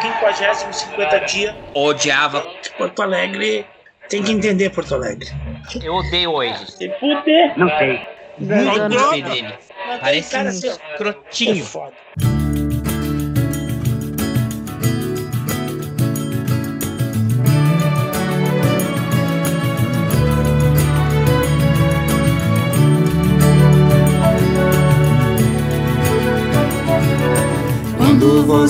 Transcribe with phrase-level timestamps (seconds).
[0.00, 1.56] Quinquagésimo, 50 dia.
[1.74, 2.46] Odiava.
[2.76, 3.66] Porto Alegre
[4.08, 5.28] tem que entender Porto Alegre.
[5.82, 6.70] Eu odeio hoje.
[6.72, 7.58] Se fuder.
[7.58, 8.06] Não sei.
[8.38, 11.64] Não, um assim, ó, escrotinho.
[11.64, 12.33] é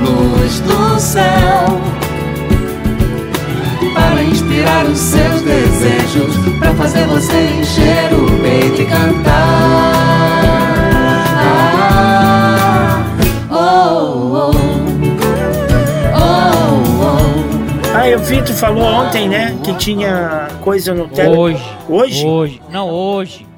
[0.00, 1.80] luz do céu
[3.94, 10.00] para inspirar os seus desejos, para fazer você encher o peito e cantar.
[13.50, 14.50] Oh, oh,
[16.14, 17.94] oh, oh.
[17.94, 19.56] Ah, eu vi, tu falou ontem, né?
[19.64, 21.36] Que tinha coisa no tele.
[21.36, 21.64] Hoje.
[21.88, 22.26] Hoje?
[22.26, 22.62] Hoje.
[22.70, 23.49] Não, hoje.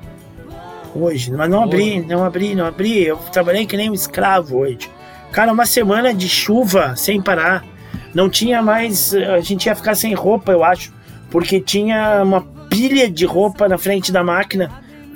[0.94, 3.02] Hoje, mas não abri, não abri, não abri.
[3.04, 4.90] Eu trabalhei que nem um escravo hoje.
[5.32, 7.64] Cara, uma semana de chuva sem parar.
[8.14, 9.14] Não tinha mais.
[9.14, 10.92] A gente ia ficar sem roupa, eu acho.
[11.30, 14.70] Porque tinha uma pilha de roupa na frente da máquina.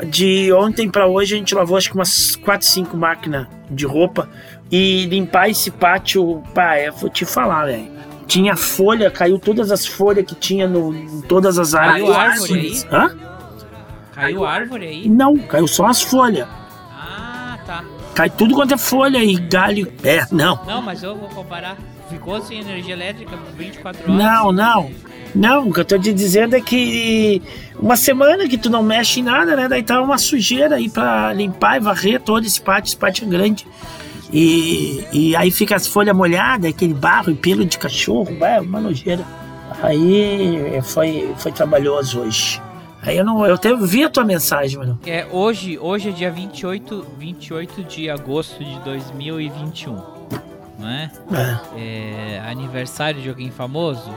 [0.09, 4.29] De ontem pra hoje a gente lavou acho que umas 4, 5 máquinas de roupa.
[4.71, 7.89] E limpar esse pátio, pá, eu vou te falar, velho.
[8.27, 12.43] Tinha folha, caiu todas as folhas que tinha no, em todas as Caiu áreas.
[12.43, 12.83] árvore aí?
[12.91, 13.36] Hã?
[14.17, 15.09] Caiu árvore aí?
[15.11, 16.49] Não, caiu só as folhas.
[16.91, 17.85] Ah, tá.
[18.15, 19.93] Cai tudo quanto é folha e galho.
[20.03, 20.59] É, não.
[20.67, 21.77] Não, mas eu vou comparar.
[22.09, 24.25] Ficou sem energia elétrica por 24 horas?
[24.25, 24.91] Não, não.
[25.35, 27.43] Não, o que eu tô te dizendo é que
[27.79, 29.69] uma semana que tu não mexe em nada, né?
[29.69, 33.29] Daí tá uma sujeira aí pra limpar e varrer todo esse pátio, esse pátio é
[33.29, 33.67] grande.
[34.33, 38.81] E, e aí fica as folhas molhadas, aquele barro e pelo de cachorro, é uma
[38.81, 39.25] nojeira.
[39.83, 42.63] Aí foi, foi trabalhoso hoje.
[43.07, 43.47] Aí eu não.
[43.47, 44.99] Eu até vi a tua mensagem, mano.
[45.07, 49.95] É, hoje, hoje é dia 28, 28 de agosto de 2021.
[50.79, 51.11] Não é?
[51.77, 52.35] É.
[52.37, 54.13] É aniversário de alguém famoso?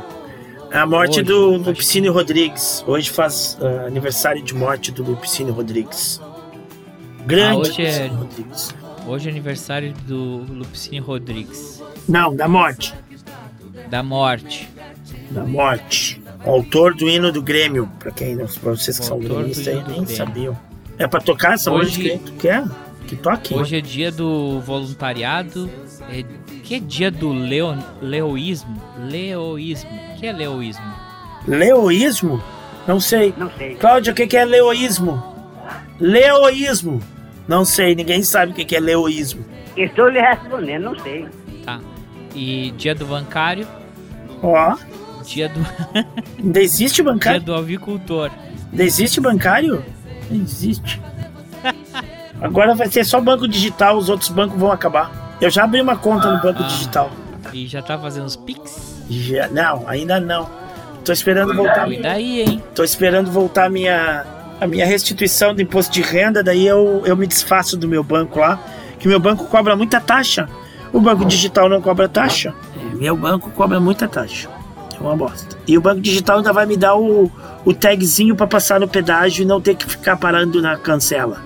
[0.73, 2.83] A morte Hoje, do Lupicínio Rodrigues.
[2.87, 6.19] Hoje faz ah, aniversário de morte do Lupicínio Rodrigues.
[7.25, 8.75] Grande Ah, hoje é- Rodrigues.
[9.07, 11.81] Hoje é aniversário do Lupicínio Rodrigues.
[12.07, 12.93] Não, da morte.
[13.89, 14.69] Da morte.
[15.31, 16.18] Da morte.
[16.45, 17.89] O autor do hino do Grêmio.
[17.99, 20.57] Pra quem não, pra vocês que O são gremistas aí nem sabiam.
[20.97, 22.19] É pra tocar essa Hoje- música aí?
[22.19, 22.63] Tu quer?
[23.07, 23.53] Que toque.
[23.55, 25.69] Hoje é dia do voluntariado.
[26.09, 26.23] É,
[26.63, 28.81] que é dia do leo, leoísmo?
[28.99, 29.89] Leoísmo.
[29.91, 30.85] O que é leoísmo?
[31.47, 32.43] Leoísmo?
[32.87, 33.33] Não sei.
[33.37, 33.75] Não sei.
[33.75, 35.21] Cláudia, o que que é leoísmo?
[35.99, 37.01] Leoísmo.
[37.47, 39.43] Não sei, ninguém sabe o que que é leoísmo.
[39.75, 41.27] Estou lhe respondendo, não sei.
[41.65, 41.79] Tá.
[42.35, 43.67] E dia do bancário.
[44.43, 44.75] Ó,
[45.25, 45.59] Dia do,
[46.37, 47.41] ainda existe dia bancário?
[47.41, 48.31] do avicultor.
[48.71, 49.83] Ainda existe bancário?
[50.29, 51.01] Não existe.
[52.41, 55.37] Agora vai ser só banco digital, os outros bancos vão acabar.
[55.41, 56.67] Eu já abri uma conta no banco Ah.
[56.67, 57.11] digital.
[57.53, 59.01] E já tá fazendo os pics?
[59.09, 60.49] Já, não, ainda não.
[61.03, 61.85] Tô esperando voltar.
[61.85, 62.63] Cuida aí, hein?
[62.75, 64.25] Tô esperando voltar a minha,
[64.61, 68.39] a minha restituição do imposto de renda, daí eu, eu me desfaço do meu banco
[68.39, 68.59] lá,
[68.99, 70.47] que meu banco cobra muita taxa.
[70.93, 72.53] O banco digital não cobra taxa.
[72.75, 74.49] É, Meu banco cobra muita taxa.
[74.99, 75.57] É uma bosta.
[75.67, 77.31] E o banco digital ainda vai me dar o,
[77.63, 81.41] o tagzinho pra passar no pedágio e não ter que ficar parando na cancela.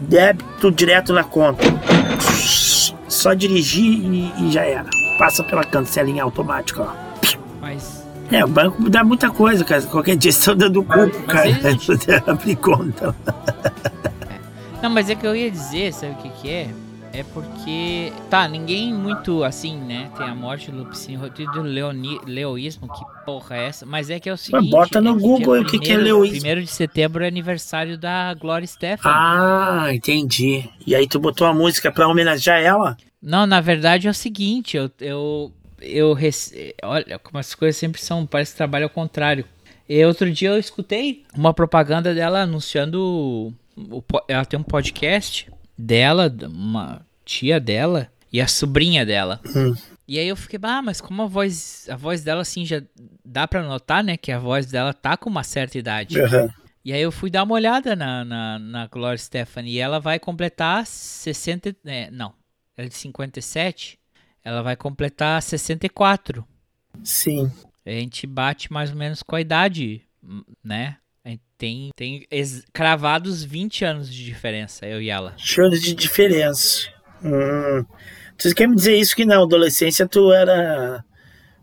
[0.00, 1.64] Débito direto na conta.
[3.08, 4.88] Só dirigir e, e já era.
[5.18, 7.08] Passa pela cancelinha automática, ó.
[7.60, 8.06] Mas.
[8.30, 9.82] É, o banco dá muita coisa, cara.
[9.82, 11.60] Qualquer dia estão dando cu cara ele
[12.26, 13.14] abrir conta.
[14.82, 16.68] Não, mas é que eu ia dizer, sabe o que que é?
[17.12, 20.08] É porque, tá, ninguém muito assim, né?
[20.16, 23.84] Tem a morte do Lupicínio Rodrigues do leoni, leoísmo, que porra é essa?
[23.86, 24.70] Mas é que é o seguinte...
[24.70, 26.36] bota no é Google o que que é leoísmo.
[26.36, 29.10] Primeiro de setembro é aniversário da Gloria Stefan.
[29.10, 30.68] Ah, entendi.
[30.86, 32.96] E aí tu botou a música pra homenagear ela?
[33.20, 34.90] Não, na verdade é o seguinte, eu...
[35.00, 36.74] eu eu rece...
[36.82, 39.44] Olha, como as coisas sempre são, parece que trabalha ao contrário.
[39.88, 43.54] E outro dia eu escutei uma propaganda dela anunciando.
[43.76, 45.48] o- ela tem um podcast
[45.78, 49.40] dela, uma tia dela e a sobrinha dela.
[49.54, 49.74] Hum.
[50.06, 52.82] E aí eu fiquei, ah, mas como a voz, a voz dela assim já
[53.24, 56.20] dá pra notar, né, que a voz dela tá com uma certa idade.
[56.20, 56.48] Aham.
[56.84, 60.18] E aí eu fui dar uma olhada na, na, na Gloria Stephanie e ela vai
[60.18, 61.76] completar 60.
[61.84, 62.32] É, não,
[62.76, 63.98] ela é de 57.
[64.42, 66.42] Ela vai completar 64.
[67.04, 67.52] Sim.
[67.84, 70.96] A gente bate mais ou menos com a idade, hum, né?
[71.58, 72.24] Tem, tem
[72.72, 75.34] cravados 20 anos de diferença, eu e ela.
[75.36, 76.88] Shows de diferença.
[77.24, 77.84] Hum.
[78.38, 81.04] Você quer me dizer isso que na adolescência tu era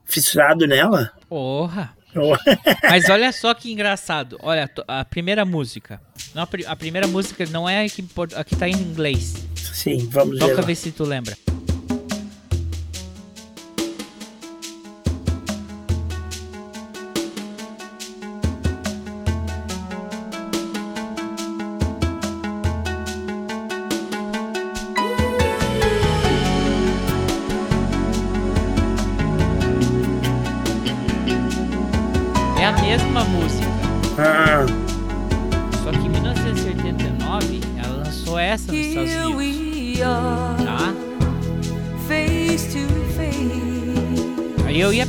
[0.04, 1.14] fissurado nela?
[1.30, 1.96] Porra!
[2.14, 2.34] Oh,
[2.90, 4.38] Mas olha só que engraçado.
[4.42, 6.02] Olha, a primeira música.
[6.34, 8.04] Não, a, pri- a primeira música não é a que,
[8.36, 9.34] a que tá em inglês.
[9.56, 10.66] Sim, vamos Toca ver.
[10.66, 11.38] ver se tu lembra.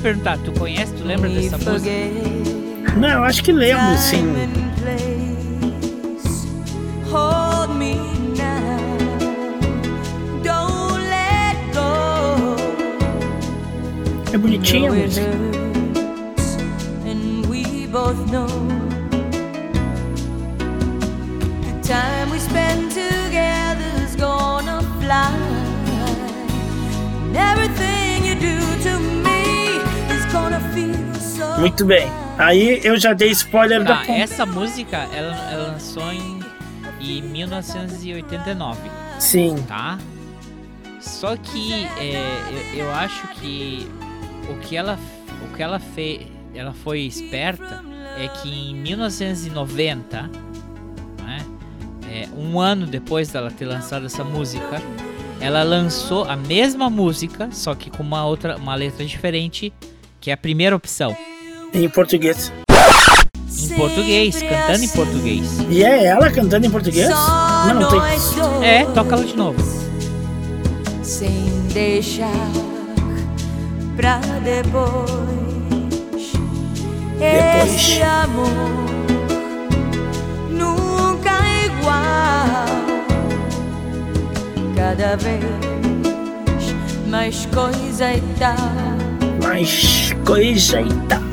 [0.07, 1.73] Perguntar, tu conhece, tu lembra dessa música?
[1.73, 2.57] forget
[2.97, 4.19] não, eu acho que lembro, sim.
[4.19, 6.47] time and place.
[7.11, 7.97] Hold me
[8.39, 8.79] now.
[10.43, 12.57] Don't let go.
[14.33, 15.27] É bonitinha a música.
[15.27, 16.57] hurts,
[17.05, 18.47] and we both know
[21.67, 22.86] the time we spend
[31.67, 32.09] Muito bem.
[32.39, 34.13] Aí eu já dei spoiler da Tá, ponta.
[34.13, 36.41] essa música ela, ela lançou em,
[37.01, 38.79] em 1989,
[39.19, 39.57] Sim.
[39.67, 39.99] tá?
[41.01, 42.15] Só que é,
[42.75, 43.89] eu, eu acho que
[44.51, 44.99] o que ela
[45.51, 47.83] o que ela fez, ela foi esperta
[48.19, 50.23] é que em 1990,
[51.23, 51.39] né,
[52.11, 54.81] é, um ano depois dela ter lançado essa música,
[55.41, 59.73] ela lançou a mesma música, só que com uma outra, uma letra diferente,
[60.21, 61.15] que é a primeira opção,
[61.73, 62.53] Em português.
[63.63, 65.47] em português, cantando em português.
[65.69, 67.09] E é ela cantando em português?
[67.09, 68.01] Só Não, não tem.
[68.67, 69.57] É, toca ela de novo.
[71.03, 72.31] sem deixar
[73.97, 75.07] pra depois.
[77.19, 77.75] Depois.
[77.75, 78.49] Esse amor
[80.51, 82.67] nunca é igual.
[84.75, 85.43] Cada vez
[87.09, 88.57] mais coisa e tal.
[89.43, 91.26] Mas coisa e tal.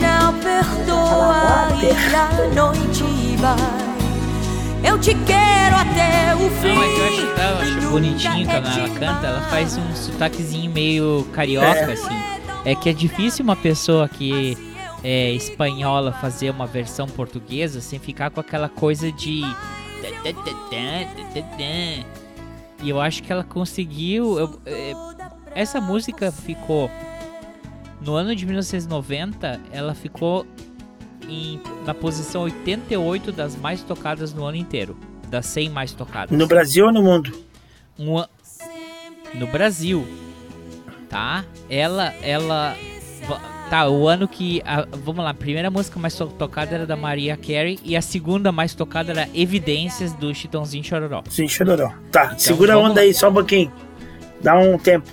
[0.00, 4.88] Não perdoa e a noite vai.
[4.90, 6.68] Eu te quero até o fim.
[6.74, 9.94] Não, é que eu acho, eu acho bonitinho é quando ela canta, ela faz um
[9.94, 11.92] sotaquezinho meio carioca, É.
[11.92, 12.14] assim.
[12.64, 14.56] É que é difícil uma pessoa que
[15.02, 19.42] é espanhola fazer uma versão portuguesa sem ficar com aquela coisa de.
[22.82, 24.38] E eu acho que ela conseguiu.
[24.38, 24.92] eu- é,
[25.54, 26.90] essa música ficou.
[28.00, 30.46] No ano de 1990, ela ficou
[31.28, 34.96] em- na posição 88 das mais tocadas no ano inteiro.
[35.28, 36.36] Das 100 mais tocadas.
[36.36, 37.32] No Brasil ou no mundo?
[37.98, 38.28] Um a-
[39.34, 40.06] no Brasil,
[41.10, 41.44] tá?
[41.68, 42.74] Ela, ela,
[43.68, 43.88] tá?
[43.90, 47.36] O ano que, a- vamos lá, a primeira música mais to- tocada era da Maria
[47.36, 51.22] Carey e a segunda mais tocada era Evidências do Chitãozinho Chororó.
[51.28, 51.92] Sim, chororó.
[52.10, 53.00] Tá, segura a onda lá.
[53.00, 53.70] aí, só um pouquinho.
[54.40, 55.08] Dá um tempo.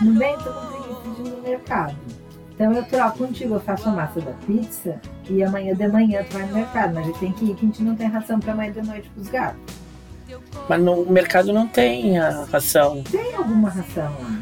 [0.00, 0.73] No bem, tô com
[1.54, 1.96] mercado.
[2.54, 6.34] Então eu troco contigo, eu faço a massa da pizza e amanhã de manhã tu
[6.34, 6.94] vai no mercado.
[6.94, 8.82] Mas a gente tem que ir, que a gente não tem ração pra amanhã de
[8.82, 9.60] noite pros gatos.
[10.68, 13.02] Mas no mercado não tem a ração.
[13.10, 14.38] Tem alguma ração lá?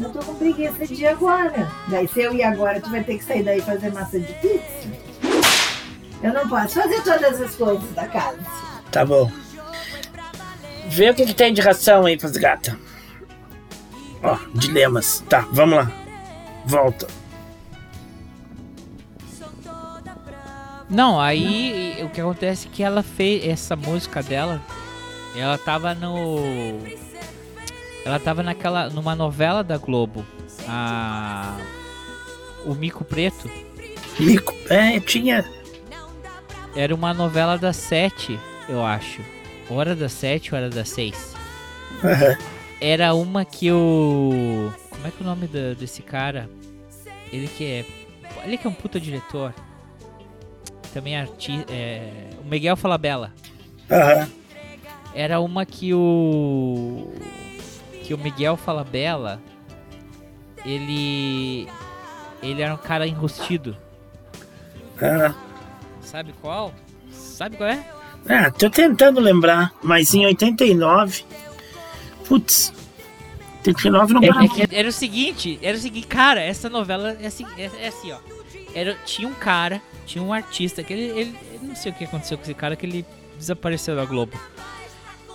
[0.00, 1.70] Eu tô com preguiça de ir agora.
[1.88, 4.88] Daí se eu ir agora, tu vai ter que sair daí fazer massa de pizza.
[6.22, 8.38] Eu não posso fazer todas as coisas da casa.
[8.90, 9.30] Tá bom.
[10.88, 12.74] Vê o que, que tem de ração aí pras gatas.
[14.22, 15.24] Ó, dilemas.
[15.28, 15.90] Tá, vamos lá.
[16.64, 17.06] Volta.
[20.88, 24.60] Não, aí o que acontece é que ela fez essa música dela,
[25.34, 26.78] ela tava no
[28.04, 30.24] ela tava naquela numa novela da Globo,
[30.68, 31.56] a
[32.66, 33.50] o Mico Preto.
[34.20, 34.54] Mico.
[34.68, 35.44] É, tinha.
[36.76, 38.38] Era uma novela das sete,
[38.68, 39.22] eu acho.
[39.70, 41.34] Era das sete era das seis.
[42.04, 42.36] Aham.
[42.84, 44.72] Era uma que o.
[44.90, 46.50] Como é que é o nome da- desse cara?
[47.32, 47.84] Ele que é.
[48.44, 49.54] Ele que é um puta diretor.
[50.92, 51.72] Também é artista.
[51.72, 53.32] É, o Miguel Falabella.
[53.88, 54.28] Aham.
[55.14, 57.12] Era uma que o.
[58.02, 59.40] Que o Miguel Falabella.
[60.64, 61.68] Ele.
[62.42, 63.76] Ele era um cara enrustido.
[65.00, 65.32] Ah,
[66.00, 66.72] Sabe qual?
[67.10, 67.84] Sabe qual é?
[68.26, 71.24] é, tô tentando lembrar, mas em 89.
[72.32, 72.72] Putz.
[73.66, 74.44] 89 não É- para.
[74.44, 77.88] é que era o seguinte, era o seguinte, cara, essa novela é assim, é, é
[77.88, 78.16] assim ó.
[78.74, 82.04] Era, tinha um cara, tinha um artista que ele, ele, eu não sei o que
[82.04, 83.04] aconteceu com esse cara que ele
[83.38, 84.32] desapareceu da Globo.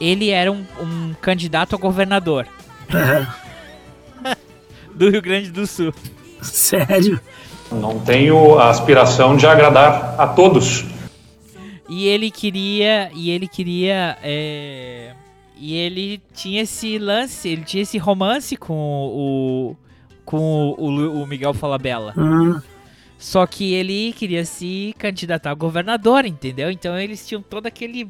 [0.01, 2.47] Ele era um, um candidato a governador
[4.93, 5.93] do Rio Grande do Sul.
[6.41, 7.21] Sério?
[7.71, 10.83] Não tenho a aspiração de agradar a todos.
[11.87, 13.11] E ele queria.
[13.13, 14.17] E ele queria.
[14.23, 15.13] é,
[15.59, 19.75] e ele tinha esse lance, ele tinha esse romance com o.
[20.25, 22.13] Com o, o- Miguel Falabella.
[22.17, 22.59] Hum,
[23.17, 26.69] Só que ele queria se candidatar a governador, entendeu?
[26.69, 28.09] Então eles tinham todo aquele.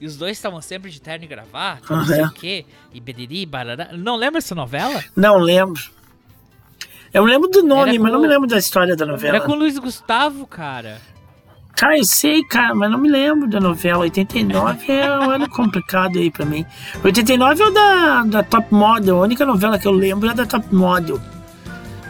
[0.00, 2.28] E os dois estavam sempre de terno e gravata, não sei Aham.
[2.28, 2.64] o quê.
[2.92, 3.88] E beriri, barará.
[3.96, 5.02] Não lembra essa novela?
[5.16, 5.82] não lembro.
[7.12, 9.36] Eu lembro do nome, Era mas não com- me lembro da história da novela.
[9.38, 11.00] Era com o Luiz Gustavo, cara.
[11.78, 14.00] Cara, eu sei, cara, mas não me lembro da novela.
[14.00, 16.66] 89 é um ano complicado aí pra mim.
[17.04, 19.18] 89 é o da, da Top Model.
[19.18, 21.20] A única novela que eu lembro é da Top Model.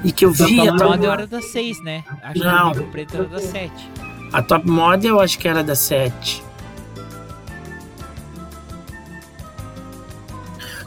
[0.02, 2.02] E que eu vi a Então, Top, a hora das seis, né?
[2.22, 2.72] Acho Não.
[2.72, 3.90] que o Preto era das sete.
[4.32, 6.42] a Top Model eu acho que era da 7.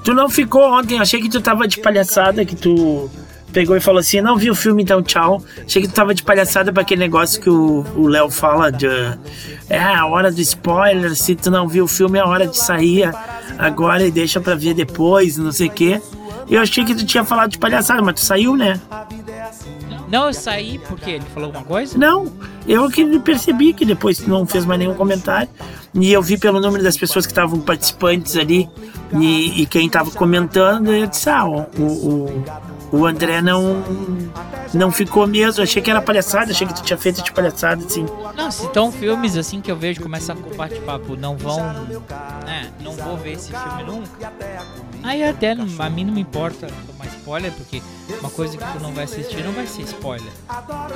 [0.03, 3.11] Tu não ficou ontem, achei que tu tava de palhaçada, que tu
[3.51, 5.43] pegou e falou assim, não vi o filme, então tchau.
[5.65, 8.87] Achei que tu tava de palhaçada pra aquele negócio que o Léo fala de...
[9.69, 12.57] É, a hora do spoiler, se tu não viu o filme, é a hora de
[12.57, 13.11] sair
[13.57, 16.01] agora e deixa pra ver depois, não sei o quê.
[16.49, 18.79] Eu achei que tu tinha falado de palhaçada, mas tu saiu, né?
[20.09, 21.97] Não, eu saí porque ele falou alguma coisa?
[21.97, 22.29] Não,
[22.67, 25.47] eu que percebi que depois tu não fez mais nenhum comentário.
[25.93, 28.69] E eu vi pelo número das pessoas que estavam participantes ali
[29.13, 32.43] e, e quem estava comentando, eu disse, ah, o, o,
[32.91, 33.83] o André não,
[34.73, 35.63] não ficou mesmo.
[35.63, 38.05] Achei que era palhaçada, achei que tu tinha feito de palhaçada, assim.
[38.35, 41.59] Não, se estão filmes assim que eu vejo começa com bate-papo, não vão.
[42.47, 44.33] É, não vou ver esse filme nunca.
[45.03, 47.81] Aí até a mim não me importa tomar spoiler, porque
[48.19, 50.31] uma coisa que tu não vai assistir não vai ser spoiler.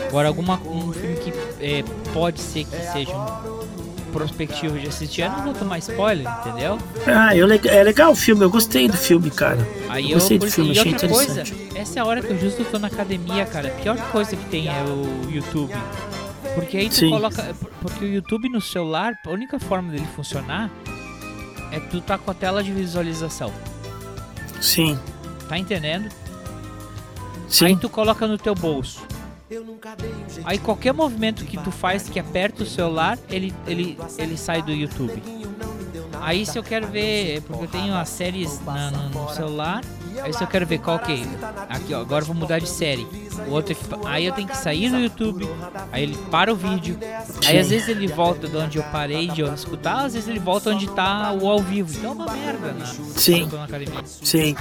[0.08, 1.84] Agora, alguma, um filme que é,
[2.14, 3.85] pode ser que seja um
[4.16, 6.78] prospectivo de assistir, eu não vou tomar spoiler, entendeu?
[7.06, 9.58] Ah, eu, é legal o filme, eu gostei do filme, cara.
[9.90, 11.78] Aí Eu eu, gostei por do filme, achei outra coisa, interessante.
[11.78, 13.68] essa é a hora que eu justo tô na academia, cara.
[13.68, 15.74] A pior coisa que tem é o YouTube.
[16.56, 17.10] Porque aí tu Sim.
[17.10, 17.54] coloca.
[17.82, 20.72] Porque o YouTube no celular, a única forma dele funcionar
[21.74, 23.52] é tu tá com a tela de visualização.
[24.62, 24.98] Sim,
[25.50, 26.06] Tá entendendo?
[26.06, 27.78] Aí sim.
[27.78, 29.02] tu coloca no teu bolso.
[30.44, 34.72] Aí qualquer movimento que tu faz que aperta o celular, ele, ele, ele sai do
[34.72, 35.22] YouTube.
[36.22, 39.82] Aí se eu quero ver, porque eu tenho as séries na- no, no celular,
[40.22, 41.26] aí se eu quero ver qual que é,
[41.70, 43.08] aqui ó, agora eu vou mudar de série.
[43.48, 45.48] O outro aqui, aí eu tenho que sair do YouTube,
[45.92, 46.98] aí ele para o vídeo,
[47.46, 50.40] aí às vezes ele volta de onde eu parei de eu escutar, às vezes ele
[50.40, 51.92] volta onde tá o ao vivo.
[51.98, 52.86] Então é uma merda, né?
[53.16, 53.50] Sim.
[54.06, 54.56] Sim,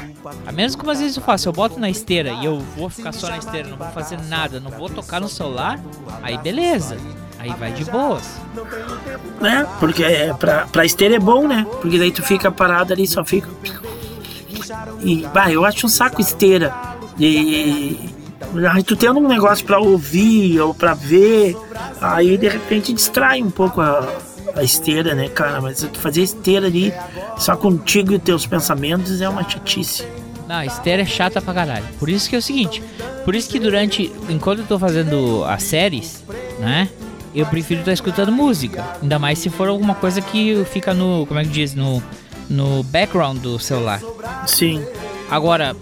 [0.47, 3.13] A menos como às vezes eu faço, eu boto na esteira e eu vou ficar
[3.13, 5.81] só na esteira, não vou fazer nada, não vou tocar no celular,
[6.23, 6.97] aí beleza.
[7.39, 8.41] Aí vai de boas.
[9.39, 9.67] né?
[9.79, 11.67] Porque é, pra, pra esteira é bom, né?
[11.83, 13.49] Porque daí tu fica parado ali, só fica.
[15.03, 16.75] E, bah, eu acho um saco esteira.
[17.19, 18.11] E.
[18.73, 21.57] Aí tu tendo um negócio pra ouvir ou pra ver,
[22.01, 24.07] aí de repente distrai um pouco a,
[24.55, 25.61] a esteira, né, cara?
[25.61, 26.93] Mas fazer esteira ali
[27.39, 30.07] só contigo e teus pensamentos é uma chatice.
[30.47, 31.85] Não, esteira é chata pra caralho.
[31.99, 32.83] Por isso que é o seguinte,
[33.25, 36.23] por isso que durante, enquanto eu tô fazendo as séries,
[36.59, 36.89] né?
[37.35, 38.85] Eu prefiro estar escutando música.
[39.03, 42.01] Ainda mais se for alguma coisa que fica no, como é que diz, no,
[42.49, 44.01] no background do celular.
[44.47, 44.85] Sim,
[45.31, 45.75] Agora,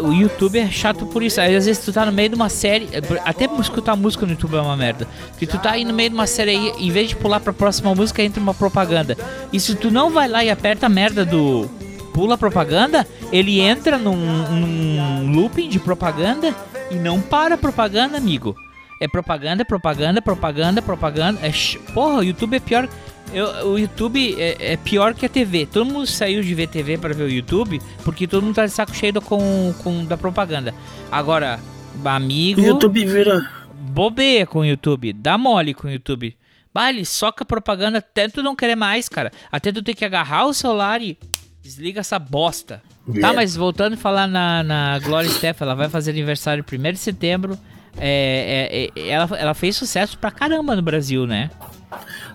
[0.00, 1.40] o YouTube é chato por isso.
[1.40, 2.88] Às vezes tu tá no meio de uma série.
[3.24, 5.06] Até escutar música no YouTube é uma merda.
[5.28, 7.52] Porque tu tá aí no meio de uma série aí, em vez de pular pra
[7.52, 9.16] próxima música, entra uma propaganda.
[9.52, 11.68] E se tu não vai lá e aperta a merda do
[12.14, 16.54] pula propaganda, ele entra num, num looping de propaganda
[16.90, 18.56] e não para a propaganda, amigo.
[19.00, 21.38] É propaganda, propaganda, propaganda, propaganda.
[21.42, 22.88] É ch- Porra, o YouTube é pior.
[23.32, 25.66] Eu- o YouTube é, é pior que a TV.
[25.66, 28.72] Todo mundo saiu de ver TV para ver o YouTube porque todo mundo tá de
[28.72, 30.74] saco cheio com, com da propaganda.
[31.10, 31.58] Agora,
[32.04, 33.50] amigo, o YouTube vira.
[33.74, 36.36] bobeia com o YouTube, dá mole com o YouTube.
[36.72, 39.32] Bah, ele soca propaganda até tu não querer mais, cara.
[39.50, 41.18] Até tu ter que agarrar o celular e
[41.62, 42.82] desliga essa bosta.
[43.20, 43.32] Tá, É.
[43.34, 47.58] mas voltando a falar na, na Gloria Steph, ela vai fazer aniversário 1 de setembro.
[47.98, 51.50] É, é, é, ela, ela fez sucesso pra caramba no Brasil, né?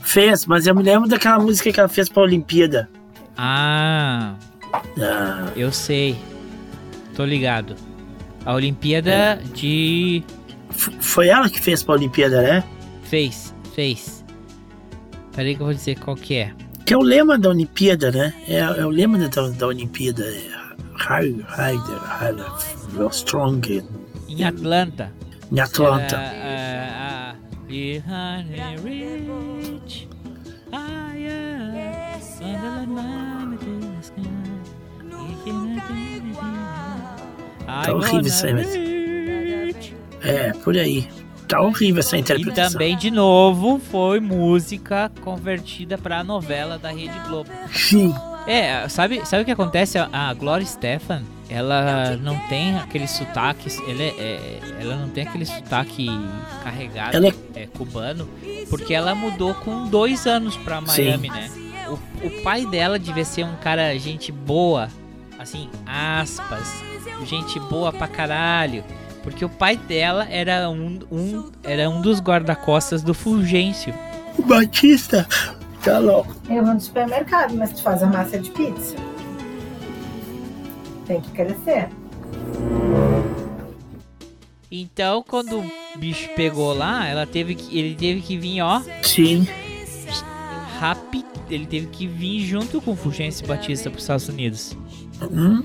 [0.04, 2.90] Fez, mas eu me lembro daquela música que ela fez pra Olimpíada.
[3.38, 4.36] Ah,
[5.00, 6.16] Ah, eu sei.
[7.16, 7.76] Tô ligado.
[8.46, 10.24] A Olimpíada de.
[10.72, 12.64] f- foi ela que fez pra Olimpíada, né?
[13.04, 13.54] Fez.
[13.76, 14.24] fez.
[15.36, 16.54] Peraí que eu vou dizer qual que é.
[16.86, 18.34] Que é o lema da Olimpíada, né?
[18.48, 20.24] É, é o lema da, da Olimpíada.
[20.26, 20.62] É
[20.96, 23.84] High, Rider, High, Strong
[24.30, 25.12] Em Atlanta.
[25.52, 26.18] em Atlanta.
[26.18, 27.36] A- a-
[27.68, 29.61] Behind
[37.66, 39.76] Tá horrível isso aí.
[40.24, 41.08] É, por aí.
[41.48, 42.74] Tá horrível essa E interpretação.
[42.74, 47.50] também, de novo, foi música convertida pra novela da Rede Globo.
[47.74, 48.14] Sim.
[48.48, 49.98] É, sabe, sabe o que acontece?
[49.98, 55.46] A- Gloria Stefan, ela não tem aquele sotaque, ela, é- é- ela não tem aquele
[55.46, 56.08] sotaque
[56.64, 58.28] carregado, Ela é- é, cubano,
[58.70, 61.52] porque ela mudou com dois anos pra Miami, né?
[61.92, 64.88] O, o pai dela devia ser um cara, gente boa,
[65.38, 66.82] assim, aspas,
[67.26, 68.84] gente boa pra caralho.
[69.24, 73.94] Porque o pai dela era um, um, era um dos guarda-costas do Fulgêncio.
[74.38, 75.28] O Batista
[75.84, 76.34] tá louco.
[76.50, 78.96] Eu vou no supermercado, mas tu faz a massa de pizza.
[81.06, 81.90] Tem que crescer.
[84.72, 89.46] Então, quando o bicho pegou lá, ela teve que, ele teve que vir, ó, Sim.
[90.80, 91.31] rápido.
[91.54, 94.78] Ele teve que vir junto com Fulgêncio Batista para os Estados Unidos.
[95.22, 95.64] Hum,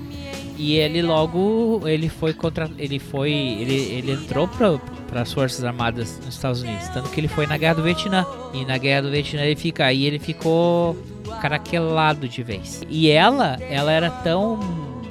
[0.57, 6.19] E ele logo, ele foi contra, ele foi, ele, ele entrou para as forças armadas
[6.25, 8.25] nos Estados Unidos, tanto que ele foi na guerra do Vietnã.
[8.53, 10.95] E na guerra do Vietnã ele fica, aí ele ficou
[11.41, 12.81] caraquelado de vez.
[12.89, 14.59] E ela, ela era tão,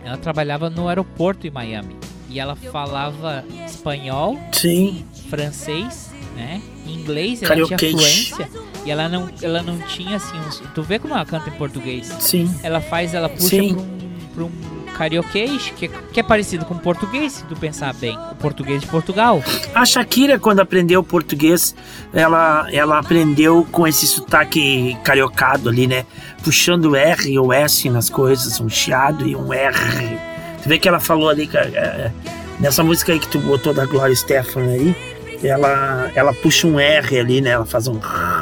[0.05, 1.97] ela trabalhava no aeroporto em Miami
[2.29, 5.05] e ela falava espanhol, sim.
[5.31, 6.61] francês, né?
[6.87, 8.49] Inglês, ela tinha fluência
[8.85, 12.07] e ela não, ela não tinha assim, uns, tu vê como ela canta em português?
[12.21, 12.55] Sim.
[12.63, 13.75] ela faz, ela puxa Sim.
[13.75, 17.93] pra um, pra um carioquês, que, que é parecido com o português, se tu pensar
[17.95, 18.17] bem.
[18.33, 19.43] O português de Portugal.
[19.75, 21.75] A Shakira, quando aprendeu português,
[22.15, 26.07] ela, ela aprendeu com esse sotaque cariocado ali, né?
[26.43, 30.19] Puxando R ou S nas coisas, um chiado e um R.
[30.63, 32.13] Tu vê que ela falou ali, cara, é,
[32.59, 34.97] nessa música aí que tu botou da Gloria Stefan aí,
[35.43, 37.51] ela, ela puxa um R ali, né?
[37.51, 37.99] Ela faz um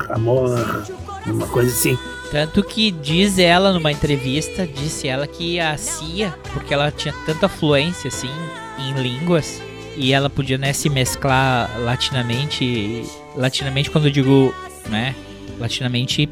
[0.09, 0.85] amor,
[1.27, 1.99] uma coisa assim.
[2.31, 7.49] Tanto que diz ela numa entrevista, disse ela que a CIA, porque ela tinha tanta
[7.49, 8.31] fluência assim
[8.79, 9.63] em línguas,
[9.97, 13.05] e ela podia né, se mesclar latinamente.
[13.37, 14.55] Latinamente quando eu digo,
[14.89, 15.15] né?
[15.59, 16.29] Latinamente.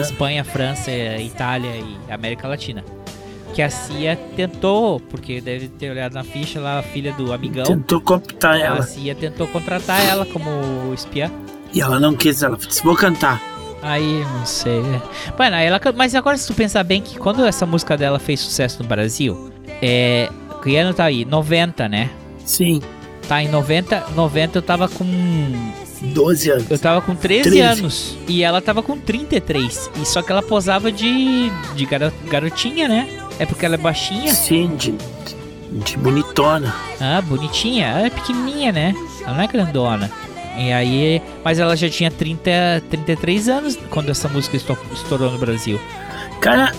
[0.00, 2.84] Espanha, França, Itália e América Latina.
[3.54, 7.64] Que a CIA tentou, porque deve ter olhado na ficha lá, a filha do amigão.
[7.64, 8.00] Tentou
[8.44, 8.82] A ela.
[8.82, 10.48] CIA tentou contratar ela como
[10.94, 11.30] espiã.
[11.72, 13.42] E ela não quis, ela disse, vou cantar.
[13.82, 14.80] Aí, não sei.
[15.38, 18.82] Mano, ela, mas agora se tu pensar bem que quando essa música dela fez sucesso
[18.82, 19.50] no Brasil,
[19.82, 20.28] é.
[20.62, 21.24] Que ano tá aí?
[21.24, 22.10] 90, né?
[22.44, 22.80] Sim,
[23.28, 25.04] Tá em 90, 90 eu tava com.
[26.00, 26.70] 12 anos.
[26.70, 27.60] Eu tava com 13, 13.
[27.60, 28.16] anos.
[28.26, 29.90] E ela tava com 33.
[30.00, 31.50] E só que ela posava de.
[31.76, 33.08] de garo- garotinha, né?
[33.38, 34.34] É porque ela é baixinha.
[34.34, 34.94] Sim, de,
[35.84, 36.74] de bonitona.
[37.00, 37.86] Ah, bonitinha.
[37.86, 38.94] Ela é pequenininha, né?
[39.24, 40.10] Ela não é grandona.
[40.56, 41.22] E aí.
[41.44, 42.50] Mas ela já tinha 30,
[42.90, 45.78] 33 anos quando essa música esto- estourou no Brasil.
[46.40, 46.72] Cara,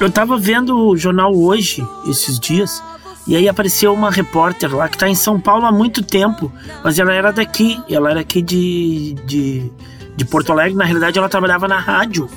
[0.00, 2.82] eu tava vendo o jornal hoje, esses dias,
[3.26, 6.52] e aí apareceu uma repórter lá que tá em São Paulo há muito tempo,
[6.82, 9.70] mas ela era daqui, ela era aqui de, de,
[10.16, 12.28] de Porto Alegre, na realidade ela trabalhava na rádio.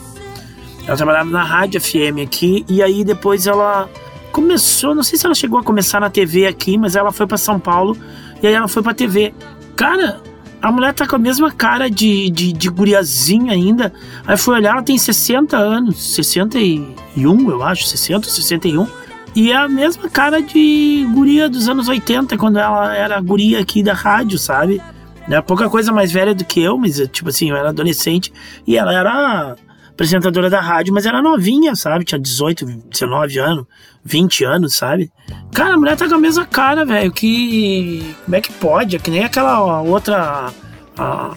[0.87, 3.89] Ela trabalhava na rádio FM aqui, e aí depois ela
[4.31, 7.37] começou, não sei se ela chegou a começar na TV aqui, mas ela foi pra
[7.37, 7.97] São Paulo,
[8.41, 9.33] e aí ela foi pra TV.
[9.75, 10.21] Cara,
[10.61, 13.93] a mulher tá com a mesma cara de, de, de guriazinha ainda.
[14.25, 18.87] Aí fui olhar, ela tem 60 anos, 61, eu acho, 60, 61.
[19.35, 23.83] E é a mesma cara de guria dos anos 80, quando ela era guria aqui
[23.83, 24.81] da rádio, sabe?
[25.29, 28.31] É pouca coisa mais velha do que eu, mas tipo assim, eu era adolescente
[28.65, 29.55] e ela era
[29.97, 32.05] apresentadora da rádio, mas era novinha, sabe?
[32.05, 33.65] Tinha 18, 19 anos,
[34.05, 35.11] 20 anos, sabe?
[35.51, 37.11] Cara, a mulher tá com a mesma cara, velho.
[37.11, 38.15] Que.
[38.23, 38.95] Como é que pode?
[38.95, 40.53] É que nem aquela outra.
[40.95, 41.35] A,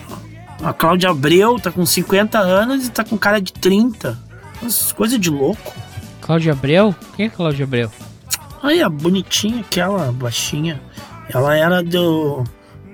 [0.62, 4.18] a Cláudia Abreu tá com 50 anos e tá com cara de 30.
[4.62, 5.72] Nossa, coisa de louco.
[6.20, 6.94] Cláudia Abreu?
[7.16, 7.90] Quem é Cláudia Abreu?
[8.62, 10.78] Aí, a bonitinha, aquela baixinha.
[11.32, 12.44] Ela era do.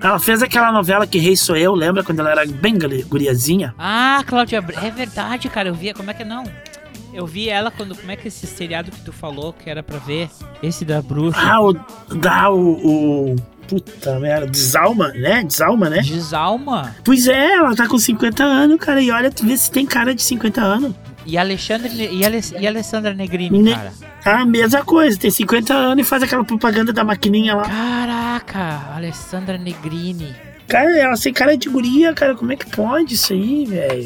[0.01, 3.73] Ela fez aquela novela que Rei Sou Eu, lembra quando ela era bem guri- guriazinha?
[3.77, 4.63] Ah, Cláudia.
[4.81, 5.69] É verdade, cara.
[5.69, 5.93] Eu vi.
[5.93, 6.43] Como é que não?
[7.13, 7.95] Eu vi ela quando.
[7.95, 10.29] Como é que esse seriado que tu falou que era pra ver?
[10.61, 11.39] Esse da bruxa.
[11.41, 11.73] Ah, o.
[12.15, 13.31] Da o.
[13.31, 13.35] o
[13.67, 15.43] puta merda, Desalma, né?
[15.43, 16.01] Desalma, né?
[16.01, 16.95] Desalma.
[17.03, 19.01] Pois é, ela tá com 50 anos, cara.
[19.01, 20.93] E olha, tu vê se tem cara de 50 anos.
[21.27, 23.91] E Alexandre e, Ale, e Alessandra Negrini, Ne- cara.
[24.25, 27.63] A mesma coisa, tem 50 anos e faz aquela propaganda da maquininha lá.
[27.63, 30.33] Caraca, Alessandra Negrini.
[30.67, 34.03] Cara, ela sem cara de guria, cara, como é que pode isso aí, velho?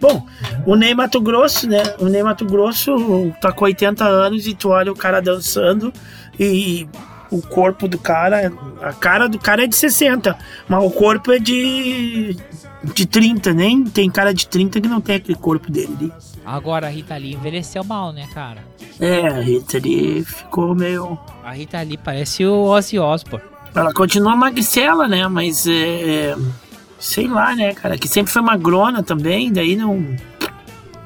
[0.00, 0.26] Bom,
[0.66, 1.82] o Ney Mato Grosso, né?
[1.98, 5.90] O Ney Mato Grosso tá com 80 anos e tu olha o cara dançando
[6.38, 6.86] e
[7.34, 10.36] o corpo do cara, a cara do cara é de 60,
[10.68, 12.36] mas o corpo é de
[12.94, 16.12] de 30, nem tem cara de 30 que não tem aquele corpo dele ali.
[16.44, 18.62] Agora a Rita Lee envelheceu mal, né, cara?
[19.00, 21.18] É, a Rita ali ficou meio.
[21.42, 23.46] A Rita Lee parece o Ozzy Osbourne.
[23.74, 25.26] Ela continua magricela, né?
[25.26, 26.32] Mas é.
[26.32, 26.36] é,
[26.98, 27.98] Sei lá, né, cara?
[27.98, 30.16] Que sempre foi magrona também, daí não.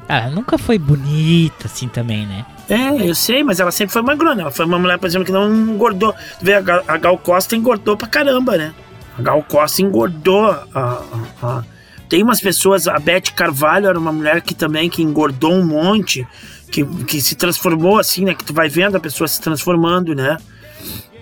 [0.09, 2.45] Ah, ela nunca foi bonita assim também, né?
[2.69, 4.43] É, eu sei, mas ela sempre foi magrona.
[4.43, 6.13] Ela foi uma mulher, por exemplo, que não engordou.
[6.39, 8.75] Tu vê, a Gal- Costa engordou pra caramba, né?
[9.19, 10.47] A Gal Costa engordou.
[10.47, 11.03] a- a-
[11.43, 11.65] a-
[12.09, 16.27] Tem umas pessoas, a Beth Carvalho era uma mulher que também que engordou um monte,
[16.71, 18.35] que, que se transformou assim, né?
[18.35, 20.37] Que tu vai vendo a pessoa se transformando, né?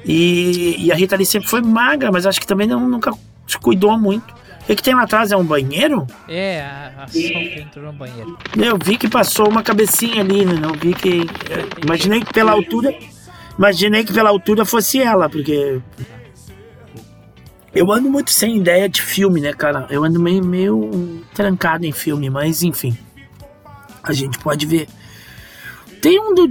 [0.05, 3.13] E, e a Rita ali sempre foi magra, mas acho que também não, nunca
[3.47, 4.33] se cuidou muito.
[4.67, 5.31] O que, que tem lá atrás?
[5.31, 6.09] É um banheiro?
[6.29, 8.37] É, a, a Sophie entrou no banheiro.
[8.57, 10.55] Eu vi que passou uma cabecinha ali, né?
[10.55, 11.21] Não vi que.
[11.85, 12.93] Imaginei que pela altura.
[13.57, 15.81] Imaginei que pela altura fosse ela, porque.
[17.73, 19.87] Eu ando muito sem ideia de filme, né, cara?
[19.89, 22.99] Eu ando meio, meio trancado em filme, mas enfim.
[24.03, 24.89] A gente pode ver.
[26.03, 26.49] Tem um do.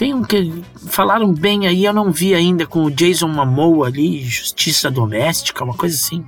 [0.00, 0.50] Tem um que
[0.88, 5.74] falaram bem aí, eu não vi ainda, com o Jason Momoa ali, Justiça Doméstica, uma
[5.74, 6.24] coisa assim.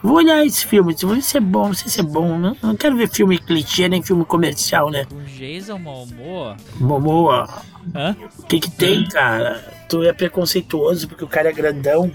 [0.00, 2.38] Vou olhar esse filme, vou ver se é bom, não sei se é bom.
[2.38, 5.04] Não, não quero ver filme clichê nem filme comercial, né?
[5.10, 6.56] O Jason Momoa.
[6.78, 7.48] Momoa,
[7.92, 8.14] Hã?
[8.38, 9.84] o que que tem, cara?
[9.88, 12.08] Tu é preconceituoso porque o cara é grandão.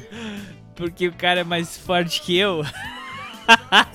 [0.73, 2.63] Porque o cara é mais forte que eu.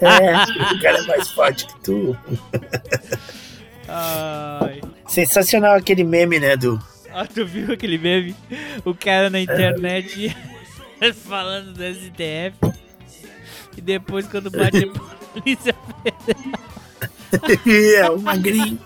[0.03, 2.15] É, o cara é mais forte que tu.
[3.89, 4.81] Ai.
[5.07, 6.81] Sensacional aquele meme, né, do...
[7.13, 8.37] Ah, tu viu aquele meme?
[8.85, 10.37] O cara na internet
[11.25, 12.87] falando do STF.
[13.77, 15.75] E depois quando bate a polícia.
[17.97, 18.79] é, o magrinho.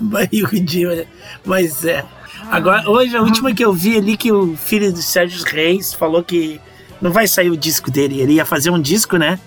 [0.00, 1.06] Barrigudinho, né?
[1.44, 2.04] Mas é.
[2.50, 6.22] Agora, hoje, a última que eu vi ali, que o filho do Sérgio Reis falou
[6.22, 6.60] que
[7.00, 8.20] não vai sair o disco dele.
[8.20, 9.38] Ele ia fazer um disco, né?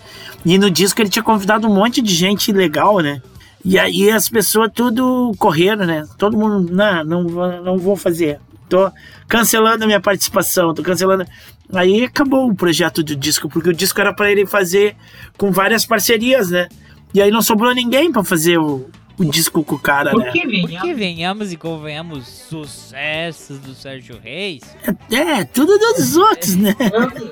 [0.46, 3.22] E no disco ele tinha convidado um monte de gente legal, né?
[3.64, 6.06] E aí as pessoas tudo correram, né?
[6.18, 8.40] Todo mundo, não, não, vou- não vou fazer.
[8.70, 8.92] Tô
[9.28, 11.26] cancelando a minha participação, tô cancelando.
[11.74, 14.96] Aí acabou o projeto do disco, porque o disco era para ele fazer
[15.38, 16.68] com várias parcerias, né?
[17.14, 20.32] E aí não sobrou ninguém para fazer o, o disco com o cara, né?
[20.32, 24.62] Porque venhamos e convenhamos sucessos do Sérgio Reis.
[25.12, 26.76] É, tudo dos outros, né?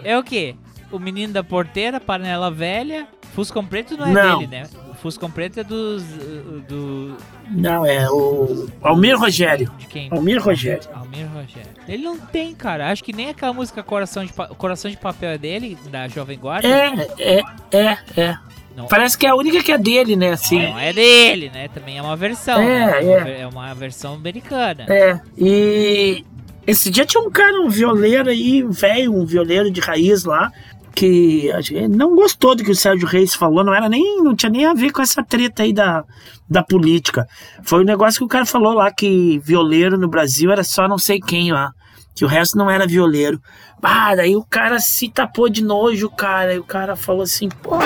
[0.03, 0.55] É o quê?
[0.91, 3.07] O menino da porteira, panela velha.
[3.35, 4.39] Fuscão preto não é Não.
[4.39, 4.63] dele, né?
[5.07, 6.03] Fuscão preto é dos.
[6.03, 7.15] uh, do.
[7.49, 9.71] Não, é o Almir Rogério.
[9.77, 10.09] De quem?
[10.11, 10.83] Almir Rogério.
[10.93, 11.69] Almir Rogério.
[11.87, 12.91] Ele não tem, cara.
[12.91, 16.37] Acho que nem aquela música Coração de, Pa- Coração de Papel é dele, da Jovem
[16.37, 16.67] Guarda.
[16.67, 17.41] É, é,
[17.71, 18.37] é, é.
[18.75, 18.85] Não.
[18.87, 20.31] Parece que é a única que é dele, né?
[20.31, 20.61] Assim.
[20.61, 21.67] Não é dele, né?
[21.69, 22.59] Também é uma versão.
[22.61, 23.11] É, né?
[23.11, 23.23] é.
[23.23, 24.85] Ver- é uma versão americana.
[24.89, 26.23] É, e
[26.67, 30.51] esse dia tinha um cara, um violeiro aí, um velho, um violeiro de raiz lá,
[30.97, 31.51] que
[31.91, 34.73] não gostou do que o Sérgio Reis falou, não era nem, não tinha nem a
[34.73, 36.03] ver com essa treta aí da,
[36.49, 37.27] da política.
[37.61, 40.97] Foi um negócio que o cara falou lá que violeiro no Brasil era só não
[40.97, 41.71] sei quem lá,
[42.17, 43.39] que o resto não era violeiro.
[43.79, 47.77] Ah, daí o cara se tapou de nojo, cara, e o cara falou assim, pô,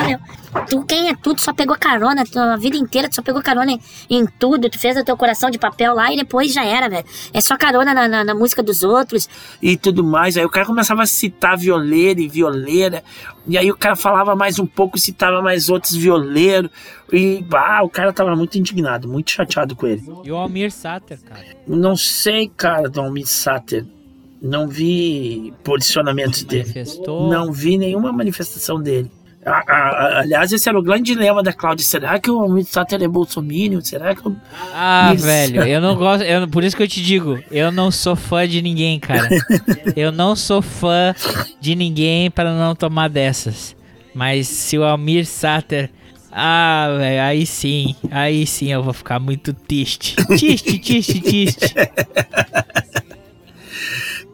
[0.70, 3.80] tu quem é tudo, só pegou carona, tua vida inteira tu só pegou carona em,
[4.10, 7.06] em tudo, tu fez o teu coração de papel lá e depois já era, velho.
[7.34, 9.28] É só carona na, na, na música dos outros.
[9.62, 10.38] e tudo mais.
[10.38, 13.04] Aí o cara começava a citar violeiro e violeira.
[13.46, 16.72] E aí o cara falava mais um pouco, citava mais outros violeiros.
[17.12, 20.04] E ah, o cara tava muito indignado, muito chateado com ele.
[20.24, 21.44] E o Almir Sater, cara.
[21.68, 23.86] Não sei, cara, do Almir Sater.
[24.42, 26.64] Não vi posicionamentos dele.
[26.64, 27.30] Manifestou.
[27.30, 29.10] Não vi nenhuma manifestação dele.
[29.46, 31.84] A- a- a- aliás, esse era o grande dilema da Cláudia.
[31.86, 33.82] Será que o Almir Sater é bolsominion?
[33.82, 34.36] Será que o...
[34.74, 35.26] Ah, Isso.
[35.26, 36.24] velho, eu não gosto.
[36.24, 39.28] eu- por isso que eu te digo, eu não sou fã de ninguém, cara.
[39.96, 41.14] Eu não sou fã
[41.60, 43.76] de ninguém para não tomar dessas.
[44.14, 45.90] Mas se o Almir Sater.
[46.32, 50.16] Ah, velho, aí sim, aí sim eu vou ficar muito triste.
[50.28, 51.74] Triste, triste, triste.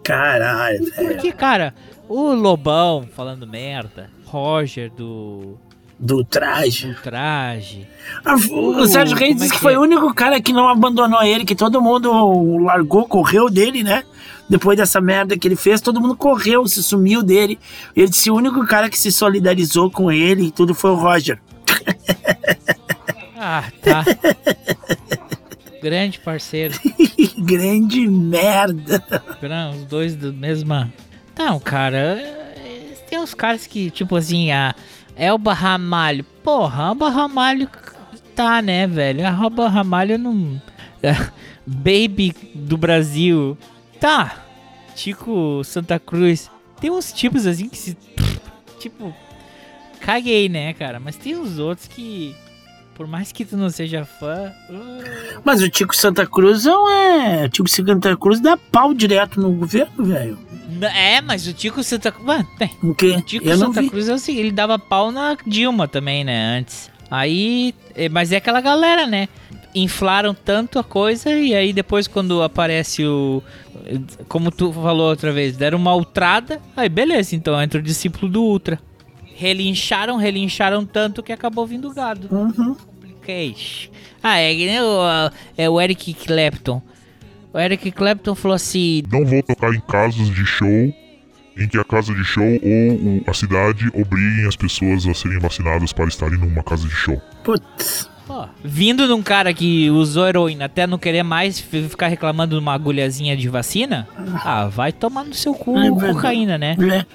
[0.03, 1.07] Caralho, velho.
[1.13, 1.73] Porque, cara,
[2.07, 5.57] o Lobão falando merda, Roger do,
[5.99, 6.87] Do traje.
[6.93, 7.87] do traje.
[8.23, 9.77] Ah, O Sérgio Reis é disse que que foi é?
[9.77, 14.03] o único cara que não abandonou ele, que todo mundo largou, correu dele, né?
[14.49, 17.59] Depois dessa merda que ele fez, todo mundo correu, se sumiu dele.
[17.93, 20.95] Ele disse que o único cara que se solidarizou com ele e tudo foi o
[20.95, 21.39] Roger.
[23.39, 24.03] Ah, tá.
[25.87, 26.77] Grande parceiro.
[27.39, 29.01] Grande merda.
[29.73, 30.91] Os dois do mesma.
[31.37, 32.19] Não, cara.
[33.09, 34.75] tem uns caras que, tipo assim, a
[35.15, 36.25] Elba Ramalho.
[36.43, 37.69] Porra, a Elba Ramalho
[38.35, 39.25] tá, né, velho?
[39.25, 40.61] A Elba Ramalho não.
[41.65, 43.57] Baby do Brasil.
[43.97, 44.43] Tá.
[44.93, 46.51] Chico Santa Cruz.
[46.81, 47.97] Tem uns tipos assim que se.
[48.77, 49.15] Tipo.
[50.01, 50.99] Caguei, né, cara?
[50.99, 52.35] Mas tem os outros que.
[52.97, 54.51] Por mais que tu não seja fã.
[54.71, 57.45] uh, Mas o Tico Santa Cruz não é.
[57.45, 60.35] O Tico Santa Cruz dá pau direto no governo, velho.
[60.81, 62.25] É, mas o Tico Santa Cruz.
[62.25, 62.71] Mano, tem.
[62.81, 63.11] O quê?
[63.11, 63.87] O Tico Eu Santa.
[63.87, 66.89] Cruz é o seguinte, ele dava pau na Dilma também, né, antes.
[67.09, 69.29] Aí, é, mas é aquela galera, né?
[69.75, 73.43] Inflaram tanto a coisa e aí depois quando aparece o
[74.27, 78.41] como tu falou outra vez, deram uma ultrada, aí beleza, então entra o discípulo do
[78.41, 78.79] Ultra.
[79.37, 82.27] Relincharam, relincharam tanto que acabou vindo gado.
[82.31, 82.73] Uhum.
[82.75, 83.91] Complication.
[84.23, 84.99] Ah, é que nem o,
[85.55, 86.81] é o Eric Clapton.
[87.53, 90.67] O Eric Clapton falou assim: Não vou tocar em casos de show
[91.59, 92.49] em que a casa de show ou
[92.93, 97.21] o- a cidade obriguem as pessoas a serem vacinadas para estarem numa casa de show.
[97.43, 98.09] Putz.
[98.27, 102.55] Pô, vindo de um cara que usou heroína até não querer mais fi- ficar reclamando
[102.57, 104.05] de uma agulhazinha de vacina,
[104.43, 106.75] ah, vai tomar no seu cu É cocaína, né?
[106.91, 107.05] É.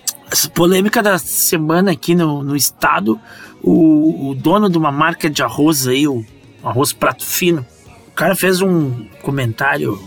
[0.54, 3.20] Polêmica da semana aqui no, no estado,
[3.62, 6.24] o, o dono de uma marca de arroz aí, o
[6.62, 7.66] arroz prato fino,
[8.08, 10.00] o cara fez um comentário.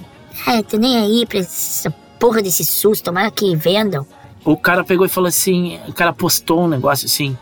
[0.46, 4.06] Ah, eu tô nem aí pra essa porra desse SUS, tomara que vendam.
[4.44, 7.38] O cara pegou e falou assim: o cara postou um negócio assim.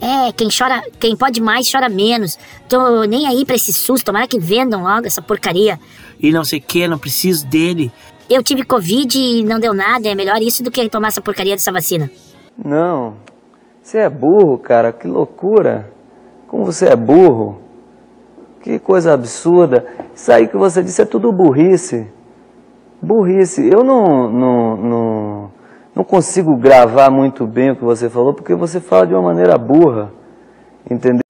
[0.00, 2.38] É, quem chora, quem pode mais chora menos.
[2.68, 5.80] Tô nem aí pra esse SUS, tomara que vendam logo essa porcaria.
[6.20, 7.92] E não sei o que, não preciso dele.
[8.28, 11.54] Eu tive Covid e não deu nada, é melhor isso do que tomar essa porcaria
[11.54, 12.10] dessa vacina.
[12.62, 13.14] Não.
[13.82, 14.92] Você é burro, cara.
[14.92, 15.90] Que loucura.
[16.48, 17.58] Como você é burro.
[18.62, 19.86] Que coisa absurda.
[20.14, 22.06] Isso aí que você disse é tudo burrice.
[23.00, 23.66] Burrice.
[23.66, 25.52] Eu não, não, não,
[25.94, 29.58] não consigo gravar muito bem o que você falou porque você fala de uma maneira
[29.58, 30.10] burra.
[30.90, 31.20] Entendeu?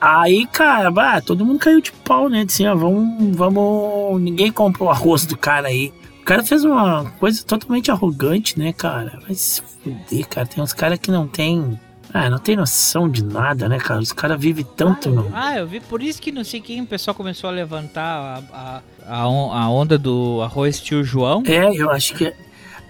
[0.00, 2.44] Aí, cara, bah, todo mundo caiu de pau, né?
[2.48, 4.20] Assim, ó, vamos, vamos.
[4.20, 5.92] Ninguém comprou o arroz do cara aí.
[6.28, 9.18] O cara fez uma coisa totalmente arrogante, né, cara?
[9.26, 10.46] Vai se fuder, cara.
[10.46, 11.80] Tem uns caras que não tem.
[12.12, 13.98] Ah, não tem noção de nada, né, cara?
[13.98, 15.30] Os caras vivem tanto no.
[15.32, 18.82] Ah, eu vi por isso que não sei quem o pessoal começou a levantar a,
[19.08, 21.42] a, a, on- a onda do arroz tio João.
[21.46, 22.26] É, eu acho que.
[22.26, 22.34] Porque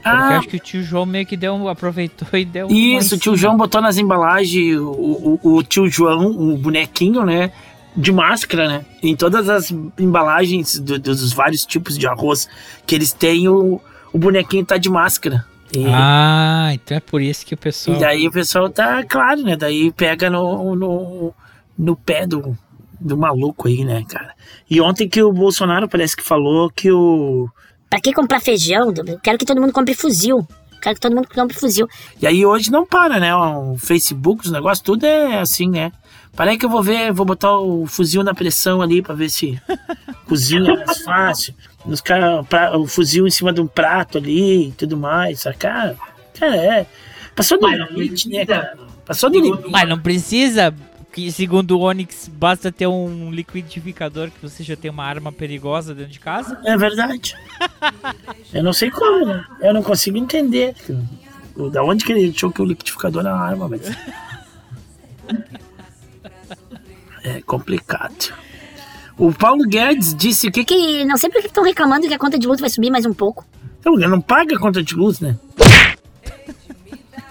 [0.04, 3.18] Ah, acho que o tio João meio que deu, um- aproveitou e deu isso, o
[3.18, 3.36] tio cima.
[3.36, 7.52] João botou nas embalagens o, o, o tio João, o bonequinho, né?
[8.00, 8.86] De máscara, né?
[9.02, 12.48] Em todas as embalagens do- dos vários tipos de arroz
[12.86, 13.80] que eles têm, o,
[14.12, 15.44] o bonequinho tá de máscara.
[15.74, 17.96] E, Ah, então é por isso que o pessoal.
[17.96, 19.56] e daí o pessoal tá, claro, né?
[19.56, 21.34] Daí pega no, no,
[21.76, 22.56] no pé do,
[23.00, 24.32] do maluco aí, né, cara?
[24.70, 27.48] E ontem que o Bolsonaro parece que falou que o.
[27.90, 28.92] Pra que comprar feijão?
[29.06, 30.46] Eu quero que todo mundo compre fuzil.
[30.80, 31.88] Quero que todo mundo compre fuzil.
[32.22, 33.34] E aí hoje não para, né?
[33.34, 35.90] O Facebook, os negócios, tudo é assim, né?
[36.34, 39.60] Parei que eu vou ver, vou botar o fuzil na pressão ali pra ver se
[40.26, 41.54] cozinha mais fácil.
[41.84, 42.44] Os cara,
[42.76, 45.56] o fuzil em cima de um prato ali e tudo mais, sabe?
[45.56, 45.96] Cara,
[46.38, 46.86] cara, é.
[47.34, 48.78] Passou do limite, né, cara?
[49.04, 49.70] Passou do limite.
[49.70, 50.74] Mas não precisa,
[51.12, 55.94] que segundo o Onix, basta ter um liquidificador que você já tem uma arma perigosa
[55.94, 56.60] dentro de casa.
[56.64, 57.34] É verdade.
[58.52, 59.44] Eu não sei como, né?
[59.60, 60.74] Eu não consigo entender.
[61.72, 63.82] Da onde que ele achou que o liquidificador era uma arma, mas.
[67.36, 68.32] É complicado.
[69.16, 72.18] O Paulo Guedes disse que, que Que não sei por que estão reclamando que a
[72.18, 73.44] conta de luz vai subir mais um pouco.
[73.80, 75.36] Então, não paga a conta de luz, né?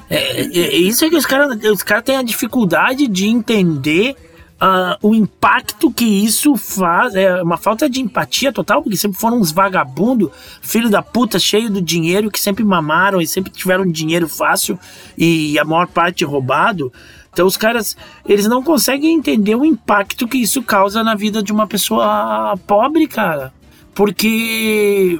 [0.09, 4.15] É, é- é isso é que os caras os cara têm a dificuldade de entender
[4.59, 7.13] ah, o impacto que isso faz.
[7.15, 10.29] É uma falta de empatia total, porque sempre foram uns vagabundos,
[10.61, 14.79] filho da puta, cheio do dinheiro, que sempre mamaram e sempre tiveram dinheiro fácil
[15.17, 16.91] e a maior parte roubado.
[17.37, 17.95] Então os caras,
[18.27, 23.05] eles não conseguem entender o impacto que isso causa na vida de uma pessoa pobre,
[23.05, 23.53] cara.
[23.93, 25.19] Porque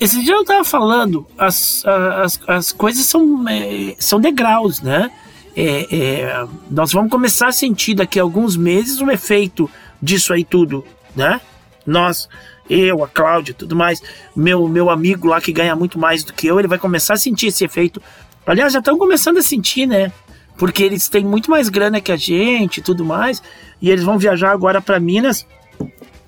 [0.00, 5.10] esse dia eu tava falando, as, as, as coisas são, é, são degraus, né?
[5.54, 10.44] É, é, nós vamos começar a sentir daqui a alguns meses o efeito disso aí
[10.44, 10.82] tudo,
[11.14, 11.38] né?
[11.86, 12.30] Nós,
[12.70, 14.02] eu, a Cláudia, tudo mais,
[14.34, 17.18] meu, meu amigo lá que ganha muito mais do que eu, ele vai começar a
[17.18, 18.00] sentir esse efeito.
[18.46, 20.10] Aliás, já estão começando a sentir, né?
[20.58, 23.42] Porque eles têm muito mais grana que a gente e tudo mais,
[23.80, 25.46] e eles vão viajar agora para Minas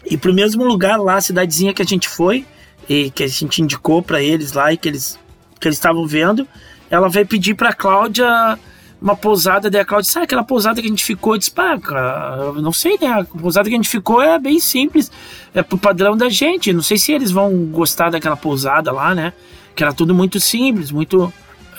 [0.08, 2.46] e pro mesmo lugar lá, a cidadezinha que a gente foi,
[2.88, 5.18] e que a gente indicou para eles lá e que eles
[5.60, 6.48] que eles estavam vendo,
[6.90, 8.58] ela veio pedir pra Cláudia
[9.00, 11.34] uma pousada, daí a Cláudia, sabe aquela pousada que a gente ficou?
[11.34, 13.08] Eu disse, cara, não sei, né?
[13.08, 15.10] A pousada que a gente ficou é bem simples,
[15.54, 16.72] é pro padrão da gente.
[16.72, 19.32] Não sei se eles vão gostar daquela pousada lá, né?
[19.74, 21.32] Que era tudo muito simples, muito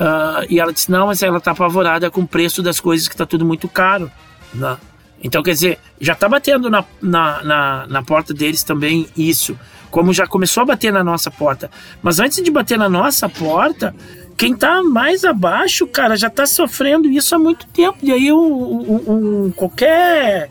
[0.04, 3.16] Ah, e ela disse: não, mas ela tá apavorada com o preço das coisas que
[3.16, 4.12] tá tudo muito caro.
[4.52, 4.76] Né?
[5.24, 9.56] Então, quer dizer, já tá batendo na, na, na, na porta deles também isso.
[9.92, 11.70] Como já começou a bater na nossa porta.
[12.02, 13.94] Mas antes de bater na nossa porta,
[14.38, 17.98] quem tá mais abaixo, cara, já tá sofrendo isso há muito tempo.
[18.02, 19.04] E aí, um, um-
[19.46, 20.50] um- qualquer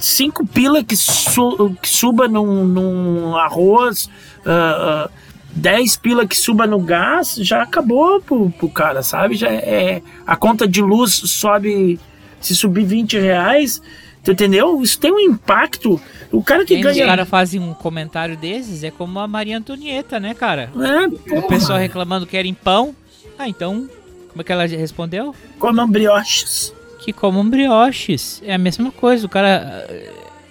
[0.00, 4.10] cinco pila que, su- que suba num, num arroz,
[4.44, 5.10] ah, ah,
[5.56, 9.34] 10 pila que suba no gás, já acabou pro, pro cara, sabe?
[9.36, 11.98] Já é, a conta de luz sobe,
[12.40, 13.80] se subir 20 reais,
[14.26, 14.82] entendeu?
[14.82, 16.00] Isso tem um impacto.
[16.32, 17.06] O cara que Quem os ganha.
[17.06, 20.70] caras fazem um comentário desses é como a Maria Antonieta, né, cara?
[20.76, 22.94] É, O pessoal reclamando que era em pão.
[23.38, 23.88] Ah, então,
[24.30, 25.34] como é que ela respondeu?
[25.58, 26.74] Comam brioches.
[26.98, 28.42] Que comam brioches.
[28.44, 29.86] É a mesma coisa, o cara...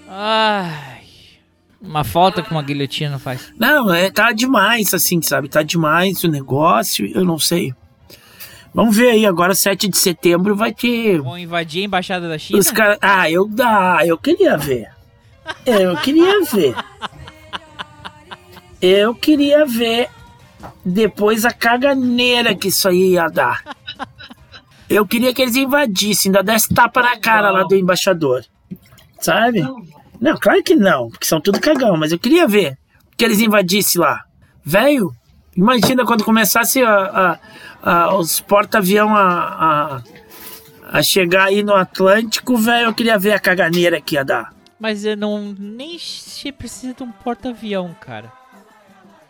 [0.08, 0.93] Ai...
[1.84, 3.52] Uma falta que uma guilhotina faz.
[3.60, 5.50] Não, é, tá demais, assim, sabe?
[5.50, 7.74] Tá demais o negócio, eu não sei.
[8.74, 11.22] Vamos ver aí, agora 7 de setembro vai ter.
[11.22, 12.58] Vão invadir a embaixada da China?
[12.58, 12.98] Os caras.
[13.02, 14.90] Ah, eu dá, eu queria ver.
[15.66, 16.76] Eu queria ver.
[18.82, 20.10] Eu queria ver
[20.86, 23.62] depois a caganeira que isso aí ia dar.
[24.90, 28.46] Eu queria que eles invadissem, ainda desse tapa na cara lá do embaixador.
[29.20, 29.66] Sabe?
[30.24, 32.78] Não, claro que não, porque são tudo cagão, mas eu queria ver
[33.18, 34.24] que eles invadissem lá.
[34.64, 35.14] Velho,
[35.56, 37.40] imagina quando começasse a, a-
[37.84, 40.02] a- os porta-avião a,
[40.92, 44.54] a, a chegar aí no Atlântico, velho, eu queria ver a caganeira que ia dar.
[44.80, 48.32] Mas eu não nem se precisa de um porta-avião, cara.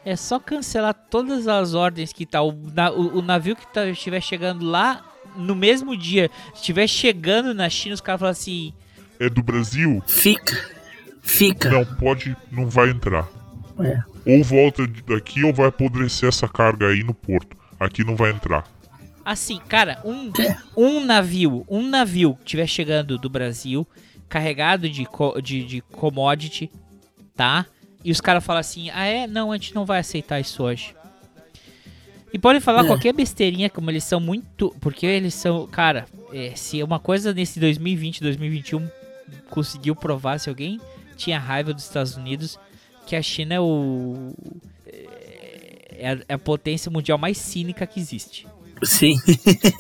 [0.06, 2.42] É só cancelar todas as ordens que tá.
[2.44, 5.02] O, na- o- o navio que tá, estiver chegando lá
[5.36, 8.74] no mesmo dia, estiver chegando na China, os caras falam assim:
[9.20, 10.04] É do Brasil?
[10.06, 10.73] Fica.
[11.24, 11.70] Fica.
[11.70, 13.28] Não, pode, não vai entrar.
[13.80, 14.04] É.
[14.26, 17.58] Ou volta daqui ou vai apodrecer essa carga aí no porto.
[17.80, 18.66] Aqui não vai entrar.
[19.26, 20.32] Assim, cara, um,
[20.76, 23.88] um navio, um navio que estiver chegando do Brasil,
[24.28, 26.70] carregado de, co- de, de commodity,
[27.36, 27.66] tá?
[28.04, 29.26] E os caras falam assim, ah é?
[29.26, 30.94] Não, a gente não vai aceitar isso hoje.
[32.34, 32.88] E podem falar É.
[32.88, 34.76] qualquer besteirinha, como eles são muito...
[34.82, 35.68] Porque eles são...
[35.68, 38.90] Cara, é, se uma coisa nesse 2020, 2021
[39.50, 40.82] conseguiu provar, se alguém
[41.14, 42.60] tinha raiva dos Estados Unidos,
[43.06, 44.34] que a China é o...
[45.96, 48.48] É a, é a potência mundial mais cínica que existe.
[48.84, 49.16] Sim.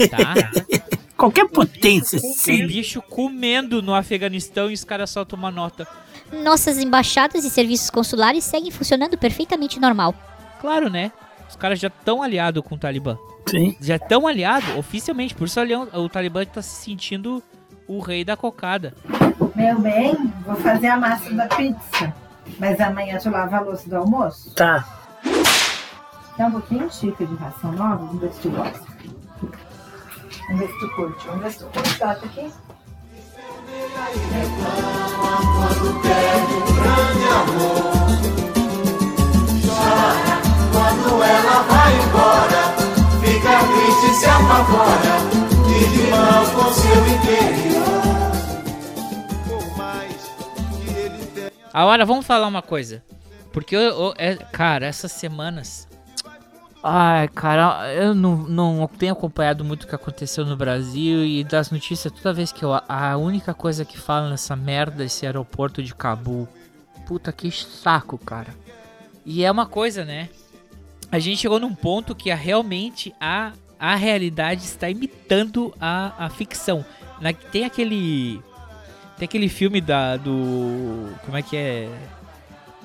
[0.10, 0.36] Tá?
[1.17, 2.65] Qualquer potência, sim.
[2.65, 5.88] bicho comendo no Afeganistão e os caras soltam uma nota.
[6.32, 10.13] Nossas embaixadas e serviços consulares seguem funcionando perfeitamente normal.
[10.60, 11.12] Claro, né?
[11.50, 13.17] Os caras já estão aliados com o Talibã.
[13.46, 13.76] Sim.
[13.80, 15.36] Já estão aliados oficialmente.
[15.36, 15.60] Por isso
[15.93, 17.43] o Talibã tá se sentindo
[17.88, 18.93] o rei da cocada.
[19.56, 22.13] Meu bem, vou fazer a massa da pizza.
[22.60, 24.54] Mas amanhã tu lava a louça do almoço?
[24.56, 24.86] Tá.
[26.38, 28.86] Dá um pouquinho de xícara de ração nova, vamos ver se tu gosta.
[30.48, 31.28] Vamos ver se tu curte.
[31.28, 32.00] Vamos ver se tu curte.
[32.00, 32.52] Tá aqui.
[40.72, 42.62] Quando ela vai embora,
[43.22, 45.43] fica triste e se apavora,
[46.34, 47.84] mal com seu interior.
[51.72, 53.04] Agora, vamos falar uma coisa.
[53.52, 55.88] Porque eu, eu- é, cara, essas semanas.
[56.84, 61.72] Ai, cara, eu não, não tenho acompanhado muito o que aconteceu no Brasil e das
[61.72, 62.74] notícias, toda vez que eu.
[62.89, 66.48] A única coisa que fala nessa merda, esse aeroporto de Cabul.
[67.08, 68.54] Puta que saco, cara.
[69.26, 70.30] E é uma coisa, né?
[71.12, 73.54] A gente chegou num ponto que a, realmente a,
[73.86, 76.86] a realidade está imitando a, a ficção.
[77.19, 78.41] Na, tem aquele.
[79.17, 80.15] Tem aquele filme da.
[80.15, 81.10] do.
[81.26, 81.89] Como é que é?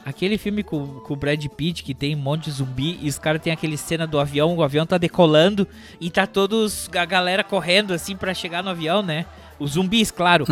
[0.04, 3.16] Aquele filme com, com o Brad Pitt que tem um monte de zumbi e os
[3.18, 5.68] caras tem aquele cena do avião, o avião tá decolando
[6.00, 9.26] e tá todos a galera correndo assim pra chegar no avião, né?
[9.58, 10.46] Os zumbis, claro.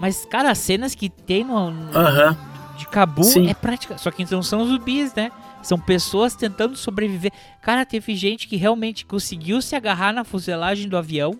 [0.00, 2.36] Mas, cara, as cenas que tem no, no- Aham.
[2.78, 3.48] de Cabu Sim.
[3.50, 3.98] é prática.
[3.98, 5.30] Só que não são zumbis, né?
[5.62, 7.32] São pessoas tentando sobreviver.
[7.60, 11.38] Cara, teve gente que realmente conseguiu se agarrar na fuselagem do avião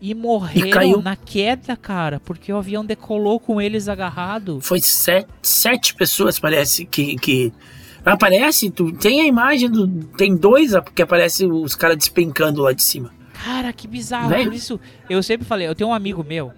[0.00, 1.02] e morreram caiu.
[1.02, 4.60] na queda, cara, porque o avião decolou com eles agarrado.
[4.60, 7.16] Foi sete, sete pessoas, parece, que.
[7.16, 7.52] que...
[8.02, 9.86] Aparece, tu tem a imagem do.
[10.16, 13.12] Tem dois que aparece os caras despencando lá de cima.
[13.44, 14.30] Cara, que bizarro.
[14.30, 14.44] Velho.
[14.44, 16.50] Por isso, eu sempre falei, eu tenho um amigo meu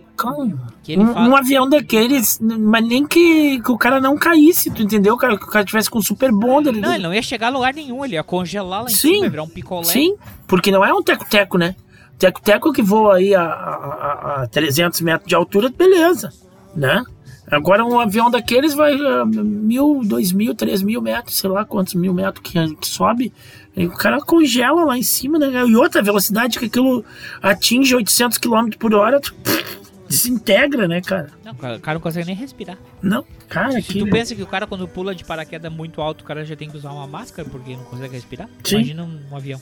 [0.98, 1.28] Um, fala.
[1.28, 5.16] um avião daqueles, mas nem que, que o cara não caísse, tu entendeu?
[5.16, 6.72] Cara, que o cara tivesse com super bonder.
[6.72, 9.28] Não, ele não ia chegar a lugar nenhum, ele ia congelar lá em Sim, cima,
[9.30, 9.84] virar um picolé.
[9.84, 10.14] Sim,
[10.46, 11.74] porque não é um teco-teco, né?
[12.18, 16.30] Teco-teco que voa aí a, a, a- a 300 metros de altura, beleza,
[16.74, 17.02] né?
[17.50, 21.94] Agora um avião daqueles vai a mil, dois mil, três mil metros, sei lá quantos
[21.94, 23.32] mil metros que, que sobe.
[23.76, 25.50] E o cara congela lá em cima, né?
[25.66, 27.04] E outra velocidade que aquilo
[27.42, 29.81] atinge 800 km por hora, tu, pff,
[30.12, 31.28] desintegra, né, cara?
[31.44, 32.78] Não, o cara não consegue nem respirar.
[33.02, 33.98] Não, cara, Se que.
[33.98, 36.68] tu pensa que o cara quando pula de paraquedas muito alto, o cara já tem
[36.70, 38.48] que usar uma máscara porque não consegue respirar?
[38.64, 38.76] Sim.
[38.76, 39.60] Imagina um, um avião.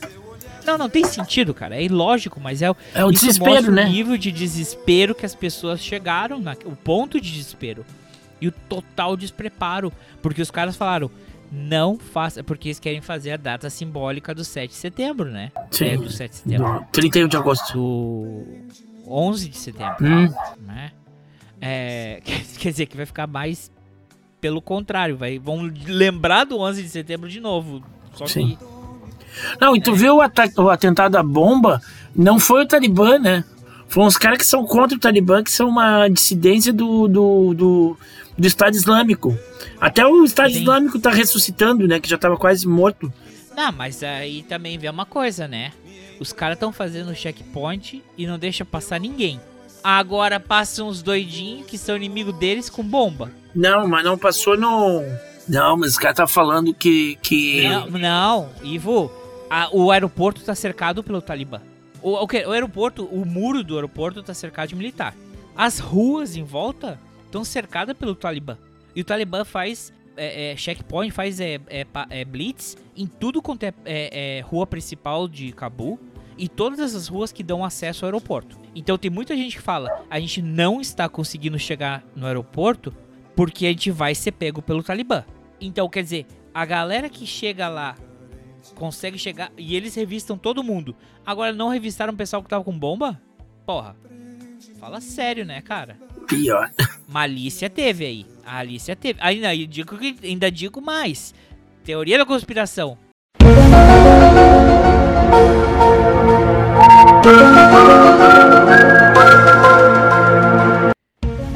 [0.66, 1.76] Não, não tem sentido, cara.
[1.76, 3.86] É ilógico, mas é, o- É o desespero, né?
[3.86, 7.84] o nível de desespero que as pessoas chegaram, na, o ponto de desespero.
[8.40, 9.92] E o total despreparo.
[10.22, 11.11] Porque os caras falaram,
[11.51, 15.51] não faça, porque eles querem fazer a data simbólica do 7 de setembro, né?
[15.70, 15.84] Sim.
[15.86, 16.80] É, do 7 de setembro.
[16.80, 17.72] Do 31 de agosto.
[17.74, 18.46] Do
[19.11, 20.06] 11 de setembro.
[20.06, 20.32] Hum.
[20.66, 20.92] Né?
[21.61, 23.70] É, quer, quer dizer que vai ficar mais
[24.40, 27.82] pelo contrário, vai, vão lembrar do 11 de setembro de novo.
[28.14, 28.56] Só Sim.
[28.56, 31.80] que Não, e tu viu o, o atentado à bomba?
[32.16, 33.44] Não foi o Talibã, né?
[33.86, 37.98] Foram os caras que são contra o Talibã, que são uma dissidência do, do, do,
[38.38, 39.36] do Estado Islâmico.
[39.80, 40.61] Até o Estado Sim.
[40.61, 42.00] Islâmico tá ressuscitando, né?
[42.00, 43.12] Que já tava quase morto.
[43.54, 45.72] Não, mas aí também vê uma coisa, né?
[46.21, 49.41] Os caras estão fazendo checkpoint e não deixa passar ninguém.
[49.83, 53.33] Agora passam os doidinhos que são inimigo deles com bomba.
[53.55, 55.03] Não, mas não passou no.
[55.49, 57.16] Não, mas os caras tá falando que.
[57.23, 57.66] que...
[57.66, 59.11] Não, não, Ivo,
[59.49, 61.61] a- o aeroporto tá cercado pelo Talibã.
[62.03, 65.14] O, o, que- o aeroporto, o muro do aeroporto tá cercado de militar.
[65.57, 68.57] As ruas em volta estão cercadas pelo Talibã.
[68.95, 73.62] E o Talibã faz é, é, checkpoint, faz é, é, é, blitz em tudo quanto
[73.64, 75.99] é, é, é rua principal de Cabul
[76.41, 78.59] e todas essas ruas que dão acesso ao aeroporto.
[78.74, 82.95] Então tem muita gente que fala, a gente não está conseguindo chegar no aeroporto
[83.36, 85.24] porque a gente vai ser pego pelo Talibã.
[85.61, 87.95] Então, quer dizer, a galera que chega lá
[88.74, 90.97] consegue chegar e eles revistam todo mundo.
[91.24, 93.20] Agora não revistaram o pessoal que tava com bomba?
[93.66, 93.95] Porra.
[94.78, 95.99] Fala sério, né, cara?
[96.26, 96.70] Pior.
[97.09, 98.26] Malícia teve aí.
[98.45, 99.18] A Alicia teve.
[99.22, 101.34] Ainda digo, que- ainda digo mais.
[101.84, 102.97] Teoria da conspiração.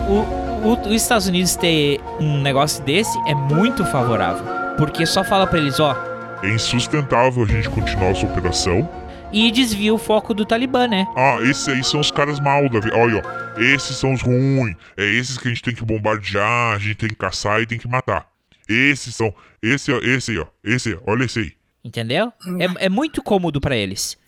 [0.09, 4.45] O, o- os Estados Unidos ter um negócio desse é muito favorável.
[4.77, 5.97] Porque só fala pra eles, ó,
[6.43, 8.89] É insustentável a gente continuar essa operação.
[9.33, 11.07] e desvia o foco do Talibã, né?
[11.17, 12.97] Ah, esses aí são os caras mal da vida.
[12.97, 14.77] Olha, ó, esses são os ruins.
[14.97, 17.77] É esses que a gente tem que bombardear, a gente tem que caçar e tem
[17.79, 18.27] que matar.
[18.69, 19.35] Esses são.
[19.63, 20.47] Esse, ó, esse aí, ó.
[20.63, 21.53] Esse, olha esse aí.
[21.85, 22.33] Entendeu?
[22.79, 24.19] É, é muito cômodo pra eles.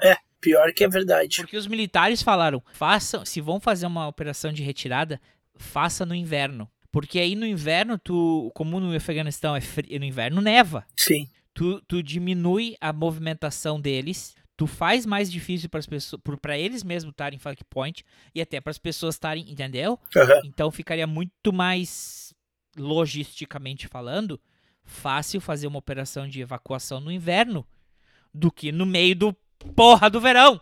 [0.00, 1.36] É, pior que é verdade.
[1.38, 5.20] Porque os militares falaram, façam, se vão fazer uma operação de retirada,
[5.56, 6.70] faça no inverno.
[6.92, 10.86] Porque aí no inverno, tu, como no Afeganistão é frio, no inverno neva.
[10.96, 11.28] Sim.
[11.52, 16.82] Tu, tu diminui a movimentação deles, tu faz mais difícil para as pessoas, para eles
[16.84, 18.04] mesmos estarem em flag point
[18.34, 19.98] e até para as pessoas estarem, entendeu?
[20.16, 20.40] Aham.
[20.44, 22.32] Então ficaria muito mais
[22.76, 24.40] logisticamente falando
[24.84, 27.66] fácil fazer uma operação de evacuação no inverno
[28.32, 29.36] do que no meio do
[29.74, 30.60] porra do verão.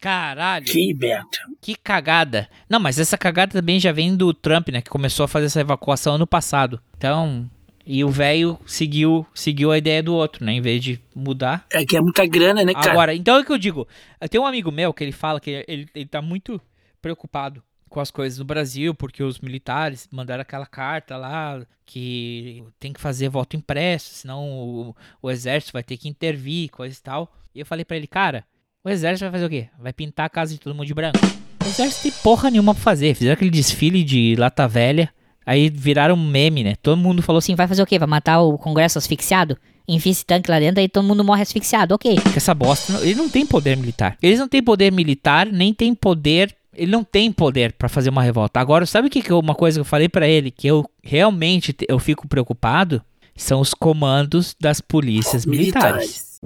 [0.00, 0.64] Caralho.
[0.64, 1.40] Que Beto.
[1.60, 2.48] Que cagada.
[2.68, 4.80] Não, mas essa cagada também já vem do Trump, né?
[4.80, 6.80] Que começou a fazer essa evacuação ano passado.
[6.96, 7.50] Então,
[7.84, 10.52] e o velho seguiu, seguiu a ideia do outro, né?
[10.52, 11.66] Em vez de mudar.
[11.72, 12.92] É que é muita grana, né, cara?
[12.92, 13.88] Agora, então é o que eu digo.
[14.30, 16.60] Tem um amigo meu que ele fala que ele, ele tá muito
[17.02, 22.92] preocupado com as coisas no Brasil, porque os militares mandaram aquela carta lá que tem
[22.92, 27.32] que fazer voto impresso, senão o, o exército vai ter que intervir, coisa e tal.
[27.54, 28.44] E eu falei pra ele, cara,
[28.84, 29.68] o exército vai fazer o quê?
[29.78, 31.18] Vai pintar a casa de todo mundo de branco.
[31.64, 33.14] O exército tem porra nenhuma pra fazer.
[33.14, 35.12] Fizeram aquele desfile de lata velha,
[35.44, 36.74] aí viraram um meme, né?
[36.76, 37.98] Todo mundo falou assim, Vai fazer o quê?
[37.98, 39.58] Vai matar o Congresso asfixiado?
[39.88, 42.18] Enfia esse tanque lá dentro, aí todo mundo morre asfixiado, ok.
[42.36, 44.18] essa bosta, ele não tem poder militar.
[44.20, 48.22] Eles não têm poder militar, nem tem poder, ele não tem poder pra fazer uma
[48.22, 48.60] revolta.
[48.60, 50.84] Agora, sabe o que que eu- uma coisa que eu falei pra ele que eu
[51.02, 53.02] realmente te- eu fico preocupado?
[53.36, 56.40] São os comandos das polícias militares.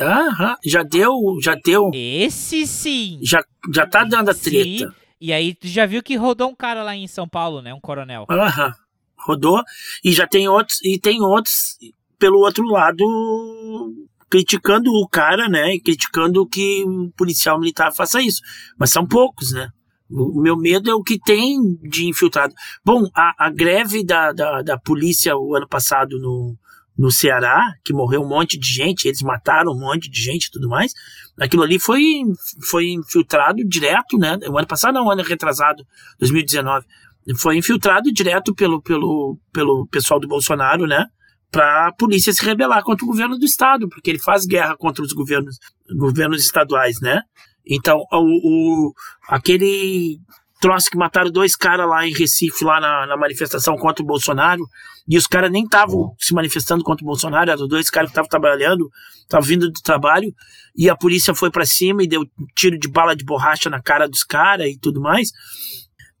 [0.00, 1.90] Aham, já deu, já deu.
[1.94, 3.18] Esse sim.
[3.22, 3.42] Já,
[3.74, 4.94] já tá dando a treta.
[5.20, 7.74] E aí tu já viu que rodou um cara lá em São Paulo, né?
[7.74, 8.24] Um coronel.
[8.30, 8.72] Aham.
[9.18, 9.60] Rodou.
[10.04, 11.76] E já tem outros, e tem outros
[12.18, 13.04] pelo outro lado
[14.30, 15.74] criticando o cara, né?
[15.74, 18.40] E criticando que o policial militar faça isso.
[18.78, 19.68] Mas são poucos, né?
[20.10, 22.54] O meu medo é o que tem de infiltrado.
[22.84, 26.56] Bom, a, a greve da, da, da polícia o ano passado no,
[26.96, 30.50] no Ceará, que morreu um monte de gente, eles mataram um monte de gente e
[30.50, 30.92] tudo mais,
[31.38, 32.22] aquilo ali foi,
[32.70, 34.38] foi infiltrado direto, né?
[34.48, 35.84] O ano passado, não, o ano retrasado,
[36.18, 36.86] 2019
[37.36, 41.06] foi infiltrado direto pelo, pelo, pelo pessoal do Bolsonaro, né?
[41.50, 45.02] Para a polícia se rebelar contra o governo do estado, porque ele faz guerra contra
[45.02, 45.56] os governos,
[45.96, 47.22] governos estaduais, né?
[47.66, 48.92] Então, o, o-
[49.28, 50.18] aquele,
[50.60, 54.62] troço que mataram dois caras lá em Recife, lá na, na manifestação contra o Bolsonaro,
[55.08, 58.28] e os caras nem estavam se manifestando contra o Bolsonaro, eram dois caras que estavam
[58.28, 58.88] trabalhando,
[59.20, 60.32] estavam vindo do trabalho,
[60.76, 62.24] e a polícia foi para cima e deu
[62.54, 65.30] tiro de bala de borracha na cara dos caras e tudo mais.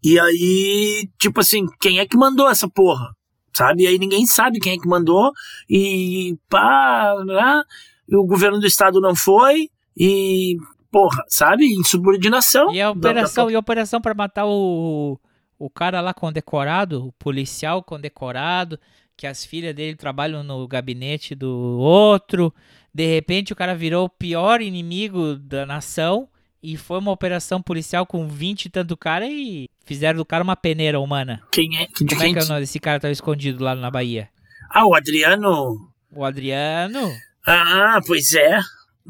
[0.02, 3.08] E aí, tipo assim, quem é que mandou essa porra?
[3.54, 3.82] Sabe?
[3.82, 5.32] E aí ninguém sabe quem é que mandou,
[5.68, 7.62] e pá, lá,
[8.08, 10.56] e o governo do estado não foi, e
[10.90, 11.64] porra, sabe?
[11.74, 12.72] Insubordinação.
[12.72, 15.18] E a operação, e a operação para matar o,
[15.58, 18.78] o cara lá condecorado, o policial condecorado,
[19.16, 22.54] que as filhas dele trabalham no gabinete do outro.
[22.94, 26.28] De repente o cara virou o pior inimigo da nação
[26.62, 30.54] e foi uma operação policial com 20 e tanto cara e fizeram do cara uma
[30.54, 31.42] peneira humana.
[31.50, 31.86] Quem é?
[31.86, 33.90] De Como é quem que é o nome desse cara que tava escondido lá na
[33.90, 34.28] Bahia?
[34.70, 35.76] Ah, o Adriano.
[36.14, 37.10] O Adriano?
[37.46, 38.60] Ah, pois é.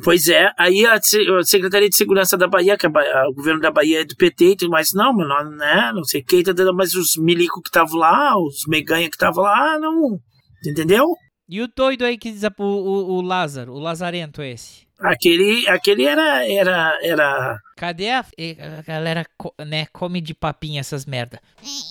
[0.04, 3.60] Pois é, aí a, Se- a Secretaria de Segurança da Bahia, que a- o governo
[3.60, 6.40] da Bahia é do PT e tudo mais, não, mas não, né, não sei quem,
[6.44, 10.20] tá dando- mas os milico que estavam lá, os meganha que estavam lá, não,
[10.64, 11.04] entendeu?
[11.48, 14.86] E o doido aí que diz o, o, o Lázaro, o Lazarento esse?
[15.00, 21.06] Aquele, aquele era, era, era, Cadê a, a galera, co- né, come de papinha essas
[21.06, 21.40] merda?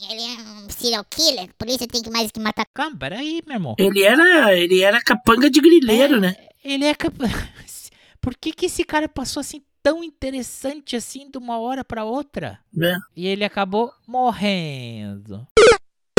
[0.10, 2.66] Ele é um serial killer, por isso tem que mais que matar.
[2.74, 3.76] Calma, peraí, meu irmão.
[3.80, 6.36] ele era, ele era capanga de grileiro, né?
[6.64, 7.90] Ele é capaz.
[8.20, 12.60] Por que que esse cara passou assim tão interessante assim de uma hora pra outra?
[12.74, 12.98] né?
[13.16, 15.48] E ele acabou morrendo.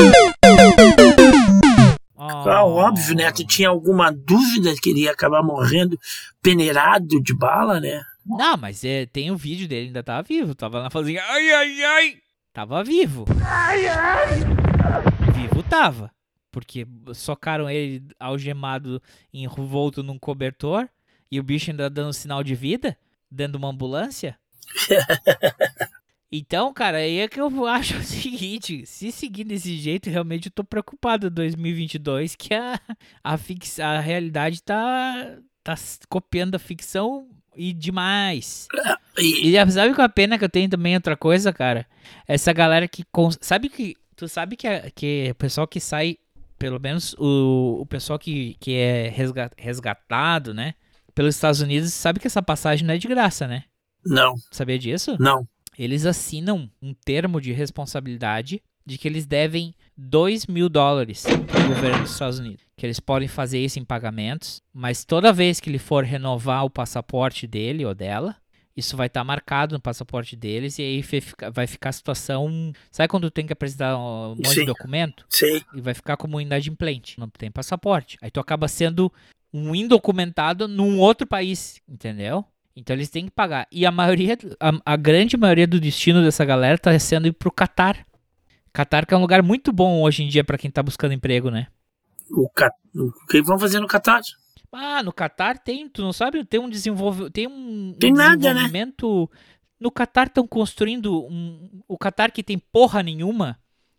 [2.18, 3.30] Ah, óbvio, né?
[3.30, 5.98] Tu tinha alguma dúvida que ele ia acabar morrendo
[6.42, 8.02] peneirado de bala, né?
[8.26, 10.54] Não, mas é, tem o vídeo dele, ainda tava vivo.
[10.54, 11.20] Tava lá fazendo.
[11.20, 12.16] Ai, ai, ai!
[12.52, 13.24] Tava vivo.
[13.46, 14.40] Ai, ai!
[15.32, 16.10] Vivo tava.
[16.50, 19.00] Porque socaram ele algemado,
[19.32, 20.88] envolto num cobertor.
[21.30, 22.98] E o bicho ainda dando sinal de vida
[23.30, 24.36] dentro de uma ambulância.
[26.30, 30.52] Então, cara, aí é que eu acho o seguinte: se seguir desse jeito, realmente eu
[30.52, 32.78] tô preocupado em 2022 que a,
[33.24, 35.74] a, fix, a realidade tá, tá
[36.08, 38.68] copiando a ficção e demais.
[39.20, 41.84] E, E sabe qual é a pena que eu tenho também outra coisa, cara?
[42.28, 43.04] Essa galera que.
[43.40, 43.96] Sabe que.
[44.14, 46.18] Tu sabe que, a- que o pessoal que sai.
[46.56, 50.74] Pelo menos o, o pessoal que, que é resga- resgatado, né?
[51.16, 53.64] Pelos Estados Unidos, sabe que essa passagem não é de graça, né?
[54.06, 55.16] não, Sabia disso?
[55.18, 55.46] não.
[55.78, 62.02] Eles assinam um termo de responsabilidade de que eles devem 2 mil dólares pro governo
[62.02, 62.64] dos Estados Unidos.
[62.76, 66.70] Que eles podem fazer isso em pagamentos, mas toda vez que ele for renovar o
[66.70, 68.34] passaporte dele ou dela,
[68.76, 71.04] isso vai estar marcado no passaporte deles e aí
[71.52, 72.72] vai ficar- a situação.
[72.90, 74.60] Sabe quando tu tem que apresentar um monte Sim.
[74.60, 75.26] de documento?
[75.28, 75.62] Sei.
[75.74, 77.18] E vai ficar como inadimplente.
[77.20, 78.16] Não tem passaporte.
[78.22, 79.12] Aí tu acaba sendo
[79.52, 82.44] um indocumentado num outro país, entendeu?
[82.78, 83.66] Então eles têm que pagar.
[83.72, 87.50] E a maioria, a, a grande maioria do destino dessa galera tá sendo ir pro
[87.50, 88.06] Catar.
[88.72, 91.50] Catar que é um lugar muito bom hoje em dia pra quem tá buscando emprego,
[91.50, 91.66] né?
[92.30, 94.20] O, o que vão fazer no Catar?
[94.70, 98.36] Ah, no Catar tem, tu não sabe, tem um desenvolve, tem um, Tem um nada,
[98.36, 98.36] né?
[98.36, 99.30] desenvolvimento.
[99.80, 103.58] No Catar estão construindo um, o Catar que tem porra nenhuma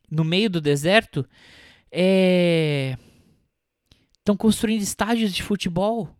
[0.09, 1.27] no meio do deserto
[1.91, 2.95] é
[4.19, 6.15] estão construindo estádios de futebol.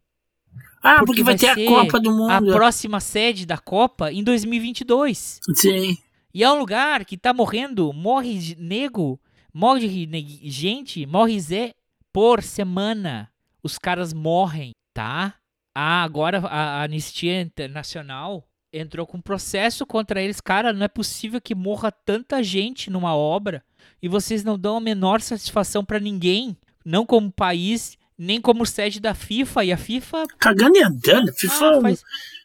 [0.82, 2.54] Ah, porque, vai, ter ser a Copa do A Mundo.
[2.54, 5.40] próxima sede da Copa em 2022.
[5.54, 5.98] Sim.
[6.34, 9.20] E é um lugar que tá morrendo, morre de- nego,
[9.54, 11.74] morre ne- gente, morre Zé
[12.14, 13.30] por semana.
[13.64, 15.34] Os caras morrem, tá?
[15.76, 20.40] Ah, agora a Anistia Internacional entrou com processo contra eles.
[20.40, 23.64] Cara, não é possível que morra tanta gente numa obra
[24.02, 26.56] e vocês não dão a menor satisfação pra ninguém,
[26.86, 29.64] não como país, nem como sede da FIFA.
[29.66, 31.32] E a FIFA Cagando e andando.
[31.34, 31.70] FIFA.
[31.78, 32.04] ah, faz-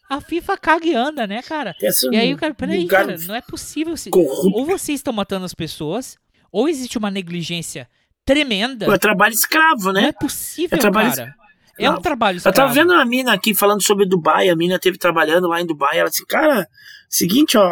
[0.08, 1.74] A FIFA caga e anda, né, cara?
[1.82, 3.96] Esse e aí o cara, peraí, lugar cara, não é possível.
[3.96, 4.10] Se...
[4.10, 4.56] corrupto.
[4.58, 6.16] Ou vocês estão matando as pessoas,
[6.52, 7.88] ou existe uma negligência
[8.24, 8.86] tremenda.
[8.86, 10.02] É trabalho escravo, né?
[10.02, 11.34] Não é possível, É trabalho cara.
[11.76, 12.74] É um trabalho Eu tava escravo.
[12.74, 16.08] vendo uma mina aqui falando sobre Dubai, a mina teve trabalhando lá em Dubai, ela
[16.08, 16.68] disse, cara,
[17.08, 17.68] seguinte, ó,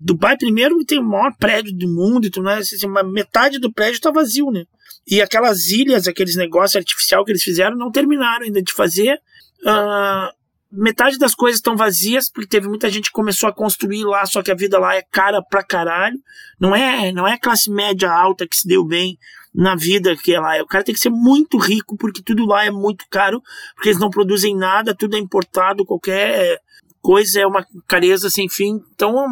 [0.00, 3.70] Dubai primeiro tem o maior prédio do mundo e tudo mais, assim, mas metade do
[3.72, 4.64] prédio tá vazio, né?
[5.06, 9.20] E aquelas ilhas, aqueles negócios artificial que eles fizeram, não terminaram ainda de fazer.
[9.66, 10.32] Ah,
[10.70, 14.42] metade das coisas estão vazias, porque teve muita gente que começou a construir lá, só
[14.42, 16.18] que a vida lá é cara pra caralho.
[16.58, 19.18] Não é, não é classe média alta que se deu bem
[19.54, 20.60] na vida que é lá.
[20.62, 23.40] O cara tem que ser muito rico, porque tudo lá é muito caro,
[23.74, 26.58] porque eles não produzem nada, tudo é importado, qualquer
[27.00, 28.80] coisa é uma careza sem fim.
[28.94, 29.28] Então é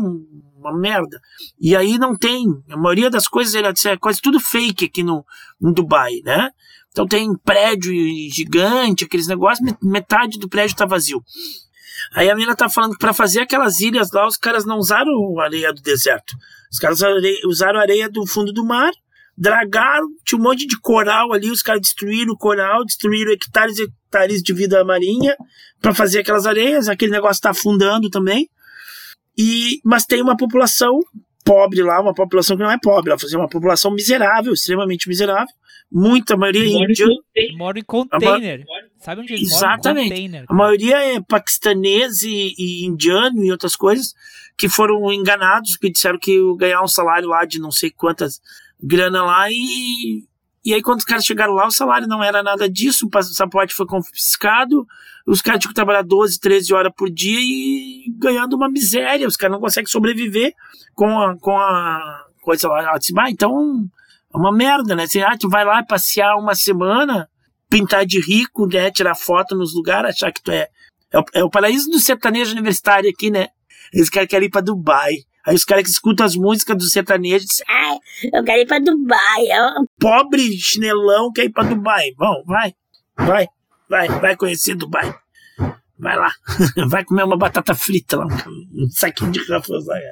[0.62, 1.20] uma merda.
[1.60, 2.46] E aí não tem.
[2.70, 3.54] A maioria das coisas
[3.84, 5.24] é quase tudo fake aqui no,
[5.62, 6.50] em Dubai, né?
[6.90, 7.92] Então tem prédio
[8.30, 11.22] gigante, aqueles negócios, met- metade do prédio tá vazio.
[12.14, 15.38] Aí a menina tá falando que pra fazer aquelas ilhas lá, os caras não usaram
[15.40, 16.34] areia do deserto.
[16.70, 17.00] Os caras
[17.44, 18.90] usaram areia do fundo do mar,
[19.36, 23.84] dragaram, tinha um monte de coral ali, os caras destruíram o coral, destruíram hectares e
[23.84, 25.34] hectares de vida marinha
[25.80, 28.48] pra fazer aquelas areias, aquele negócio tá afundando também.
[29.36, 31.00] E, mas tem uma população
[31.44, 35.52] pobre lá, uma população que não é pobre, ela fazia uma população miserável, extremamente miserável.
[35.90, 37.14] Muita maioria Mora em indiana.
[37.56, 38.64] Mora em container.
[38.98, 39.66] Sabe onde eles moram?
[39.66, 40.08] Em Exatamente.
[40.08, 40.44] container.
[40.48, 44.14] A maioria é paquistanês e, e indiano e outras coisas
[44.56, 48.40] que foram enganados, que disseram que ganhar um salário lá de não sei quantas
[48.82, 50.24] grana lá e.
[50.64, 53.74] E aí, quando os caras chegaram lá, o salário não era nada disso, o passaporte
[53.74, 54.86] foi confiscado,
[55.26, 59.26] os caras tinham que trabalhar 12, 13 horas por dia e ganhando uma miséria.
[59.26, 60.52] Os caras não conseguem sobreviver
[60.94, 62.92] com a, com a coisa lá.
[62.94, 63.88] Ah, então
[64.32, 65.04] é uma merda, né?
[65.04, 67.28] Assim, ah, tu vai lá passear uma semana,
[67.68, 68.90] pintar de rico, né?
[68.90, 70.68] Tirar foto nos lugares, achar que tu é.
[71.12, 73.48] É o, é o paraíso do sertanejo universitário aqui, né?
[73.92, 75.12] Eles caras querem ir pra Dubai.
[75.44, 77.98] Aí os caras que escutam as músicas do sertanejo dizem, ah,
[78.32, 79.46] eu quero ir pra Dubai.
[79.48, 82.12] É um pobre chinelão quer ir pra Dubai.
[82.16, 82.74] Bom, vai,
[83.16, 83.48] vai,
[83.88, 85.14] vai, vai conhecer Dubai.
[85.98, 86.32] Vai lá,
[86.88, 90.10] vai comer uma batata frita lá, um saquinho de Ruffles lá, é.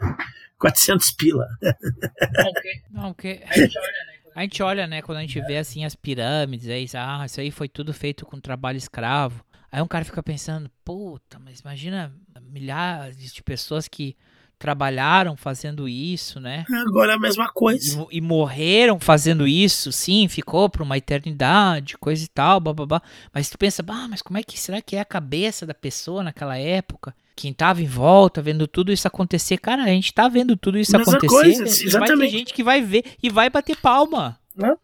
[0.57, 1.49] 400 pila.
[2.93, 4.11] Não, porque a gente olha, né?
[4.37, 7.51] A gente olha, né, quando a gente vê assim as pirâmides, aí, ah, isso aí
[7.51, 9.45] foi tudo feito com trabalho escravo.
[9.73, 14.17] Aí um cara fica pensando, puta, mas imagina milhares de pessoas que
[14.61, 16.67] trabalharam fazendo isso, né?
[16.87, 18.07] Agora é a mesma coisa.
[18.11, 23.01] E, e morreram fazendo isso, sim, ficou por uma eternidade, coisa e tal, bababá.
[23.33, 26.23] Mas tu pensa, ah, mas como é que será que é a cabeça da pessoa
[26.23, 27.15] naquela época?
[27.35, 29.57] Quem tava em volta, vendo tudo isso acontecer.
[29.57, 31.35] Cara, a gente tá vendo tudo isso Mesma acontecer.
[31.35, 32.31] coisa, e vai ter exatamente.
[32.31, 34.39] gente que vai ver e vai bater palma.
[34.55, 34.77] Não?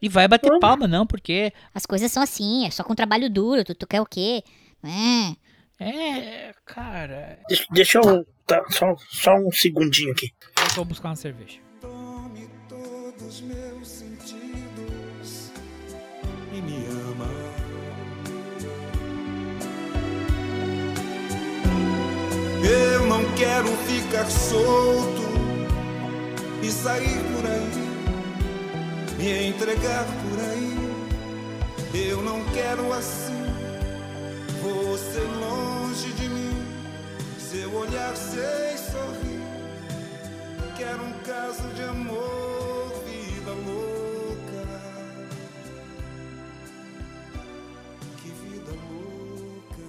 [0.00, 1.54] E vai bater palma, não, porque.
[1.74, 4.44] As coisas são assim, é só com trabalho duro, tu, tu quer o quê?
[4.84, 5.34] É.
[5.82, 7.38] É, cara.
[7.48, 8.26] Deixa, deixa eu.
[8.46, 10.32] Tá, só, só um segundinho aqui.
[10.56, 11.58] Eu vou buscar uma cerveja.
[12.68, 15.52] todos meus sentidos
[16.52, 17.28] e me ama.
[22.64, 25.22] Eu não quero ficar solto
[26.62, 30.82] e sair por aí, me entregar por aí.
[31.92, 33.44] Eu não quero assim,
[34.62, 36.61] você longe de mim,
[37.52, 39.42] seu olhar sem sorrir.
[40.74, 44.80] Quero um caso de amor, vida louca.
[48.16, 49.82] Que vida louca.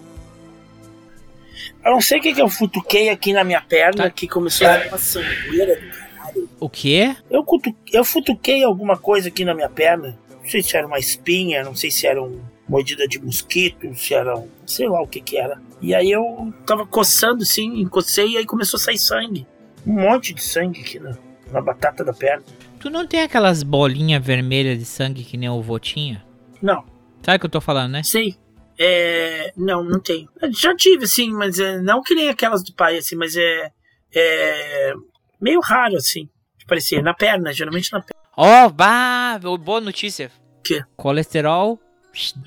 [1.85, 4.77] Eu não sei o que, que eu futuquei aqui na minha perna que começou a
[4.79, 6.49] dar uma sangueira do caralho.
[6.59, 7.15] O quê?
[7.31, 10.19] Eu, cutu, eu futuquei alguma coisa aqui na minha perna.
[10.29, 14.15] Não sei se era uma espinha, não sei se era uma mordida de mosquito, se
[14.15, 14.49] era um.
[14.65, 15.61] sei lá o que que era.
[15.79, 19.45] E aí eu tava coçando assim, encocei e aí começou a sair sangue.
[19.85, 21.15] Um monte de sangue aqui na,
[21.51, 22.43] na batata da perna.
[22.79, 26.25] Tu não tem aquelas bolinhas vermelhas de sangue que nem o vô tinha?
[26.61, 26.83] Não.
[27.21, 28.03] Sabe o que eu tô falando, né?
[28.03, 28.35] Sei.
[28.79, 29.53] É.
[29.55, 30.27] Não, não tenho.
[30.41, 33.71] Eu Já tive, assim, mas é, não que nem aquelas do pai, assim, mas é.
[34.15, 34.93] É.
[35.39, 36.27] meio raro, assim.
[36.57, 37.03] De parecer.
[37.03, 38.19] Na perna, geralmente na perna.
[38.35, 40.31] Ó, bah, boa notícia.
[40.63, 40.83] Que?
[40.95, 41.79] Colesterol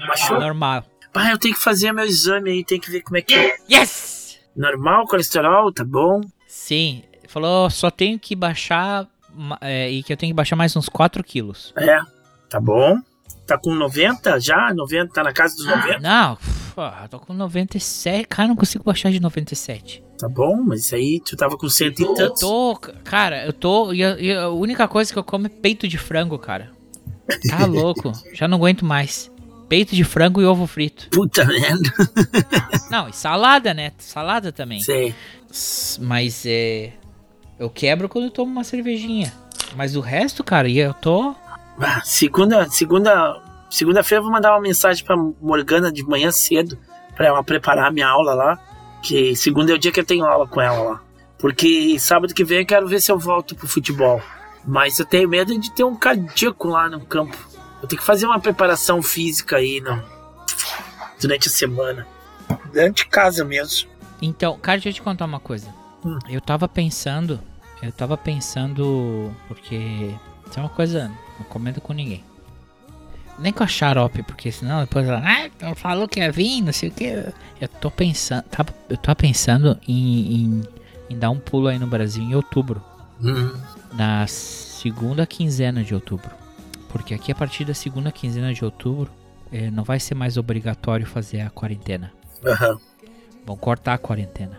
[0.06, 0.40] Baixou?
[0.40, 0.84] normal.
[1.14, 3.56] Ah, eu tenho que fazer meu exame aí, tem que ver como é que é.
[3.70, 4.38] Yes!
[4.54, 6.20] Normal, colesterol, tá bom.
[6.46, 9.06] Sim, falou, só tenho que baixar,
[9.60, 11.72] é, e que eu tenho que baixar mais uns 4 quilos.
[11.76, 11.98] É,
[12.50, 12.98] tá bom.
[13.46, 14.74] Tá com 90 já?
[14.74, 16.00] 90, tá na casa dos 90?
[16.00, 20.02] Não, uf, ah, tô com 97, cara, não consigo baixar de 97.
[20.18, 22.40] Tá bom, mas isso aí tu tava com cento e Eu tantos.
[22.40, 25.86] tô, cara, eu tô, e a, e a única coisa que eu como é peito
[25.86, 26.72] de frango, cara.
[27.48, 29.30] Tá louco, já não aguento mais.
[29.68, 31.08] Peito de frango e ovo frito.
[31.10, 31.92] Puta merda.
[32.90, 33.92] Não, e salada, né?
[33.98, 34.80] Salada também.
[34.80, 35.14] Sei.
[35.50, 36.92] S- Mas é.
[37.58, 39.32] Eu quebro quando eu tomo uma cervejinha.
[39.74, 41.34] Mas o resto, cara, eu tô.
[41.80, 46.78] Ah, segunda, segunda, segunda-feira eu vou mandar uma mensagem pra Morgana de manhã cedo
[47.16, 48.58] pra ela preparar a minha aula lá.
[49.02, 51.00] Que segunda é o dia que eu tenho aula com ela lá.
[51.38, 54.22] Porque sábado que vem eu quero ver se eu volto pro futebol.
[54.64, 57.36] Mas eu tenho medo de ter um cardíaco lá no campo.
[57.82, 60.02] Eu tenho que fazer uma preparação física aí não,
[61.20, 62.06] durante a semana.
[62.72, 63.88] Dentro de casa mesmo.
[64.20, 65.68] Então, cara, deixa eu te contar uma coisa.
[66.04, 66.18] Hum.
[66.28, 67.40] Eu tava pensando.
[67.82, 69.34] Eu tava pensando.
[69.48, 70.14] Porque.
[70.48, 71.10] Isso é uma coisa.
[71.38, 72.24] Não comento com ninguém.
[73.38, 75.22] Nem com a xarope, porque senão depois ela.
[75.22, 77.04] Ah, falou que ia vir, não sei o que.
[77.60, 78.44] Eu tô pensando.
[78.44, 80.62] Tava, eu tava pensando em, em,
[81.10, 82.82] em dar um pulo aí no Brasil em outubro.
[83.20, 83.52] Hum.
[83.92, 86.30] Na segunda quinzena de outubro.
[86.96, 89.10] Porque aqui a partir da segunda quinzena de outubro.
[89.52, 92.12] eh, não vai ser mais obrigatório fazer a quarentena.
[92.44, 92.78] Aham.
[93.46, 94.58] Vão cortar a quarentena.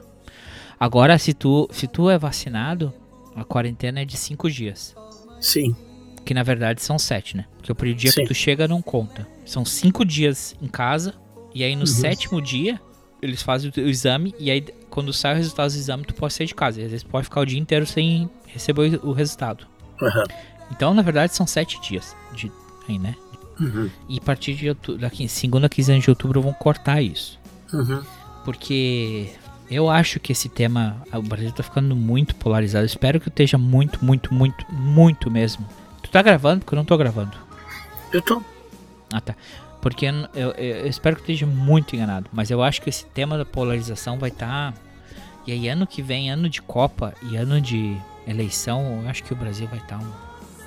[0.80, 2.94] Agora, se tu, se tu é vacinado,
[3.36, 4.96] a quarentena é de 5 dias.
[5.42, 5.76] Sim.
[6.24, 7.46] Que na verdade são 7, né?
[7.58, 8.22] Porque o dia Sim.
[8.22, 9.28] que tu chega não conta.
[9.46, 11.14] São 5 dias em casa.
[11.54, 11.88] E aí no Uhum.
[11.88, 12.80] sétimo dia,
[13.22, 14.34] eles fazem o, exame.
[14.40, 16.80] E aí quando sai o resultado do exame, tu pode sair de casa.
[16.82, 19.68] E às vezes pode ficar o dia inteiro sem receber o, resultado.
[20.02, 20.24] Aham.
[20.72, 22.16] Então, na verdade, são 7 dias.
[22.34, 22.52] De,
[22.88, 23.16] aí, né?
[23.60, 23.90] Uhum.
[24.08, 27.40] E a partir de outubro, daqui segunda quinzena de outubro vão cortar isso.
[27.74, 28.04] Uhum.
[28.46, 29.30] Porque
[29.70, 32.84] eu acho que esse tema, o Brasil tá ficando muito polarizado.
[32.84, 35.68] Eu espero que esteja muito, muito, muito, muito mesmo.
[36.02, 36.60] Tu tá gravando?
[36.64, 37.36] Porque eu não tô gravando.
[38.14, 38.42] Eu tô.
[39.12, 39.36] Ah, tá.
[39.82, 42.30] Porque eu, eu- eu espero que esteja muito enganado.
[42.32, 44.74] Mas eu acho que esse tema da polarização vai estar.
[45.46, 47.98] E aí, ano que vem, ano de Copa e ano de
[48.28, 50.12] eleição, eu acho que o Brasil vai estar um,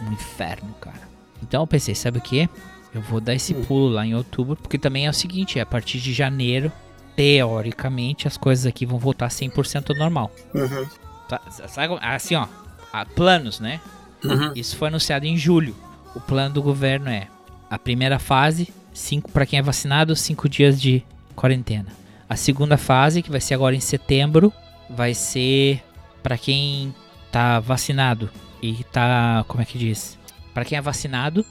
[0.02, 1.00] um inferno, cara.
[1.42, 2.48] Então eu pensei, sabe o que?
[2.94, 5.66] Eu vou dar esse pulo lá em outubro, porque também é o seguinte: é a
[5.66, 6.72] partir de janeiro,
[7.14, 10.30] teoricamente, as coisas aqui vão voltar 100% ao normal.
[10.54, 10.86] Uhum.
[11.28, 12.46] Tá, sabe, assim, ó,
[12.92, 13.80] há planos, né?
[14.24, 14.52] Uhum.
[14.54, 15.74] Isso foi anunciado em julho.
[16.14, 17.28] O plano do governo é
[17.70, 21.04] a primeira fase, cinco para quem é vacinado, cinco dias de
[21.36, 21.86] quarentena.
[22.28, 24.52] A segunda fase, que vai ser agora em setembro,
[24.88, 25.82] vai ser
[26.22, 26.94] para quem
[27.30, 28.28] tá vacinado
[28.62, 30.18] e tá, como é que diz?
[30.52, 31.44] Para quem é vacinado,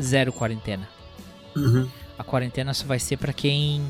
[0.00, 0.88] zero quarentena.
[1.56, 1.88] Uhum.
[2.18, 3.82] A quarentena só vai ser para quem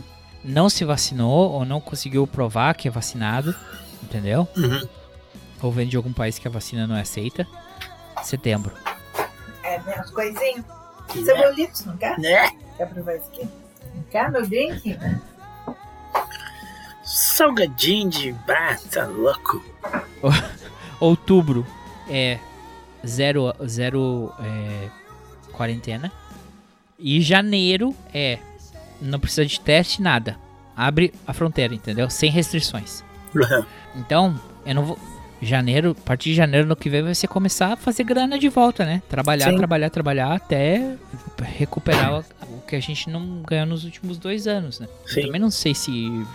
[0.44, 3.54] não se vacinou ou não conseguiu provar que é vacinado,
[4.02, 4.48] entendeu?
[4.56, 4.88] Uhum.
[5.62, 7.46] Ou vem de algum país que a vacina não é aceita.
[8.22, 8.74] Setembro.
[9.62, 10.64] É, minhas coisinhas.
[11.12, 12.18] Cebolitos, não quer?
[12.18, 12.50] Né?
[12.76, 13.48] Quer provar isso aqui?
[13.94, 14.96] Não quer meu drink?
[17.02, 18.36] Salgadinho de.
[18.48, 19.62] Ah, tá louco.
[21.00, 21.66] Outubro
[22.08, 22.38] é
[23.06, 24.88] zero, zero é,
[25.52, 26.10] quarentena.
[26.98, 28.38] E janeiro é
[29.00, 30.36] não precisa de teste, nada.
[30.76, 32.08] Abre a fronteira, entendeu?
[32.10, 33.02] Sem restrições.
[33.34, 33.64] Uhum.
[33.96, 34.98] Então, eu não vou.
[35.42, 38.50] Janeiro, a partir de janeiro no que vem vai ser começar a fazer grana de
[38.50, 39.00] volta, né?
[39.08, 39.56] Trabalhar, Sim.
[39.56, 40.96] trabalhar, trabalhar até
[41.42, 44.86] recuperar o que a gente não ganhou nos últimos dois anos, né?
[45.04, 45.22] Eu Sim.
[45.22, 45.90] também não sei se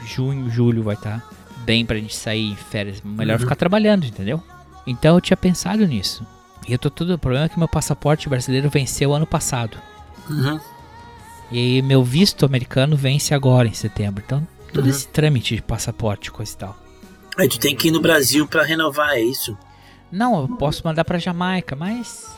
[0.08, 1.24] junho, julho vai estar
[1.60, 3.00] bem pra gente sair em férias.
[3.04, 3.42] Melhor Uhum.
[3.42, 4.42] ficar trabalhando, entendeu?
[4.88, 6.26] Então eu tinha pensado nisso.
[6.68, 7.14] E eu tô tudo.
[7.14, 9.78] O problema é que meu passaporte brasileiro venceu ano passado.
[10.30, 10.60] Uhum.
[11.52, 14.24] E meu visto americano vence agora em setembro.
[14.26, 14.90] Então, todo Uhum.
[14.90, 16.78] esse trâmite de passaporte, coisa e tal.
[17.38, 19.58] Aí tu tem que ir no Brasil pra renovar, é isso?
[20.12, 22.34] Não, eu posso mandar pra Jamaica, mas.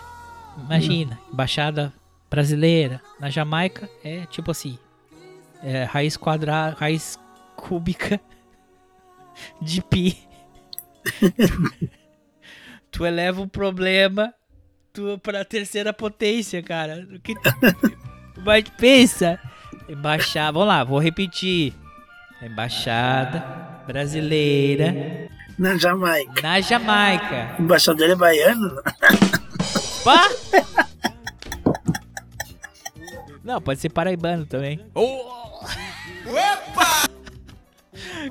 [0.57, 1.93] Imagina, embaixada
[2.29, 4.77] brasileira na Jamaica é tipo assim:
[5.63, 7.17] é, raiz quadrada, raiz
[7.55, 8.19] cúbica
[9.61, 10.17] de pi.
[12.91, 14.33] tu eleva o problema
[14.93, 17.07] tu, pra terceira potência, cara.
[17.13, 17.35] O que
[18.43, 19.39] Mas pensa:
[19.87, 21.73] embaixada, vamos lá, vou repetir:
[22.41, 23.39] embaixada
[23.87, 26.41] brasileira Na Jamaica.
[26.41, 27.55] na Jamaica.
[27.59, 28.81] O embaixador é baiano?
[30.03, 30.27] Pá!
[33.43, 34.79] Não, pode ser paraibano também.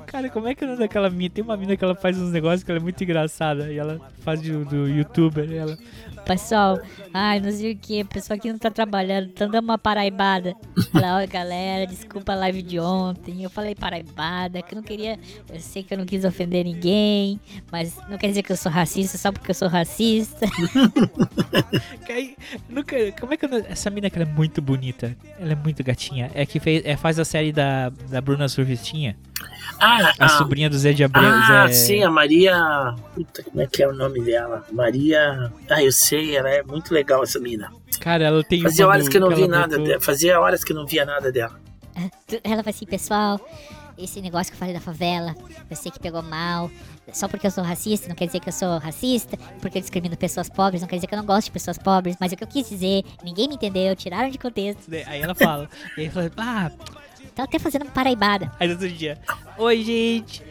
[0.05, 1.29] Cara, como é que é daquela mina?
[1.29, 3.71] Tem uma mina que ela faz uns negócios que ela é muito engraçada.
[3.71, 5.49] E ela faz do, do youtuber.
[5.49, 5.77] e Ela...
[6.25, 6.79] Pessoal,
[7.13, 10.53] ai, não sei o que, pessoal aqui não tá trabalhando, tá dando uma paraibada.
[10.91, 13.43] Fala, ó, galera, desculpa a live de ontem.
[13.43, 15.17] Eu falei paraibada, que eu não queria.
[15.49, 17.39] Eu sei que eu não quis ofender ninguém,
[17.71, 20.45] mas não quer dizer que eu sou racista só porque eu sou racista.
[22.07, 25.15] Que como é que eu essa mina que ela é muito bonita?
[25.39, 26.31] Ela é muito gatinha.
[26.33, 29.17] É que fez, é, faz a série da, da Bruna Surfistinha.
[29.79, 31.23] Ah, A ah, sobrinha do Zé de Abreu.
[31.29, 31.73] ah Zé...
[31.73, 32.95] sim, a Maria.
[33.13, 34.65] Puta, como é que é o nome dela?
[34.71, 35.51] Maria.
[35.69, 37.71] Ah, eu sei, ela é muito legal essa mina.
[37.99, 40.01] Cara, ela tem Fazia uma horas que eu não vi ela nada botou- dela.
[40.01, 41.59] Fazia horas que eu não via nada dela.
[42.43, 43.39] Ela vai assim, pessoal,
[43.97, 45.35] esse negócio que eu falei da favela,
[45.69, 46.69] eu sei que pegou mal.
[47.13, 49.37] Só porque eu sou racista, não quer dizer que eu sou racista.
[49.61, 52.17] Porque eu discrimino pessoas pobres, não quer dizer que eu não gosto de pessoas pobres.
[52.19, 54.91] Mas o que eu quis dizer, ninguém me entendeu, tiraram de contexto.
[55.05, 55.69] Aí ela fala.
[55.97, 56.71] e aí fala, ah,
[57.37, 58.51] Tá até fazendo uma paraibada.
[58.59, 59.17] Aí no outro dia,
[59.59, 60.41] oi gente,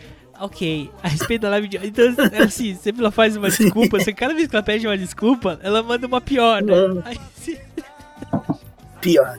[0.41, 4.13] ok, a respeito da live de Então, ela, assim, sempre ela faz uma desculpa, que
[4.15, 6.73] cada vez que ela pede uma desculpa, ela manda uma pior, né?
[7.05, 7.61] Aí, se-
[9.03, 9.37] Pior.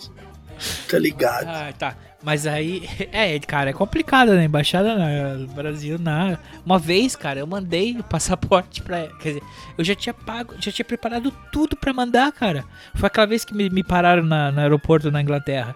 [0.90, 1.46] Tá ligado.
[1.48, 1.96] ah, tá.
[2.24, 2.84] Mas aí,
[3.14, 4.46] é, cara, é complicado, né?
[4.46, 4.96] Embaixada
[5.38, 6.38] no Brasil, na.
[6.66, 9.08] Uma vez, cara, eu mandei o passaporte pra.
[9.22, 9.44] Quer dizer,
[9.78, 12.66] eu já tinha pago, já tinha preparado tudo pra mandar, cara.
[12.96, 15.76] Foi aquela vez que me, me pararam na- no aeroporto na Inglaterra.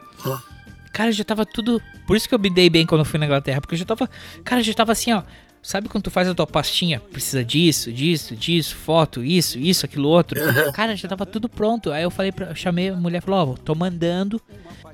[0.93, 1.81] Cara, já tava tudo.
[2.05, 3.61] Por isso que eu me dei bem quando eu fui na Inglaterra.
[3.61, 4.09] Porque eu já tava.
[4.43, 5.23] Cara, já tava assim, ó.
[5.63, 6.99] Sabe quando tu faz a tua pastinha?
[6.99, 10.39] Precisa disso, disso, disso, foto, isso, isso, aquilo outro.
[10.73, 11.91] Cara, já tava tudo pronto.
[11.91, 12.47] Aí eu falei pra.
[12.47, 14.41] Eu chamei a mulher e falou, ó, tô mandando,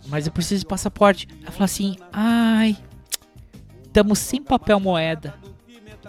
[0.08, 1.28] mas eu preciso de passaporte.
[1.42, 2.76] Ela falou assim, ai.
[3.86, 5.34] estamos sem papel moeda.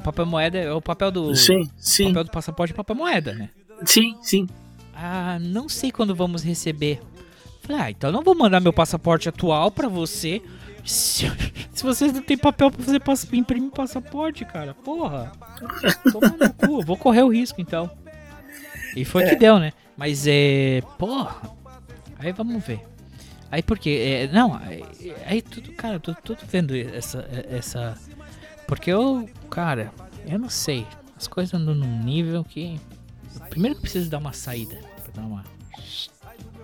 [0.03, 1.37] Papel moeda é o papel do.
[1.37, 2.09] Sim, sim.
[2.09, 3.51] papel do passaporte é papel moeda, né?
[3.85, 4.49] Sim, sim.
[4.93, 7.01] Ah, não sei quando vamos receber.
[7.69, 10.41] Ah, então não vou mandar meu passaporte atual pra você.
[10.85, 11.27] Se,
[11.73, 14.75] se vocês não tem papel pra fazer pass- imprimir passaporte, cara.
[14.75, 15.33] Porra.
[16.13, 16.83] Toma no cu.
[16.85, 17.91] Vou correr o risco então.
[18.97, 19.29] E foi É.
[19.31, 19.73] que deu, né?
[19.97, 20.81] Mas é.
[20.99, 21.37] Porra.
[22.19, 22.81] Aí vamos ver.
[23.51, 23.91] Aí porque.
[23.91, 24.85] É, não, aí,
[25.27, 27.29] aí tudo, cara, eu tô, tô vendo essa.
[27.51, 27.99] essa
[28.67, 29.29] porque eu.
[29.51, 29.93] Cara,
[30.27, 30.87] eu não sei.
[31.17, 32.81] As coisas andam num nível que.
[33.51, 34.77] Primeiro que eu preciso dar uma saída.
[35.05, 35.45] Pra dar uma.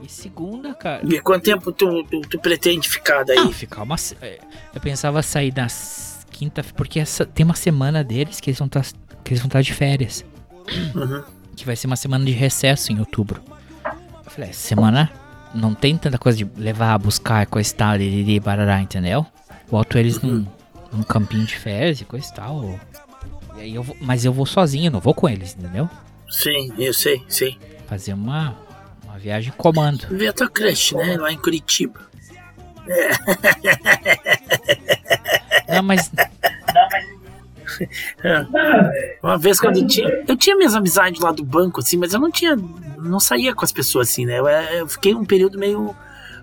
[0.05, 1.03] E segunda, cara.
[1.07, 3.37] E quanto tempo tu, tu, tu pretende ficar daí?
[3.37, 3.97] Não, ficar uma.
[4.21, 4.39] é,
[4.75, 8.83] Eu pensava sair nas quinta, porque essa, tem uma semana deles que eles vão estar
[8.83, 10.25] vão estar de férias,
[10.95, 11.23] Uhum.
[11.57, 13.41] que vai ser uma semana de recesso em outubro.
[14.25, 15.11] Eu falei, essa semana
[15.55, 19.25] não tem tanta coisa de levar, buscar, coisa e tal, liriri, barará, entendeu?
[19.71, 20.45] Boto eles num,
[20.93, 22.81] num campinho de férias e coisa e tal.
[23.57, 25.89] E aí eu vou, mas eu vou sozinho, não vou com eles, entendeu?
[26.29, 27.57] Sim, eu sei, sei.
[27.87, 28.57] Fazer uma
[29.25, 30.07] viagem comando.
[30.11, 31.17] Ver a tua crush, né?
[31.17, 31.99] Lá em Curitiba.
[35.67, 36.13] Não, mas
[38.23, 38.47] É.
[39.23, 40.25] Uma vez quando eu tinha.
[40.29, 42.55] Eu tinha minhas amizades lá do banco, assim, mas eu não tinha.
[42.99, 44.39] Não saía com as pessoas, assim, né?
[44.39, 45.97] Eu, eu fiquei um período meio.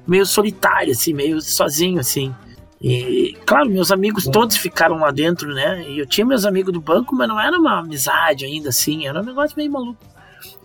[0.05, 2.33] meio solitário, assim, meio sozinho, assim.
[2.81, 5.87] E, claro, meus amigos todos ficaram lá dentro, né?
[5.87, 9.21] E eu tinha meus amigos do banco, mas não era uma amizade ainda, assim, era
[9.21, 10.10] um negócio meio maluco.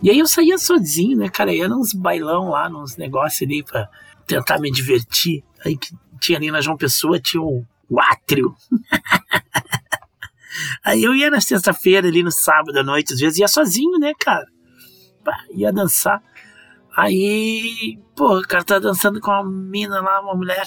[0.01, 1.53] E aí eu saía sozinho, né, cara?
[1.53, 3.89] Ia nos bailão lá, nos negócios ali pra
[4.25, 5.43] tentar me divertir.
[5.65, 8.55] Aí que tinha ali na João Pessoa, tinha o, o átrio.
[10.83, 14.13] Aí eu ia na sexta-feira ali no sábado à noite, às vezes ia sozinho, né,
[14.19, 14.45] cara?
[15.23, 16.21] Pá, ia dançar.
[16.95, 20.65] Aí, pô, o cara tá dançando com uma mina lá, uma mulher.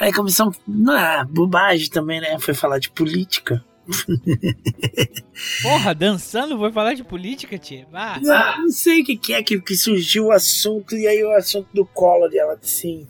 [0.00, 2.38] Aí começou, não é, bobagem também, né?
[2.38, 3.62] Foi falar de política.
[5.62, 7.86] Porra, dançando, vou falar de política, tia.
[7.92, 11.22] Ah, Ah, não sei o que, que é que, que surgiu o assunto, e aí
[11.24, 13.08] o assunto do Collor, e ela assim.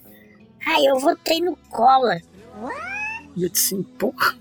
[0.67, 2.21] Ai, eu votei no Collor.
[3.37, 4.37] E eu disse assim, porra,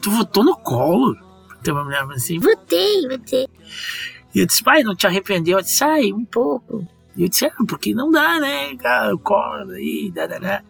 [0.00, 1.16] tu votou no Collor?
[1.62, 3.46] Tem uma mulher assim, Votei, votei.
[4.34, 5.58] E eu disse, pai, não te arrependeu?
[5.58, 6.86] Eu disse, ai, um pouco.
[7.16, 10.62] E eu disse, ah, porque não dá, né, cara, o Collor aí, da, da, da.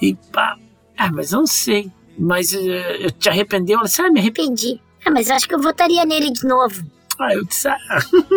[0.00, 0.58] E pá,
[0.96, 1.90] ah, mas não sei.
[2.18, 3.78] Mas eh, eu te arrependeu?
[3.78, 4.80] Ela disse, ah, me arrependi.
[5.04, 6.84] Ah, mas eu acho que eu votaria nele de novo.
[7.18, 7.78] Ah, eu disse, ah,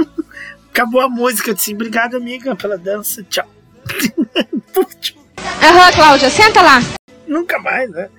[0.71, 1.51] acabou a música.
[1.51, 3.47] Eu disse, obrigado, amiga, pela dança, tchau.
[5.61, 6.79] Aham, Cláudia, senta lá.
[7.27, 8.09] Nunca mais, né?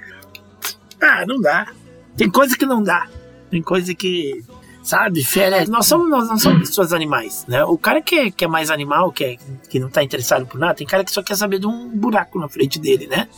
[1.01, 1.73] Ah, não dá.
[2.17, 3.09] Tem coisa que não dá.
[3.51, 4.45] Tem coisa que,
[4.83, 5.69] sabe, férias.
[5.69, 7.65] Nós somos, nós não somos pessoas animais, né?
[7.65, 9.37] O cara que é, que é mais animal, que, é,
[9.69, 12.39] que não tá interessado por nada, tem cara que só quer saber de um buraco
[12.39, 13.29] na frente dele, né?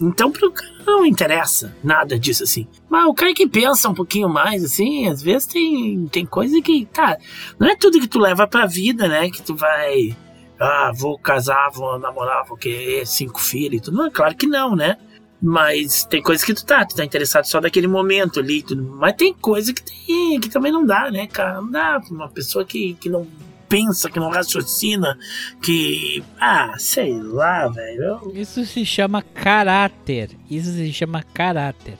[0.00, 2.66] Então pro cara não interessa nada disso assim.
[2.88, 6.86] Mas o cara que pensa um pouquinho mais, assim, às vezes tem, tem coisa que,
[6.86, 7.16] tá,
[7.58, 9.30] não é tudo que tu leva pra vida, né?
[9.30, 10.16] Que tu vai.
[10.60, 13.96] Ah, vou casar, vou namorar, vou querer cinco filhos e tudo.
[13.96, 14.96] Não, claro que não, né?
[15.40, 18.62] Mas tem coisa que tu tá, tu tá interessado só daquele momento ali.
[18.62, 18.82] Tudo.
[18.82, 21.60] Mas tem coisa que tem, que também não dá, né, cara?
[21.60, 23.26] Não dá pra uma pessoa que, que não
[23.68, 25.18] pensa, que não raciocina,
[25.62, 26.22] que.
[26.40, 28.32] Ah, sei lá, velho.
[28.34, 30.30] Isso se chama caráter.
[30.50, 31.94] Isso se chama caráter.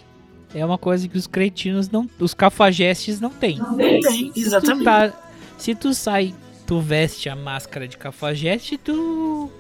[0.55, 2.09] É uma coisa que os cretinos não.
[2.19, 3.59] Os cafajestes não têm.
[3.59, 4.79] Não tem, exatamente.
[4.79, 5.13] Se tu, tá-
[5.59, 6.35] se tu sai,
[6.67, 9.51] tu veste a máscara de cafajeste, tu.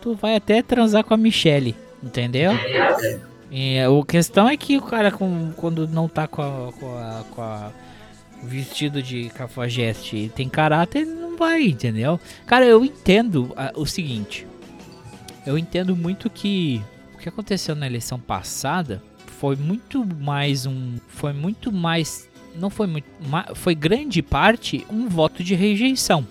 [0.00, 1.74] Tu vai até transar com a Michelle.
[2.02, 2.52] Entendeu?
[3.50, 7.24] E a questão é que o cara, com, quando não tá com a, com a,
[7.30, 7.72] com a
[8.42, 12.18] vestido de cafajeste e tem caráter, ele não vai, entendeu?
[12.46, 14.46] Cara, eu entendo ah, o seguinte.
[15.46, 16.82] Eu entendo muito que
[17.14, 19.02] o que aconteceu na eleição passada
[19.38, 20.96] foi muito mais um.
[21.08, 22.28] Foi muito mais.
[22.54, 23.06] Não foi muito.
[23.54, 26.26] Foi grande parte um voto de rejeição.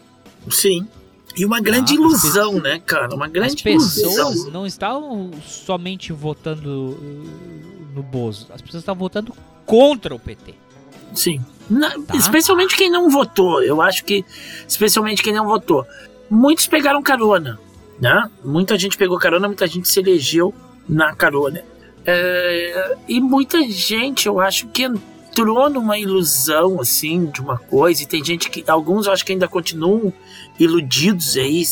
[0.49, 0.87] Sim.
[1.35, 3.13] E uma grande Ah, ilusão, né, cara?
[3.15, 4.51] Uma As grande pessoas ilusão.
[4.51, 8.47] não estavam somente votando uh, no Bozo.
[8.53, 9.33] As pessoas estavam votando
[9.65, 10.53] contra o PT.
[11.13, 11.41] Sim.
[11.69, 12.15] Na- Tá.
[12.15, 13.61] Especialmente quem não votou.
[13.63, 14.25] Eu acho que.
[14.67, 15.85] Especialmente quem não votou.
[16.29, 17.59] Muitos pegaram carona.
[17.99, 18.29] Né?
[18.43, 20.53] Muita gente pegou carona, muita gente se elegeu
[20.87, 21.61] na carona.
[22.05, 28.01] É, e muita gente, eu acho que entrou numa ilusão, assim, de uma coisa.
[28.01, 28.63] E tem gente que.
[28.67, 30.13] Alguns eu acho que ainda continuam
[30.57, 31.63] iludidos aí.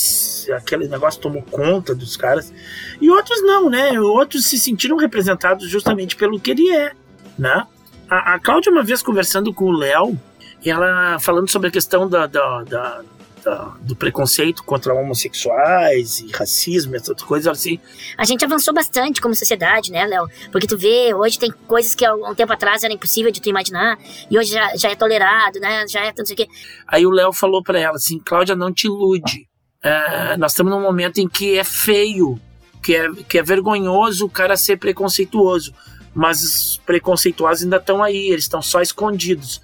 [0.56, 2.54] Aquele negócio tomou conta dos caras.
[3.02, 4.00] E outros não, né?
[4.00, 6.92] Outros se sentiram representados justamente pelo que ele é,
[7.40, 7.66] né?
[8.10, 10.20] A, a Cláudia, uma vez conversando com o Léo,
[10.66, 13.02] ela falando sobre a questão da, da, da,
[13.44, 17.80] da- do preconceito contra homossexuais e racismo, essas outras coisas, assim.
[18.18, 20.28] A gente avançou bastante como sociedade, né, Léo?
[20.52, 23.50] Porque tu vê, hoje tem coisas que há um tempo atrás era impossível de tu
[23.50, 23.98] imaginar,
[24.30, 25.86] e hoje já, já é tolerado, né?
[25.88, 26.48] Já é não sei o quê.
[26.88, 29.48] Aí o Léo falou pra ela assim, Cláudia, não te ilude.
[29.84, 32.40] É, nós estamos num momento em que é feio,
[32.82, 35.74] que é, que é vergonhoso o cara ser preconceituoso.
[36.18, 39.62] Mas os preconceituosos ainda estão aí, eles estão só escondidos.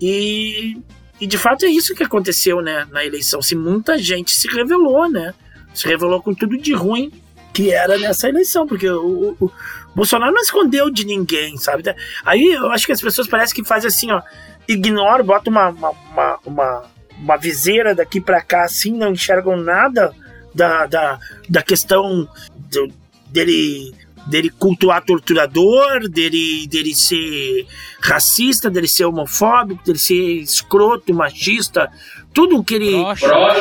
[0.00, 0.76] E,
[1.20, 3.40] e de fato é isso que aconteceu né, na eleição.
[3.40, 5.32] Se muita gente se revelou, né?
[5.72, 7.12] Se revelou com tudo de ruim
[7.54, 9.50] que era nessa eleição, porque o, o- o
[9.94, 11.84] Bolsonaro não escondeu de ninguém, sabe?
[12.24, 14.20] Aí eu acho que as pessoas parecem que fazem assim, ó,
[14.68, 16.84] ignora, bota uma, uma, uma, uma,
[17.18, 20.12] uma viseira daqui pra cá, assim, não enxergam nada
[20.54, 21.18] da, da,
[21.48, 22.28] da questão
[22.70, 22.92] do-
[23.28, 23.94] dele
[24.26, 27.66] dele cultuar torturador, dele, dele ser
[28.00, 31.90] racista, dele ser homofóbico, dele ser escroto, machista,
[32.32, 33.04] tudo que ele,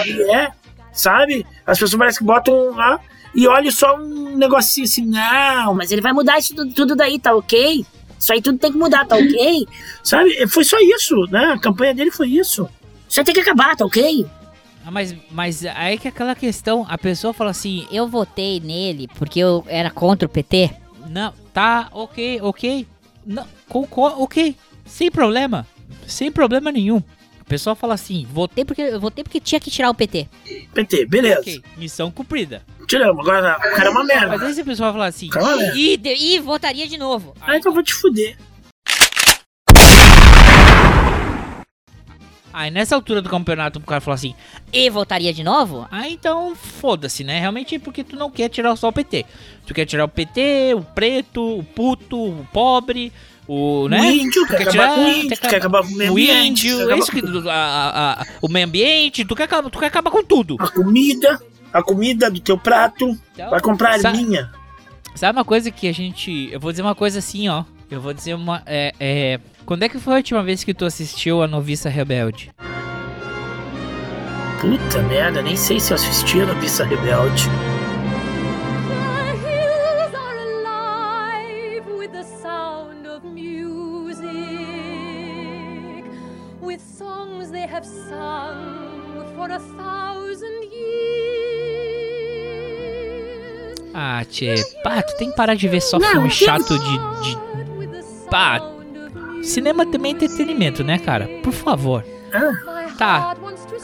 [0.03, 0.51] que ele é,
[0.91, 1.45] sabe?
[1.65, 2.99] As pessoas parecem que botam lá
[3.33, 5.75] e olham só um negocinho assim, não.
[5.75, 7.85] Mas ele vai mudar isso tudo, tudo daí, tá ok?
[8.17, 9.67] Isso aí tudo tem que mudar, tá ok?
[10.01, 10.47] Sabe?
[10.47, 11.53] Foi só isso, né?
[11.53, 12.67] A campanha dele foi isso.
[13.07, 14.25] Isso aí tem que acabar, tá ok?
[14.85, 19.07] Ah, mas, mas aí que é aquela questão, a pessoa fala assim, Eu votei nele
[19.17, 20.69] porque eu era contra o PT.
[21.09, 22.87] não, tá, ok, ok,
[23.25, 24.55] não, concordo, ok,
[24.85, 25.65] sem problema,
[26.05, 27.01] sem problema nenhum.
[27.39, 30.27] A pessoa fala assim, votei porque, eu votei porque tinha que tirar o PT.
[30.73, 31.41] PT, beleza.
[31.41, 32.63] ok, missão cumprida.
[32.87, 34.27] Tiramos, agora o cara é uma merda.
[34.27, 35.29] Mas aí se a pessoa falar assim.
[35.75, 37.35] E, de- e votaria de novo.
[37.41, 38.37] Aí que eu vou te fuder.
[42.55, 44.33] Aí nessa altura do campeonato o cara fala assim,
[44.71, 45.87] E votaria de novo?
[45.91, 47.39] ah, então foda-se, né?
[47.39, 49.25] Realmente é porque tu não quer tirar só o PT.
[49.65, 53.11] Tu quer tirar o PT, o preto, o puto, o pobre,
[53.47, 53.99] o, né?
[54.01, 56.09] O índio, Tu quer acabar com o índio, quer tu quer acabar com o meio
[56.09, 59.43] o ambiente, índio, quer acabar isso que, a- a- a- o meio ambiente, tu quer,
[59.43, 60.55] acabar- tu quer acabar com tudo.
[60.59, 61.39] A comida,
[61.73, 64.49] a comida do teu prato, Então, vai comprar sa- arminha.
[65.13, 66.49] Sabe uma coisa que a gente.
[66.51, 67.63] Eu vou dizer uma coisa assim, ó.
[67.89, 68.61] Eu vou dizer uma.
[68.65, 72.51] É, é, quando é que foi a última vez que tu assistiu a Noviça Rebelde?
[74.61, 77.49] Puta merda, nem sei se eu assisti a Noviça Rebelde.
[93.97, 94.55] Ah, tchê.
[94.83, 96.97] Pá, tu tem que parar de ver só Não, filme chato de.
[97.23, 97.37] de...
[98.29, 98.74] Pá,
[99.45, 101.27] cinema também é entretenimento, né, cara?
[101.43, 102.03] Por favor.
[102.97, 103.35] Tá.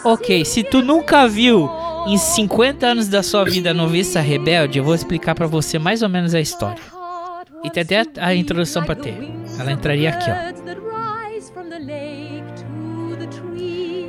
[0.03, 1.69] Ok, se tu nunca viu
[2.07, 6.01] em 50 anos da sua vida a Noviça Rebelde, eu vou explicar pra você mais
[6.01, 6.81] ou menos a história.
[7.63, 9.15] E tem até a, a introdução pra ter.
[9.59, 10.51] Ela entraria aqui, ó.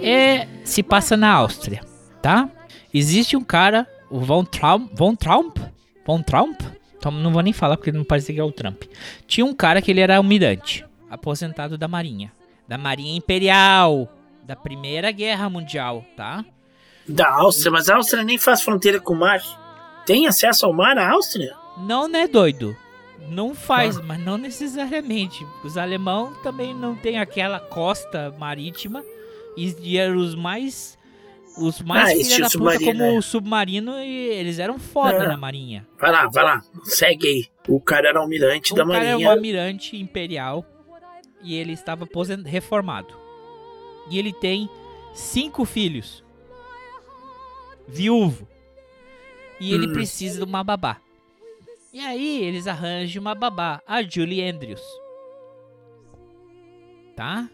[0.02, 1.80] É, se passa na Áustria,
[2.20, 2.48] tá?
[2.92, 5.58] Existe um cara, o Von Traum, Von Trump,
[6.04, 6.60] Von Trump,
[6.98, 8.82] então não vou nem falar porque não parece que é o Trump.
[9.26, 12.32] Tinha um cara que ele era almirante, aposentado da Marinha,
[12.66, 14.08] da Marinha Imperial,
[14.44, 16.44] da Primeira Guerra Mundial, tá?
[17.08, 19.40] Da Áustria, mas a Áustria nem faz fronteira com o mar.
[20.06, 21.54] Tem acesso ao mar, a Áustria?
[21.78, 22.76] Não, né, doido?
[23.28, 25.46] Não faz, mas não necessariamente.
[25.64, 29.04] Os alemão também não tem aquela costa marítima
[29.56, 30.98] e, eram os mais
[31.58, 33.12] os mais Ah, filha da puta como é.
[33.18, 35.28] o submarino e eles eram foda É.
[35.28, 35.86] na marinha.
[36.00, 37.44] Vai lá, vai lá, segue aí.
[37.68, 39.30] O cara era almirante O da cara é um Marinha.
[39.30, 40.64] almirante imperial
[41.42, 42.06] e ele estava
[42.46, 43.14] reformado.
[44.10, 44.68] E ele tem
[45.14, 46.24] cinco filhos.
[47.86, 48.48] Viúvo.
[49.60, 49.92] E ele Hum.
[49.92, 51.00] precisa de uma babá.
[51.92, 54.82] E aí eles arranjam uma babá, a Julie Andrews.
[57.14, 57.48] Tá?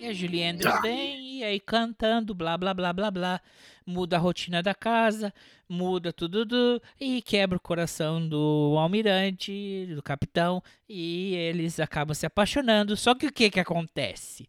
[0.00, 0.80] E a Julie Andrews Tá.
[0.80, 3.40] vem e aí cantando, blá blá blá blá blá.
[3.86, 5.32] Muda a rotina da casa,
[5.72, 12.26] muda tudo do, e quebra o coração do almirante, do capitão, e eles acabam se
[12.26, 12.96] apaixonando.
[12.96, 14.48] Só que o que que acontece?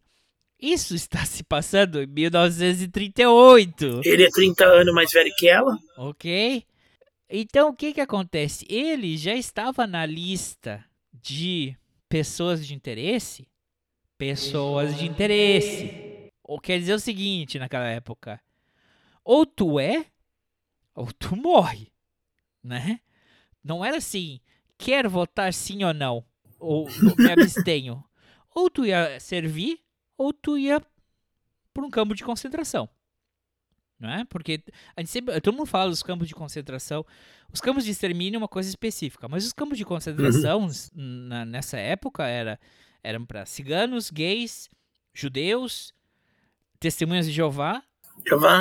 [0.60, 4.02] Isso está se passando em 1938.
[4.04, 5.78] Ele é 30 anos mais velho que ela.
[5.96, 6.64] Ok?
[7.28, 8.66] Então o que que acontece?
[8.68, 11.74] Ele já estava na lista de
[12.08, 13.48] pessoas de interesse?
[14.18, 16.30] Pessoas de interesse.
[16.42, 18.40] Ou quer dizer o seguinte naquela época:
[19.24, 20.04] ou tu é,
[20.94, 21.90] ou tu morre,
[22.62, 23.00] né?
[23.62, 24.40] Não era assim,
[24.78, 26.24] quer votar sim ou não,
[26.58, 28.04] ou, ou me abstenho.
[28.56, 29.80] Ou tu ia servir,
[30.16, 30.80] ou tu ia
[31.72, 32.88] para um campo de concentração
[33.98, 34.24] não é?
[34.26, 34.62] Porque
[34.96, 37.06] a gente sempre, todo mundo fala dos campos de concentração.
[37.52, 41.78] Os campos de extermínio é uma coisa específica, mas os campos de concentração na- nessa
[41.78, 42.60] época era,
[43.02, 44.68] eram para ciganos, gays,
[45.14, 45.94] judeus,
[46.78, 47.82] testemunhas de Jeová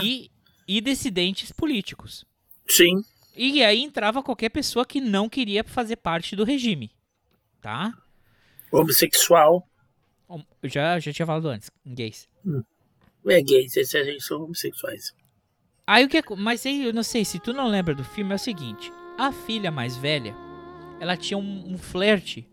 [0.03, 0.31] e,
[0.67, 2.25] e dissidentes políticos.
[2.67, 3.03] Sim.
[3.35, 6.91] E aí entrava qualquer pessoa que não queria fazer parte do regime,
[7.61, 7.93] tá?
[8.71, 9.67] Homossexual.
[10.61, 12.27] Eu já, já tinha falado antes, gays.
[12.45, 12.63] Hum.
[13.27, 15.13] É gays, esses aí são homossexuais.
[15.85, 18.31] Aí o que é, Mas aí eu não sei, se tu não lembra do filme,
[18.31, 20.35] é o seguinte: a filha mais velha,
[20.99, 22.47] ela tinha um, um flerte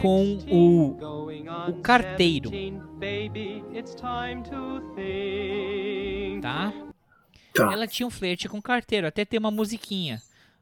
[0.00, 2.50] com o, o carteiro.
[6.40, 6.72] Tá?
[7.54, 7.72] Tá.
[7.72, 10.20] Ela tinha um flerte com o carteiro, até tem uma musiquinha.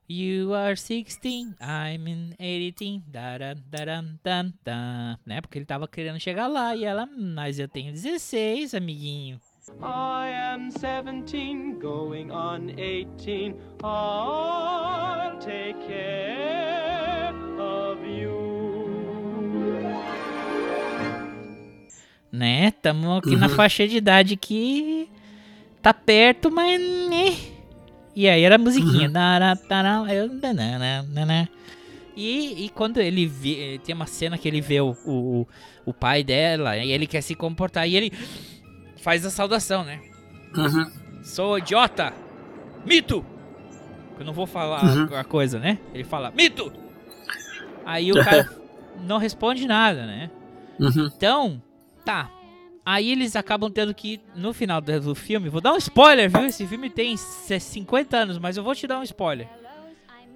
[0.09, 5.41] You are 16, I'm in 18, daran, daran, dan, dan, né?
[5.41, 9.41] Porque ele tava querendo chegar lá e ela, mas eu tenho 16, amiguinho.
[9.81, 13.55] I am 17, going on 18.
[13.85, 17.12] I'll take care
[22.33, 22.71] Né?
[22.71, 23.55] Tamo aqui na Uhum.
[23.55, 25.07] faixa de idade que
[25.83, 27.37] tá perto, mas né?
[28.17, 29.09] E aí era a musiquinha.
[29.09, 30.09] Uhum.
[30.09, 31.49] Eu, nanana, nanana.
[32.17, 33.81] E, e quando ele vê.
[33.85, 35.47] Tem uma cena que ele vê o, o,
[35.85, 38.13] o pai dela e ele quer se comportar e ele
[39.03, 40.01] faz a saudação, né?
[40.57, 40.91] Uhum.
[41.23, 42.13] Sou idiota!
[42.87, 43.25] Mito!
[44.19, 45.17] Eu não vou falar Uhum.
[45.17, 45.79] a coisa, né?
[45.95, 46.73] Ele fala, mito!
[47.85, 48.49] Aí o cara
[49.07, 50.31] não responde nada, né?
[50.79, 51.11] Uhum.
[51.17, 51.63] Então,
[52.05, 52.31] tá.
[52.85, 56.45] Aí eles acabam tendo que, no final do filme, vou dar um spoiler, viu?
[56.47, 59.49] Esse filme tem c- 50 anos, mas eu vou te dar um spoiler.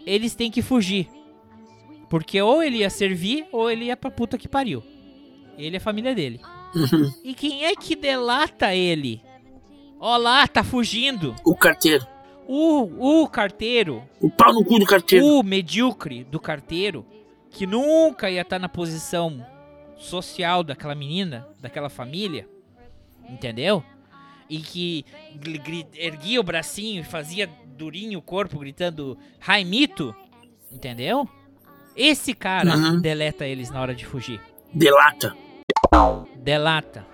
[0.07, 1.09] Eles têm que fugir.
[2.09, 4.81] Porque ou ele ia servir, ou ele ia pra puta que pariu.
[5.59, 6.41] Ele e a família dele.
[6.75, 7.12] Uhum.
[7.25, 9.21] E quem é que delata ele?
[9.99, 11.35] Ó lá, tá fugindo.
[11.45, 12.07] O carteiro.
[12.47, 14.05] O, o carteiro.
[14.21, 15.27] O pau no cu do carteiro.
[15.27, 17.05] O medíocre do carteiro,
[17.51, 19.45] que nunca ia estar na posição
[19.97, 22.49] social daquela menina, daquela família,
[23.28, 23.82] entendeu?
[24.49, 25.05] E que
[25.94, 30.14] erguia o bracinho e fazia durinho o corpo gritando Raimito,
[30.70, 31.28] entendeu?
[31.97, 33.01] Esse cara Uhum.
[33.01, 34.40] deleta eles na hora de fugir.
[34.72, 35.34] Delata.
[36.36, 37.07] Delata.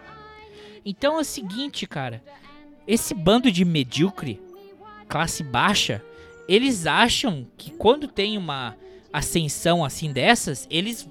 [0.85, 2.22] Então é o seguinte, cara.
[2.87, 4.41] Esse bando de medíocre,
[5.09, 6.05] classe baixa,
[6.49, 8.76] eles acham que quando tem uma
[9.12, 11.09] ascensão assim dessas, eles.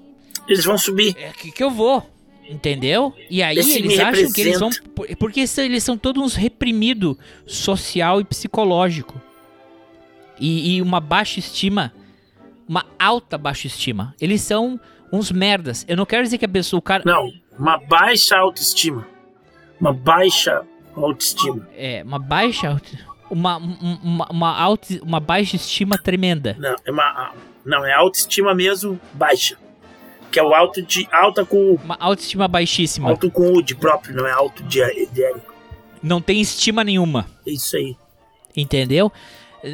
[0.48, 1.14] Eles vão subir.
[1.18, 2.08] É aqui que eu vou.
[2.48, 3.14] Entendeu?
[3.30, 4.68] E aí Esse eles acham que eles vão.
[4.68, 4.94] representa.
[4.94, 7.16] por- Porque eles são todos uns reprimidos
[7.46, 9.20] social e psicológico.
[10.38, 11.92] E, e uma baixa estima.
[12.68, 14.14] Uma alta baixa estima.
[14.20, 14.78] Eles são
[15.12, 15.84] uns merdas.
[15.88, 17.02] Eu não quero dizer que a pessoa, o cara.
[17.06, 19.06] Não, uma baixa autoestima.
[19.80, 20.62] Uma baixa
[20.96, 21.66] autoestima.
[21.74, 22.68] É, uma baixa.
[22.70, 26.54] auto- Uma, um- uma, uma, auto, uma baixa estima tremenda.
[26.58, 27.32] Não, é uma.
[27.64, 29.56] Não, é autoestima mesmo baixa.
[30.32, 31.06] Que é o alto de.
[31.12, 31.74] alta com.
[31.74, 33.10] Uma autoestima baixíssima.
[33.10, 34.80] Alto com U de próprio, não é alto de,
[35.12, 35.52] de Érico.
[36.02, 37.26] Não tem estima nenhuma.
[37.46, 37.96] É isso aí.
[38.56, 39.12] Entendeu?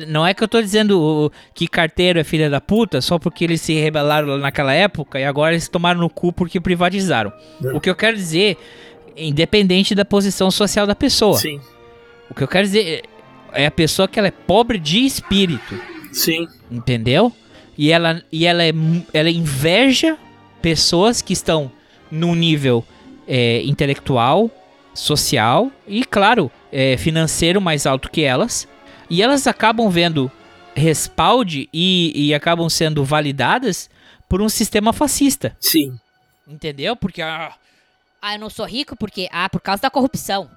[0.06, 3.44] Não é que eu tô dizendo o- que carteiro é filha da puta só porque
[3.44, 7.32] eles se rebelaram naquela época e agora eles tomaram no cu porque privatizaram.
[7.59, 7.76] Não.
[7.76, 8.59] O que eu quero dizer,
[9.16, 11.38] independente da posição social da pessoa.
[11.38, 11.61] Sim.
[12.28, 13.04] O que eu quero dizer
[13.52, 15.80] é a pessoa que ela é pobre de espírito.
[16.12, 16.46] Sim.
[16.70, 17.32] Entendeu?
[17.76, 18.72] E ela, e ela, é,
[19.14, 20.18] ela inveja
[20.61, 21.70] pessoas que estão
[22.11, 22.84] num nível
[23.26, 24.50] é, intelectual,
[24.94, 28.66] social e, claro, é, financeiro mais alto que elas.
[29.11, 30.30] E elas acabam vendo
[30.74, 33.88] respalde e, e acabam sendo validadas
[34.28, 35.56] por um sistema fascista.
[35.61, 35.98] Sim.
[36.46, 36.96] Entendeu?
[36.96, 37.54] Porque ah,
[38.20, 39.28] Ah, eu não sou rico porque.
[39.30, 40.50] Ah, por causa da corrupção.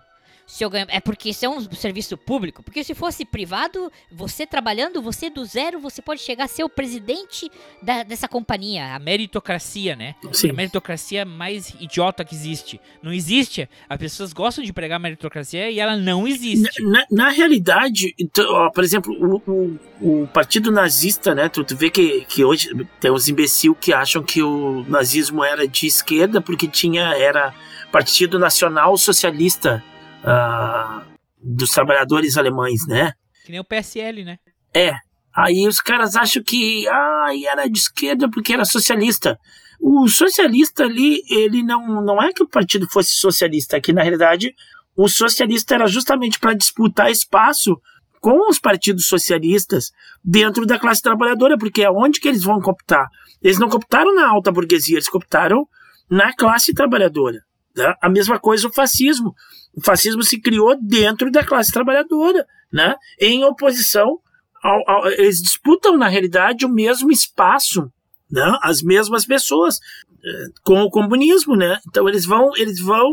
[0.51, 0.85] Se eu ganho...
[0.89, 2.61] É porque isso é um serviço público.
[2.61, 6.67] Porque se fosse privado, você trabalhando, você do zero, você pode chegar a ser o
[6.69, 7.49] presidente
[7.81, 8.93] da- dessa companhia.
[8.93, 10.13] a meritocracia, né?
[10.33, 10.49] Sim.
[10.49, 12.81] A meritocracia mais idiota que existe.
[13.01, 13.69] Não existe.
[13.87, 16.83] As pessoas gostam de pregar meritocracia e ela não existe.
[16.83, 19.13] Na, na realidade, então, ó, por exemplo,
[19.47, 21.47] o, o, o partido nazista, né?
[21.47, 22.69] Tu, tu vê que, que hoje
[22.99, 27.53] tem uns imbecil que acham que o nazismo era de esquerda porque tinha era
[27.89, 29.81] Partido Nacional Socialista
[30.23, 31.03] ah,
[31.41, 33.13] dos Trabalhadores Alemães, né?
[33.45, 34.37] Que nem o PSL, né?
[34.73, 34.93] É.
[35.33, 39.37] Aí os caras acham que ah, era de esquerda porque era socialista.
[39.79, 44.03] O socialista ali, ele não, não é que o partido fosse socialista, é que na
[44.03, 44.53] realidade
[44.95, 47.75] o socialista era justamente para disputar espaço
[48.19, 49.91] com os partidos socialistas
[50.23, 53.07] dentro da classe trabalhadora, porque é onde que eles vão cooptar?
[53.41, 55.65] Eles não cooptaram na alta burguesia, eles cooptaram
[56.09, 57.39] na classe trabalhadora.
[57.75, 57.93] Né?
[58.01, 59.33] A mesma coisa o fascismo.
[59.75, 62.95] O fascismo se criou dentro da classe trabalhadora, né?
[63.19, 64.19] em oposição
[64.63, 67.91] ao- ao- eles disputam, na realidade, o mesmo espaço
[68.31, 68.57] né?
[68.63, 69.75] As mesmas pessoas
[70.23, 71.79] eh, com o comunismo, né?
[71.87, 73.09] Então eles vão, eles vão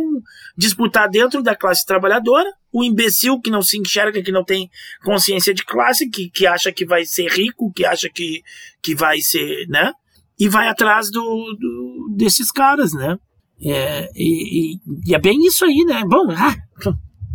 [0.57, 4.71] disputar dentro da classe trabalhadora, o imbecil que não se enxerga, que não tem
[5.03, 8.43] consciência de classe, que, que acha que vai ser rico, que acha que,
[8.81, 9.93] que vai ser, né?
[10.39, 13.17] E vai atrás do, do desses caras, né?
[13.65, 16.03] É, e, e, e é bem isso aí, né?
[16.07, 16.55] Bom, ah,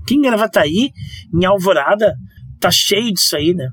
[0.08, 0.92] quem Gravataí,
[1.34, 2.16] em Alvorada,
[2.60, 3.70] tá cheio disso aí, né?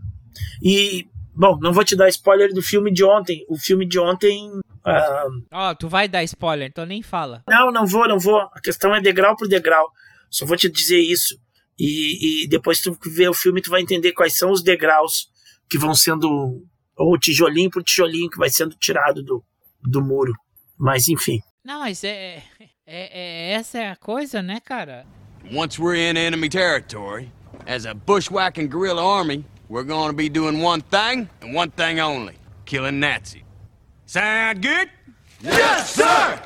[0.62, 3.44] E, bom, não vou te dar spoiler do filme de ontem.
[3.48, 4.50] O filme de ontem.
[4.84, 7.42] ah, Ó, tu vai dar spoiler, então nem fala.
[7.48, 8.38] não, não vou, não vou.
[8.38, 9.88] A questão é degrau por degrau.
[10.28, 11.36] Só vou te dizer isso.
[11.78, 15.28] E, e depois tu vê o filme, tu vai entender quais são os degraus
[15.68, 16.62] que vão sendo.
[16.96, 19.42] Ou tijolinho por tijolinho que vai sendo tirado do,
[19.82, 20.32] do muro.
[20.78, 21.40] Mas enfim.
[21.64, 25.06] Não, mas é, é, é- Essa é a coisa, né, cara?
[25.52, 27.30] Once we're in enemy territory,
[27.66, 32.36] as a bushwhacking guerrilla army, we're gonna be doing one thing and one thing only
[32.64, 33.42] killing Nazis.
[34.06, 34.90] Sound good?
[35.42, 36.42] Yes, sir!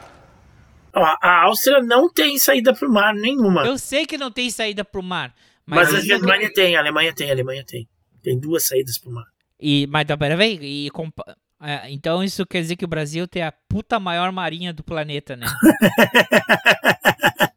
[0.95, 3.65] Ó, a Áustria não tem saída pro mar nenhuma.
[3.67, 5.35] Eu sei que não tem saída pro mar.
[5.67, 7.89] Mas, Mas, a Alemanha tem, a Alemanha tem, a Alemanha tem.
[8.23, 9.27] Tem duas saídas pro mar.
[9.59, 13.53] E, mas peraí, e compa- é, então isso quer dizer que o Brasil tem a
[13.69, 15.47] puta maior marinha do planeta, né?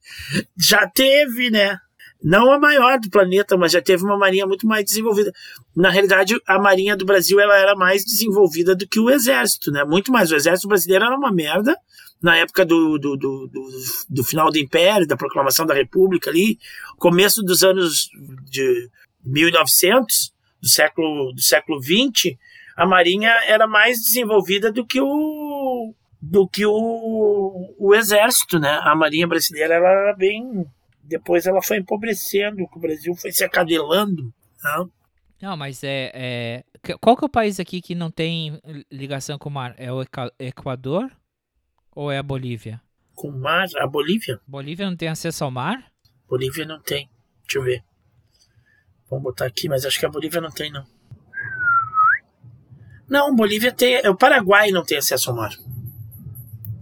[0.57, 1.77] já teve, né?
[2.23, 5.31] Não a maior do planeta, mas já teve uma marinha muito mais desenvolvida.
[5.75, 9.83] Na realidade, a marinha do Brasil ela era mais desenvolvida do que o exército, né?
[9.83, 10.31] Muito mais.
[10.31, 11.75] O exército brasileiro era uma merda
[12.21, 13.69] na época do, do, do, do,
[14.09, 16.57] do final do Império, da proclamação da República ali,
[16.97, 18.09] começo dos anos
[18.49, 18.89] de
[19.23, 22.37] 1900, do século do século 20,
[22.77, 28.79] a marinha era mais desenvolvida do que o do que o, o exército, né?
[28.83, 30.65] A marinha brasileira ela era bem
[31.03, 34.23] depois ela foi empobrecendo, o Brasil foi se acadelando,
[34.63, 34.85] né?
[35.41, 36.63] Não, mas é, é-
[36.99, 38.59] Qual que é o país aqui que não tem
[38.91, 39.73] ligação com o mar?
[39.77, 40.03] É o
[40.39, 41.09] Equador
[41.95, 42.81] ou é a Bolívia?
[43.15, 44.39] Com o mar, a Bolívia?
[44.47, 45.91] Bolívia não tem acesso ao mar?
[46.27, 47.09] Bolívia não tem.
[47.43, 47.83] Deixa eu ver.
[49.09, 50.83] Vamos botar aqui, mas acho que a Bolívia não tem, não.
[53.09, 53.95] Não, Bolívia tem.
[53.95, 55.51] é, O Paraguai não tem acesso ao mar.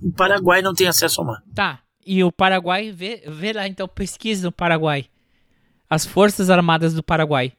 [0.02, 1.42] O Paraguai não tem acesso ao mar.
[1.54, 1.80] Tá.
[2.06, 5.06] E o Paraguai, vê, vê lá então, pesquisa no Paraguai.
[5.90, 7.54] As Forças Armadas do Paraguai.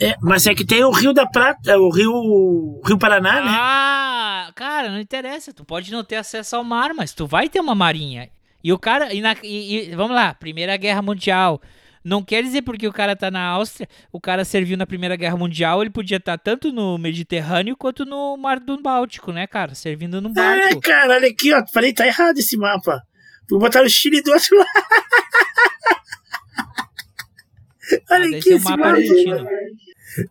[0.00, 3.50] É, mas é que tem o Rio da Prata, o Rio, o Rio Paraná, né?
[3.54, 5.52] Ah, cara, não interessa.
[5.52, 8.28] Tu pode não ter acesso ao mar, mas tu vai ter uma marinha.
[8.64, 9.12] E o cara.
[9.14, 11.60] E na- e- e- vamos lá, Primeira Guerra Mundial.
[12.04, 15.36] Não quer dizer porque o cara tá na Áustria, o cara serviu na Primeira Guerra
[15.36, 19.74] Mundial, ele podia estar tanto no Mediterrâneo quanto no Mar do Báltico, né, cara?
[19.74, 20.80] Servindo É, barco.
[20.80, 21.64] cara, olha aqui, ó.
[21.72, 23.00] Falei, tá errado esse mapa.
[23.48, 24.68] Vou botar o Chile do outro lado.
[28.10, 29.46] olha deve aqui esse mapa argentino.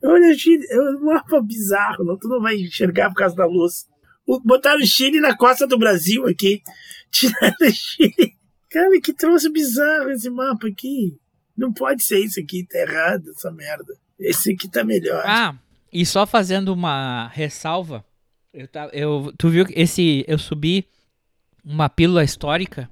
[0.03, 3.45] Olha o Chile, é um mapa bizarro, não, tu não vai enxergar por causa da
[3.45, 3.85] luz.
[4.45, 6.61] Botaram o Chile na costa do Brasil aqui.
[7.11, 8.35] Tiraram o Chile.
[8.69, 11.17] Cara, que troço bizarro esse mapa aqui.
[11.57, 13.93] Não pode ser isso aqui, tá errado essa merda.
[14.19, 15.23] Esse aqui tá melhor.
[15.25, 15.55] Ah,
[15.91, 18.05] e só fazendo uma ressalva,
[18.53, 20.87] eu, ta- eu, tu viu que esse, eu subi
[21.63, 22.89] uma pílula histórica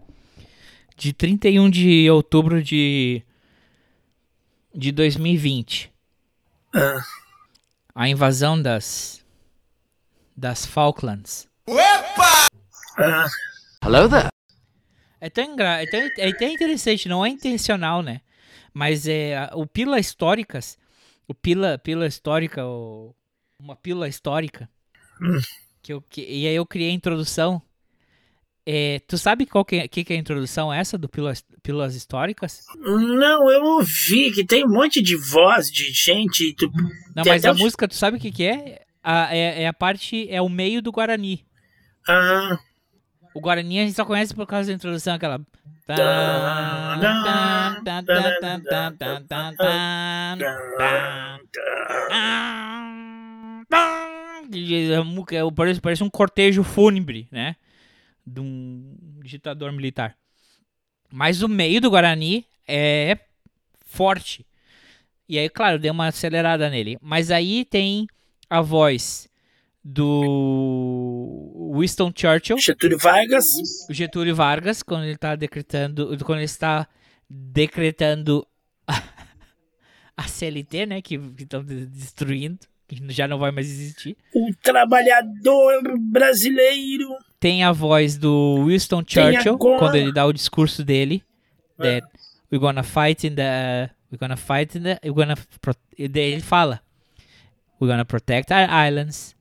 [0.98, 3.24] de 31 de outubro de,
[4.76, 5.92] de 2020.
[6.74, 7.02] Ah.
[7.96, 9.24] A invasão das,
[10.36, 11.48] das Falklands.
[12.98, 13.28] Ah,
[13.84, 14.28] Hello there.
[15.22, 15.82] É tão, engra...
[15.84, 18.22] é, tão, é tão interessante, não é intencional, né?
[18.74, 20.78] Mas é o pílula históricas,
[21.28, 23.16] o pílula, pílula histórica, o,
[23.60, 24.70] uma pílula histórica,
[25.22, 25.40] Hum.
[25.82, 27.62] que eu, que, e aí eu criei a introdução.
[28.66, 31.96] É, tu sabe qual que, é- que, que é a introdução essa do pílulas, pílulas
[31.96, 32.66] históricas?
[32.78, 36.54] não, eu ouvi que tem um monte de voz de gente.
[36.54, 36.70] Tu,
[37.16, 38.84] Não, mas a música, tu sabe o que que é?
[39.02, 39.64] A, é?
[39.64, 41.44] É a parte, é o meio do Guarani.
[42.08, 42.60] Ah,
[43.40, 45.40] O Guarani a gente só conhece por causa da introdução, aquela...
[45.88, 45.96] É,
[55.56, 57.56] Parece, parece um cortejo fúnebre, né?
[58.28, 58.94] De um
[59.24, 60.18] ditador militar.
[61.10, 63.18] Mas o meio do Guarani é
[63.86, 64.46] forte.
[65.30, 66.98] E aí, claro, deu uma acelerada nele.
[67.02, 68.06] Mas aí tem
[68.50, 69.29] a voz
[69.92, 72.58] do Winston Churchill.
[72.60, 73.46] Getúlio Vargas.
[73.90, 76.16] Getúlio Vargas, quando ele está decretando.
[76.24, 76.88] Quando ele está
[77.28, 78.48] decretando
[80.16, 81.02] a CLT, né?
[81.02, 84.16] Que estão destruindo, que já não vai mais existir.
[84.34, 87.08] O trabalhador brasileiro.
[87.40, 91.24] Tem a voz do Winston Churchill, quando ele dá o discurso dele.
[91.80, 92.02] É.
[92.02, 92.08] That
[92.52, 93.90] we're gonna fight in the.
[94.12, 95.00] We're gonna fight in the.
[95.04, 95.36] We're gonna.
[95.98, 96.82] ele fala:
[97.82, 99.39] We're gonna protect our islands.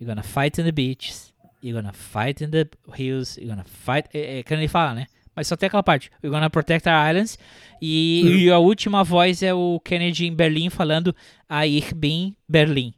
[0.00, 1.32] We're gonna fight in the beaches.
[1.60, 4.08] you're gonna fight in the hills, you're gonna fight.
[4.14, 5.06] É, é que ele fala, né?
[5.34, 6.10] Mas só tem aquela parte.
[6.22, 7.38] We're gonna protect our islands.
[7.82, 11.14] E, e a última voz é o Kennedy em Berlim falando
[11.48, 12.92] a Ich bin Berlim.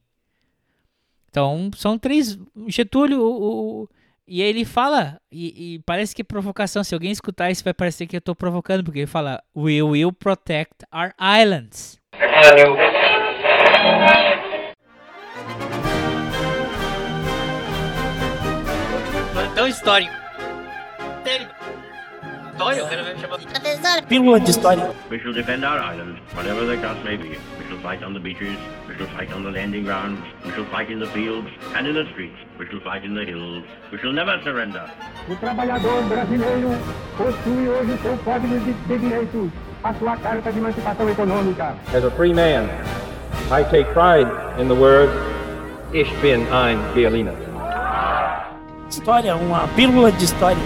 [1.31, 2.39] Então, são três.
[2.69, 3.89] Getúlio, o, o-
[4.27, 6.85] e ele fala, e, e parece que é provocação.
[6.85, 10.13] Se alguém escutar isso, vai parecer que eu tô provocando, porque ele fala: We will
[10.13, 11.99] protect our islands.
[19.71, 20.13] Histórico.
[21.25, 21.49] Sério.
[22.53, 22.85] História?
[22.85, 24.03] Me chamar.
[24.07, 24.91] Pílula de história.
[25.11, 27.39] We shall defend our island, whatever the cost may be.
[27.59, 30.67] We shall fight on the beaches, we shall fight on the landing grounds, we shall
[30.67, 33.65] fight in the fields and in the streets, we shall fight in the hills.
[33.91, 34.85] We shall never surrender.
[35.29, 36.77] O trabalhador brasileiro
[37.17, 39.51] possui hoje o seu código de de direitos,
[39.83, 41.75] a sua carta de emancipação econômica.
[41.95, 42.69] As a free man,
[43.51, 44.29] I take pride
[44.61, 45.13] in the words,
[45.93, 47.35] Ich bin ein Berliner.
[48.91, 50.59] História, uma pílula de história.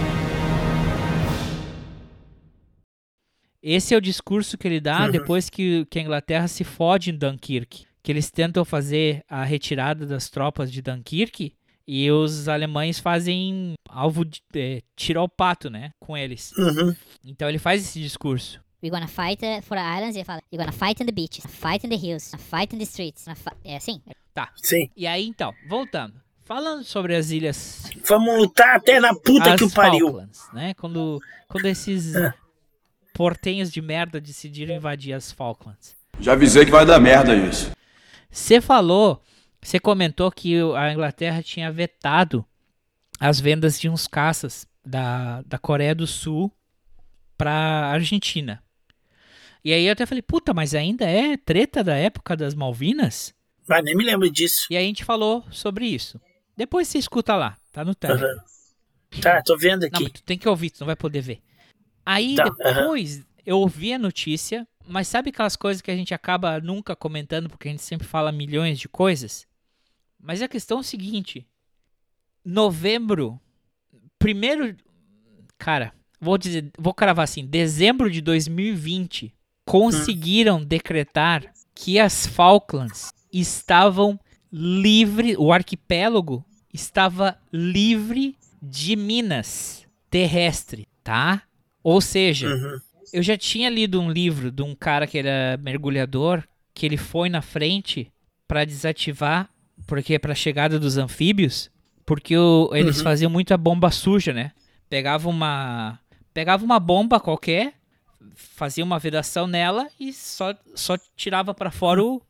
[3.61, 5.11] Esse é o discurso que ele dá Uhum.
[5.11, 7.85] depois que, que a Inglaterra se fode em Dunkirk.
[8.03, 11.53] Que eles tentam fazer a retirada das tropas de Dunkirk
[11.87, 15.89] e os alemães fazem alvo de é, tiro ao pato, né?
[15.99, 16.51] Com eles.
[16.57, 16.95] Uhum.
[17.23, 18.59] Então ele faz esse discurso.
[18.83, 20.15] We're gonna fight uh, for our islands.
[20.15, 22.83] Ele fala, you're gonna fight in the beaches, fight in the hills, fight in the
[22.85, 23.23] streets.
[23.25, 23.99] gonna fi-" É assim?
[24.33, 24.51] Tá.
[24.57, 24.89] Sim.
[24.95, 26.13] E aí então, voltando.
[26.45, 27.83] Falando sobre as ilhas.
[28.07, 30.05] Vamos lutar até na puta as que o pariu.
[30.07, 30.73] Falklands, né?
[30.75, 32.33] Quando, quando esses Ah.
[33.13, 35.95] portenhos de merda decidiram invadir as Falklands.
[36.19, 37.71] Já avisei que vai dar merda isso.
[38.29, 39.21] Você falou,
[39.61, 42.45] você comentou que a Inglaterra tinha vetado
[43.19, 46.51] as vendas de uns caças da, da Coreia do Sul
[47.37, 47.51] pra
[47.87, 48.61] Argentina.
[49.63, 53.33] E aí eu até falei, puta, mas ainda é treta da época das Malvinas?
[53.67, 54.67] Mas nem me lembro disso.
[54.69, 56.21] E aí a gente falou sobre isso.
[56.55, 58.27] Depois você escuta lá, tá no Telegram.
[58.29, 59.21] Aham.
[59.21, 60.03] Tá, tô vendo Não, aqui.
[60.03, 61.41] mas tu tem que ouvir, tu não vai poder ver.
[62.05, 66.59] Aí Tá, depois eu ouvi a notícia, mas sabe aquelas coisas que a gente acaba
[66.59, 69.47] nunca comentando porque a gente sempre fala milhões de coisas?
[70.19, 71.47] Mas a questão é o seguinte:
[72.43, 73.39] novembro,
[74.19, 74.75] primeiro,
[75.57, 79.33] cara, vou dizer, vou cravar assim, dezembro de 2020,
[79.65, 84.19] conseguiram decretar que as Falklands estavam
[84.59, 91.41] livre, o arquipélago estava livre de minas terrestre, tá?
[91.83, 92.79] Ou seja, Uhum.
[93.11, 96.41] eu já tinha lido um livro de um cara que era mergulhador,
[96.73, 98.09] que ele foi na frente
[98.47, 99.49] para desativar,
[99.85, 101.69] porque para a chegada dos anfíbios,
[102.05, 103.03] porque o- eles Uhum.
[103.03, 104.51] faziam muita bomba suja, né?
[104.89, 105.99] Pegava uma
[106.33, 107.73] pegava uma bomba qualquer,
[108.35, 112.21] fazia uma vedação nela e só só tirava para fora o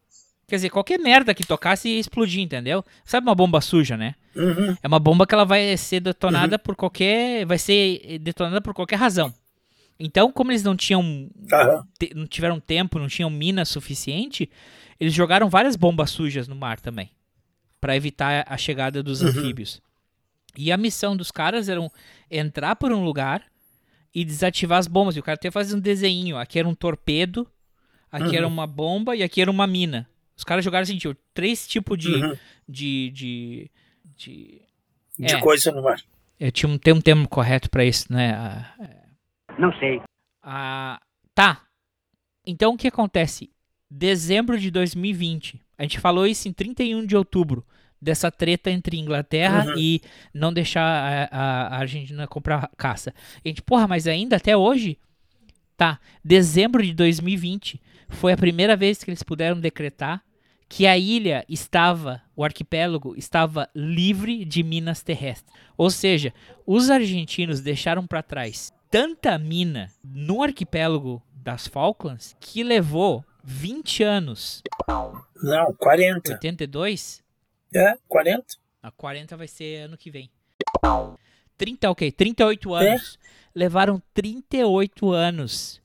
[0.47, 2.83] Quer dizer, qualquer merda que tocasse ia explodir, entendeu?
[3.03, 4.13] Sabe uma bomba suja, né?
[4.35, 4.75] Uhum.
[4.83, 7.45] É uma bomba que ela vai ser detonada por qualquer.
[7.45, 9.33] Vai ser detonada por qualquer razão.
[9.99, 11.29] Então, como eles não tinham.
[11.97, 14.47] Te- não tiveram tempo, não tinham mina suficiente,
[14.99, 17.09] eles jogaram várias bombas sujas no mar também.
[17.81, 19.29] Pra evitar a chegada dos Uhum.
[19.29, 19.81] anfíbios.
[20.57, 21.81] E a missão dos caras era
[22.29, 23.43] entrar por um lugar
[24.13, 25.15] e desativar as bombas.
[25.15, 26.37] E o cara até fazia um desenho.
[26.37, 27.47] Aqui era um torpedo,
[28.11, 28.35] aqui Uhum.
[28.35, 30.07] era uma bomba e aqui era uma mina.
[30.37, 32.35] Os caras jogaram assim, tipo, três tipos de, Uhum.
[32.67, 33.71] de, de,
[34.17, 34.61] de,
[35.17, 35.99] De é, coisa no mar.
[36.39, 38.33] Eu tinha um, tem um termo correto pra isso, né?
[38.33, 38.75] Ah,
[39.57, 40.01] Não sei.
[40.43, 40.99] ah,
[41.33, 41.61] tá.
[42.45, 43.49] Então o que acontece?
[43.89, 45.61] Dezembro de 2020.
[45.77, 47.65] A gente falou isso em 31 de outubro.
[48.01, 49.79] Dessa treta entre Inglaterra Uhum.
[49.79, 50.01] e
[50.33, 53.13] não deixar a, a- a Argentina comprar caça.
[53.43, 54.99] A gente, porra, mas ainda até hoje?
[55.77, 55.99] Tá.
[56.23, 60.21] Dezembro de 2020 foi a primeira vez que eles puderam decretar
[60.67, 65.53] que a ilha estava, o arquipélago estava livre de minas terrestres.
[65.77, 66.33] Ou seja,
[66.65, 74.63] os argentinos deixaram para trás tanta mina no arquipélago das Falklands que levou 20 anos.
[75.41, 76.33] Não, 40.
[76.33, 77.23] 82?
[77.73, 78.45] É, 40.
[78.81, 80.29] A 40 vai ser ano que vem.
[81.57, 83.19] 30, ok, 38 anos.
[83.53, 85.81] Levaram 38 anos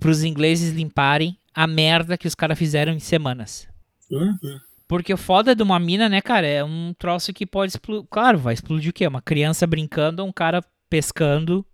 [0.00, 3.68] para os ingleses limparem a merda que os caras fizeram em semanas.
[4.10, 4.60] Uhum.
[4.86, 8.06] Porque o foda de uma mina, né, cara, é um troço que pode explodir.
[8.10, 9.06] Claro, vai explodir o quê?
[9.06, 11.64] Uma criança brincando, um cara pescando.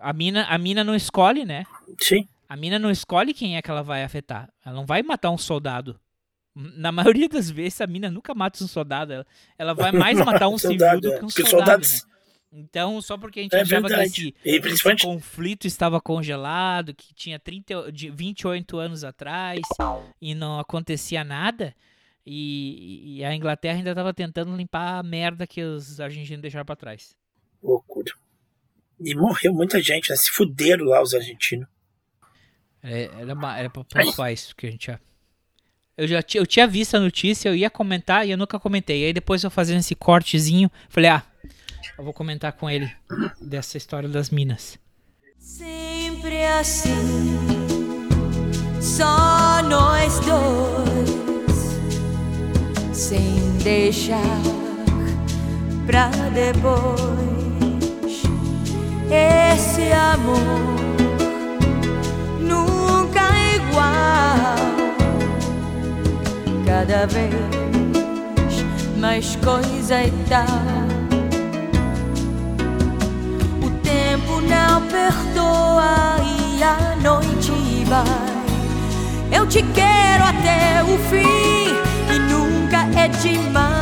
[0.00, 1.64] A mina, a mina não escolhe, né?
[2.00, 2.28] Sim.
[2.48, 4.48] A mina não escolhe quem é que ela vai afetar.
[4.64, 5.98] Ela não vai matar um soldado.
[6.54, 9.12] Na maioria das vezes, a mina nunca mata um soldado.
[9.12, 9.26] Ela,
[9.58, 11.18] ela vai mais matar um civil do é.
[11.18, 12.15] que um Porque soldado, soldados- né?
[12.52, 14.10] Então, só porque a gente É achava verdade.
[14.10, 19.60] que esse, E esse principalmente- conflito estava congelado, que tinha 30, de 28 anos atrás
[20.20, 21.74] e não acontecia nada,
[22.28, 26.74] E, e a Inglaterra ainda tava tentando limpar a merda que os argentinos deixaram pra
[26.74, 27.14] trás.
[27.62, 28.12] Loucura.
[29.00, 30.16] E morreu muita gente, né?
[30.16, 31.68] Se fuderam lá os argentinos.
[32.82, 34.98] É, era, uma- era pra que a gente já.
[35.96, 39.04] Eu já tinha, eu tinha visto a notícia, eu ia comentar e eu nunca comentei.
[39.04, 41.22] Aí depois eu fazendo esse cortezinho, falei, ah,
[41.98, 42.90] eu vou comentar com ele
[43.40, 44.78] dessa história das minas.
[45.38, 48.08] Sempre assim,
[48.80, 51.10] só nós dois,
[52.92, 54.40] sem deixar
[55.86, 57.06] pra depois.
[59.08, 60.38] Esse amor
[62.40, 64.56] nunca é igual,
[66.66, 67.56] cada vez
[68.98, 70.95] mais coisa e tal.
[74.40, 78.36] Não perdoa e a noite vai.
[79.32, 81.74] Eu te quero até o fim
[82.14, 83.76] e nunca é demais.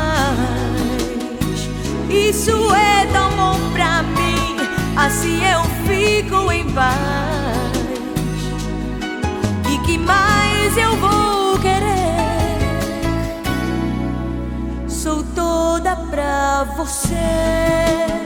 [2.10, 4.56] Isso é tão bom pra mim,
[4.96, 6.94] assim eu fico em paz.
[9.70, 11.84] E que mais eu vou querer?
[14.88, 18.23] Sou toda pra você.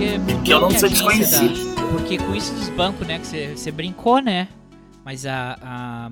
[0.00, 1.74] Porque, Porque eu não sou agência desconhecido.
[1.76, 4.48] da- porque com isso dos bancos, né, que você- brincou, né?
[5.04, 6.10] Mas a, a.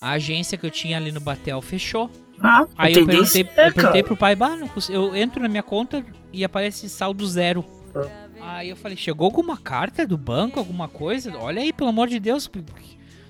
[0.00, 2.10] a agência que eu tinha ali no Batel fechou.
[2.42, 4.56] Ah, Aí eu perguntei, É, eu perguntei pro pai, bah,
[4.88, 7.64] eu entro na minha conta e aparece saldo zero.
[8.40, 11.36] Aí eu falei, chegou alguma carta do banco, alguma coisa?
[11.38, 12.64] Olha aí, pelo amor de Deus, que-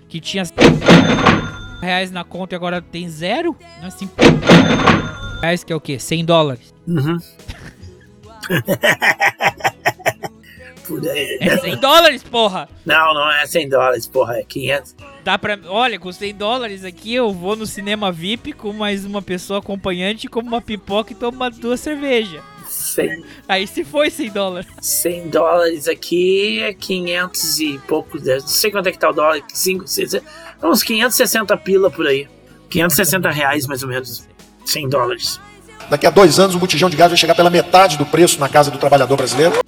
[0.09, 0.44] que tinha
[1.82, 3.56] reais na conta e agora tem zero?
[3.82, 4.09] É assim.
[5.43, 5.98] Reais que é o quê?
[5.98, 6.72] 100 dólares.
[6.86, 7.18] Uhum.
[10.87, 11.39] Por aí.
[11.41, 12.69] É 100 dólares, porra!
[12.85, 14.97] Não, não é 100 dólares, porra, é 500.
[15.23, 15.57] Dá pra.
[15.67, 20.27] Olha, com 100 dólares aqui eu vou no cinema VIP com mais uma pessoa acompanhante,
[20.27, 22.43] como uma pipoca e tomo duas cervejas.
[22.67, 24.71] 100, Aí se foi 100 dólares.
[24.81, 28.23] 100 dólares aqui é 500 e poucos.
[28.25, 29.43] Não sei quanto é que tá o dólar.
[29.53, 30.17] 5, 6,
[30.62, 32.29] uns 560 pila por aí.
[32.69, 34.27] 560 reais mais ou menos.
[34.65, 35.41] 100 dólares.
[35.91, 38.49] Daqui a dois anos o botijão de gás vai chegar pela metade do preço na
[38.49, 39.59] casa do trabalhador brasileiro.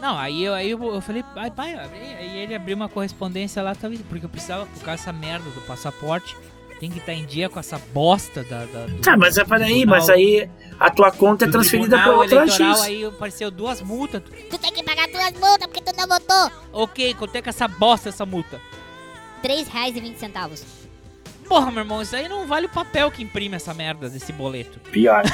[0.00, 2.38] Não, aí eu, aí eu, eu falei, pai, pai, aí.
[2.38, 6.36] ele abriu uma correspondência lá, tá, porque eu precisava, por causa dessa merda do passaporte,
[6.78, 8.64] tem que estar em dia com essa bosta da.
[8.66, 10.48] da do Tá, mas é peraí, tribunal- mas aí
[10.78, 12.82] a tua conta é transferida pra tribunal outra eleitoral, X.
[12.84, 14.22] Aí apareceu duas multas.
[14.50, 16.50] Tu tem que pagar duas multas porque tu não votou.
[16.72, 18.60] Ok, quanto é que essa bosta, essa multa?
[19.42, 20.85] R$3,20.
[21.48, 24.78] Porra, meu irmão, isso aí não vale o papel que imprime essa merda desse boleto.
[24.90, 25.22] Pior.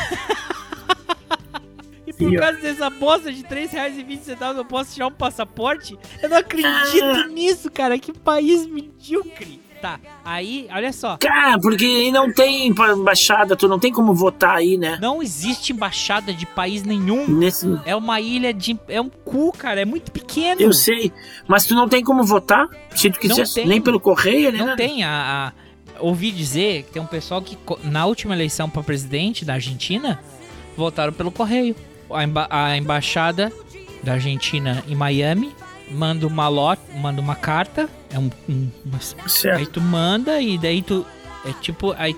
[2.04, 5.98] E por causa dessa bosta de R$3,20 eu posso tirar um passaporte?
[6.22, 7.98] Eu não acredito nisso, cara.
[7.98, 9.60] Que país medíocre.
[9.80, 11.16] Tá, aí, olha só.
[11.16, 14.96] Cara, porque aí não tem embaixada, tu não tem como votar aí, né?
[15.00, 17.26] Não existe embaixada de país nenhum.
[17.26, 17.66] Nesse...
[17.84, 18.78] É uma ilha de.
[18.86, 19.80] É um cu, cara.
[19.80, 20.60] É muito pequeno.
[20.60, 21.12] Eu sei,
[21.48, 24.58] mas tu não tem como votar se tu quiser, nem pelo correio, né?
[24.58, 25.02] Não tem.
[25.02, 25.52] A-
[26.02, 30.20] ouvi dizer que tem um pessoal que, na última eleição para presidente da Argentina,
[30.76, 31.74] votaram pelo correio.
[32.10, 33.50] A, emba- a embaixada
[34.02, 35.54] da Argentina em Miami
[35.90, 37.88] manda uma lot, manda uma carta.
[38.10, 38.30] É um.
[38.48, 41.06] um- uma- aí tu manda e daí tu.
[41.44, 41.94] É tipo.
[41.96, 42.14] Aí,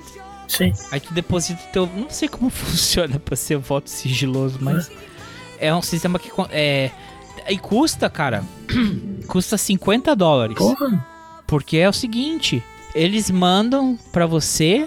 [0.49, 0.73] Sim.
[0.91, 1.87] aí tu deposita teu.
[1.87, 4.91] Não sei como funciona pra ser voto sigiloso, mas.
[5.59, 6.31] É um sistema que.
[6.51, 6.91] É,
[7.49, 8.43] e custa, cara.
[9.29, 10.57] custa 50 dólares.
[10.59, 11.07] Porra.
[11.47, 12.63] Porque é o seguinte,
[12.95, 14.87] eles mandam pra você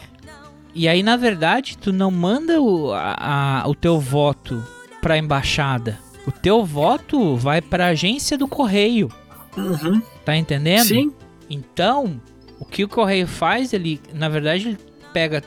[0.74, 4.64] e aí na verdade tu não manda o, a- a- o teu voto
[5.02, 6.00] pra embaixada.
[6.26, 9.10] O teu voto vai pra agência do correio.
[9.56, 10.02] Uhum.
[10.26, 10.86] Tá entendendo?
[10.88, 11.14] Sim.
[11.50, 12.22] Então,
[12.60, 14.78] o que o correio faz, ele, na verdade, ele
[15.14, 15.42] pega,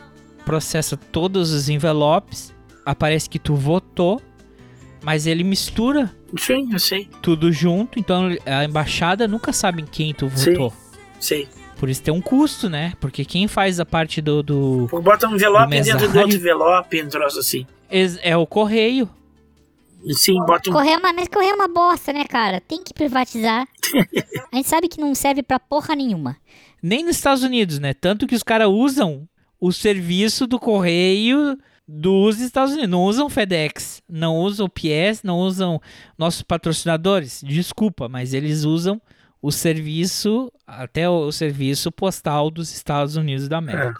[0.44, 2.52] processa todos os envelopes,
[2.86, 4.20] aparece que tu votou,
[5.02, 7.08] mas ele mistura Sim, eu sei.
[7.20, 10.52] tudo junto, então a embaixada nunca sabe em quem tu Sim.
[10.52, 10.72] votou.
[11.80, 12.92] Por isso tem um custo, né?
[13.00, 14.42] Porque quem faz a parte do.
[14.42, 17.66] do Bota um envelope do dentro do outro envelope, um troço assim.
[17.90, 19.08] ex- é o correio.
[20.10, 20.74] Sim, bota um.
[20.74, 22.60] Correio é mas correio é uma bosta, né, cara?
[22.60, 23.66] Tem que privatizar.
[24.52, 26.36] A gente sabe que não serve pra porra nenhuma.
[26.82, 27.94] Nem nos Estados Unidos, né?
[27.94, 29.26] Tanto que os caras usam
[29.58, 31.56] o serviço do correio
[31.88, 32.90] dos Estados Unidos.
[32.90, 35.80] Não usam FedEx, não usam o PS, não usam
[36.18, 37.40] nossos patrocinadores.
[37.42, 39.00] Desculpa, mas eles usam
[39.42, 43.94] o serviço, até o, serviço postal dos Estados Unidos da América.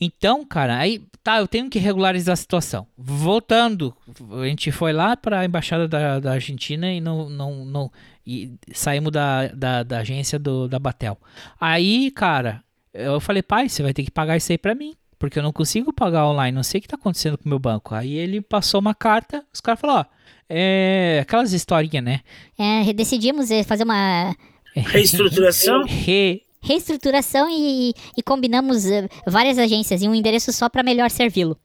[0.00, 2.86] Então, cara, aí tá, eu tenho que regularizar a situação.
[2.98, 3.96] Voltando,
[4.40, 7.92] a gente foi lá para a embaixada da, da Argentina e não, não, não
[8.26, 11.16] e saímos da, da, da agência do, da Batel.
[11.60, 12.62] Aí, cara,
[12.92, 14.94] Eu falei, pai, você vai ter que pagar isso aí pra mim.
[15.18, 17.58] Porque eu não consigo pagar online, não sei o que tá acontecendo com o meu
[17.60, 17.94] banco.
[17.94, 20.04] Aí ele passou uma carta, os caras falaram, ó,
[20.48, 22.20] é aquelas historinhas, né?
[22.58, 24.34] É, decidimos eh, fazer uma
[24.74, 25.84] Reestruturação?
[25.86, 26.42] Re...
[26.62, 31.58] reestruturação e, e combinamos eh, várias agências em um endereço só pra melhor servi-lo.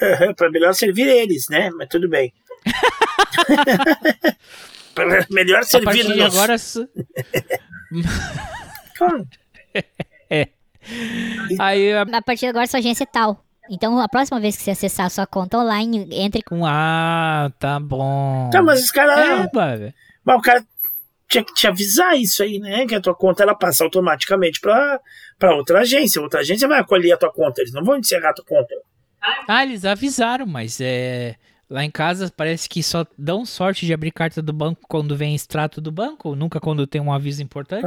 [0.00, 1.70] Aham, pra melhor servir eles, né?
[1.70, 2.32] Mas tudo bem.
[4.94, 6.58] Pra melhor A servir partir de nos- agora...
[6.58, 6.88] su-
[10.30, 10.48] é.
[11.58, 13.44] Aí a- A partir de agora sua agência é tal.
[13.70, 17.78] Então a próxima vez que você acessar a sua conta online, entre com Ah, tá
[17.78, 18.48] bom.
[18.50, 19.18] Tá, mas os caras.
[19.18, 19.92] É.
[20.24, 20.64] Mas o cara
[21.28, 22.86] tinha que te avisar isso aí, né?
[22.86, 25.00] Que a tua conta ela passa automaticamente pra
[25.56, 26.20] outra agência.
[26.22, 27.60] Outra agência vai acolher a tua conta.
[27.60, 28.74] Eles não vão encerrar a tua conta.
[29.46, 31.36] Ah, eles avisaram, mas é.
[31.70, 35.34] Lá em casa parece que só dão sorte de abrir carta do banco quando vem
[35.34, 37.84] extrato do banco, nunca quando tem um aviso importante.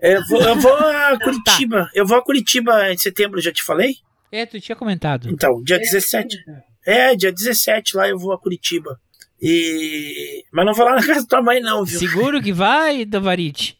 [0.00, 1.08] É, Eu vou, eu vou Tá.
[1.10, 1.90] a Curitiba.
[1.94, 3.96] Eu vou a Curitiba em setembro, já te falei?
[4.32, 5.28] É, tu tinha comentado.
[5.28, 6.38] Então, dia 17.
[6.86, 8.98] É, dia 17 lá eu vou a Curitiba.
[9.46, 10.42] E.
[10.50, 11.98] Mas não vou lá na casa da tua mãe, não, viu?
[11.98, 13.78] Seguro que vai, Davarite?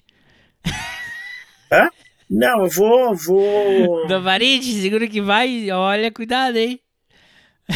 [1.73, 1.89] Hã?
[2.29, 3.15] Não, eu vou.
[3.15, 4.07] vou...
[4.07, 5.71] Davarite, seguro que vai.
[5.71, 6.79] Olha, cuidado, hein?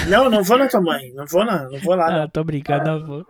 [0.07, 1.11] Não, não vou na tua mãe.
[1.15, 2.07] Não vou, lá, não vou lá.
[2.09, 2.29] Ah, não.
[2.29, 3.27] tô brincando, não vou.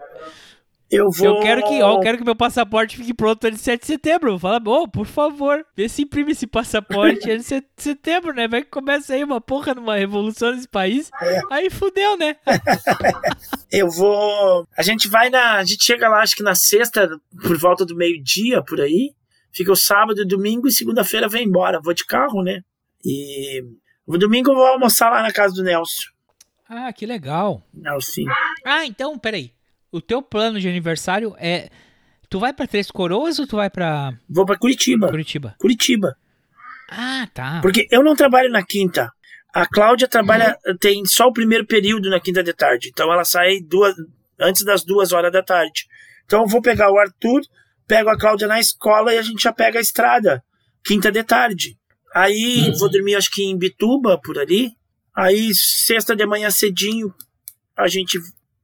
[0.90, 1.26] Eu vou.
[1.26, 3.86] Eu quero que, ó, eu quero que meu passaporte fique pronto antes de 7 de
[3.86, 4.38] setembro.
[4.38, 8.48] Fala, ô, por favor, vê se imprime esse passaporte antes de 7 de setembro, né?
[8.48, 11.10] Vai que começa aí uma porra numa revolução nesse país.
[11.50, 12.36] Aí fudeu, né?
[13.70, 14.66] Eu vou.
[14.76, 15.56] A gente vai na.
[15.56, 17.08] A gente chega lá, acho que na sexta,
[17.42, 19.12] por volta do meio-dia, por aí.
[19.52, 21.80] Fica o sábado, domingo e segunda-feira vem embora.
[21.82, 22.62] Vou de carro, né?
[23.04, 23.62] E.
[24.06, 26.04] No domingo eu vou almoçar lá na casa do Nelson.
[26.66, 27.62] Ah, que legal.
[27.74, 28.22] Nelson.
[28.64, 29.52] Ah, então, peraí.
[29.90, 31.70] O teu plano de aniversário é.
[32.28, 34.12] Tu vai pra Três Coroas ou tu vai pra.
[34.28, 35.08] Vou pra Curitiba.
[35.08, 35.54] Curitiba.
[35.58, 36.16] Curitiba.
[36.90, 37.60] Ah, tá.
[37.62, 39.10] Porque eu não trabalho na quinta.
[39.52, 42.88] A Cláudia trabalha, tem só o primeiro período na quinta de tarde.
[42.88, 43.94] Então ela sai duas,
[44.38, 45.86] antes das duas horas da tarde.
[46.24, 47.40] Então eu vou pegar o Arthur,
[47.86, 50.44] pego a Cláudia na escola e a gente já pega a estrada.
[50.84, 51.78] Quinta de tarde.
[52.14, 54.72] Aí vou dormir acho que em Bituba, por ali.
[55.16, 57.12] Aí sexta de manhã cedinho
[57.76, 58.18] a gente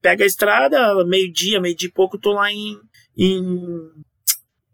[0.04, 2.78] pega a estrada, meio-dia, meio-dia e pouco, tô lá em,
[3.16, 3.88] em,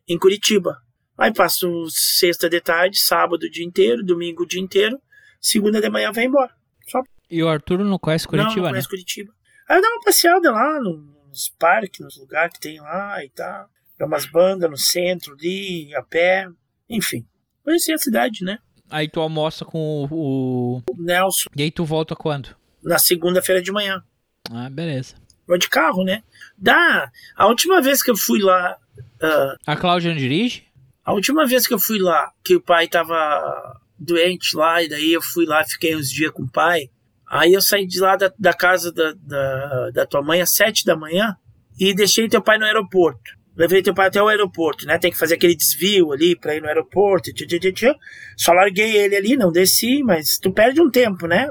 [0.09, 0.77] em Curitiba.
[1.16, 5.01] Aí passo sexta de tarde, sábado o dia inteiro, domingo o dia inteiro,
[5.40, 6.52] segunda de manhã vai embora.
[6.89, 6.98] Só
[7.31, 8.70] E o Arthur não conhece não, Curitiba, não né?
[8.70, 9.32] conheço Curitiba.
[9.69, 13.69] Aí eu dou uma passeada lá nos parques, nos lugares que tem lá e tal.
[13.97, 16.48] Dá umas bandas no centro ali, a pé,
[16.89, 17.24] enfim.
[17.62, 18.59] Conheci a cidade, né?
[18.90, 20.82] Aí tu almoça com o, o.
[20.98, 21.51] Nelson.
[21.55, 22.57] E aí tu volta quando?
[22.82, 24.02] Na segunda-feira de manhã.
[24.49, 25.15] Ah, beleza.
[25.47, 26.23] Vou de carro, né?
[26.57, 27.11] Dá.
[27.37, 28.77] A última vez que eu fui lá.
[29.23, 30.65] ah, A Cláudia não dirige?
[31.03, 35.12] a última vez que eu fui lá, que o pai tava doente lá, e daí
[35.12, 36.89] eu fui lá, fiquei uns dias com o pai.
[37.29, 40.85] Aí eu saí de lá da, da casa da, da, da tua mãe às sete
[40.85, 41.35] da manhã
[41.79, 43.33] e deixei teu pai no aeroporto.
[43.57, 44.99] Levei teu pai até o aeroporto, né?
[44.99, 47.33] Tem que fazer aquele desvio ali pra ir no aeroporto.
[47.33, 47.95] Tchê, tchê, tchê.
[48.37, 51.49] Só larguei ele ali, não desci, mas tu perde um tempo, né?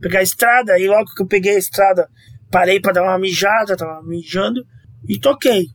[0.00, 2.08] Pegar a estrada, aí logo que eu peguei a estrada,
[2.50, 4.64] parei pra dar uma mijada, tava mijando
[5.08, 5.66] e toquei.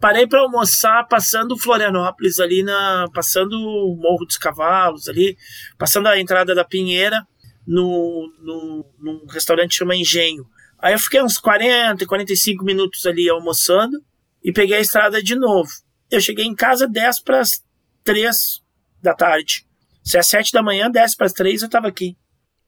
[0.00, 3.06] Parei pra almoçar passando Florianópolis ali na.
[3.12, 5.36] passando o Morro dos Cavalos ali,
[5.76, 7.22] passando a entrada da Pinheira
[7.66, 10.46] no, no, num restaurante que chama Engenho.
[10.78, 14.02] Aí eu fiquei uns 40, 45 minutos ali almoçando
[14.42, 15.70] e peguei a estrada de novo.
[16.10, 17.62] Eu cheguei em casa 10 para as
[18.02, 18.62] 3
[19.02, 19.66] da tarde.
[20.02, 22.16] Se é 7 da manhã, 10 para as 3 eu tava aqui.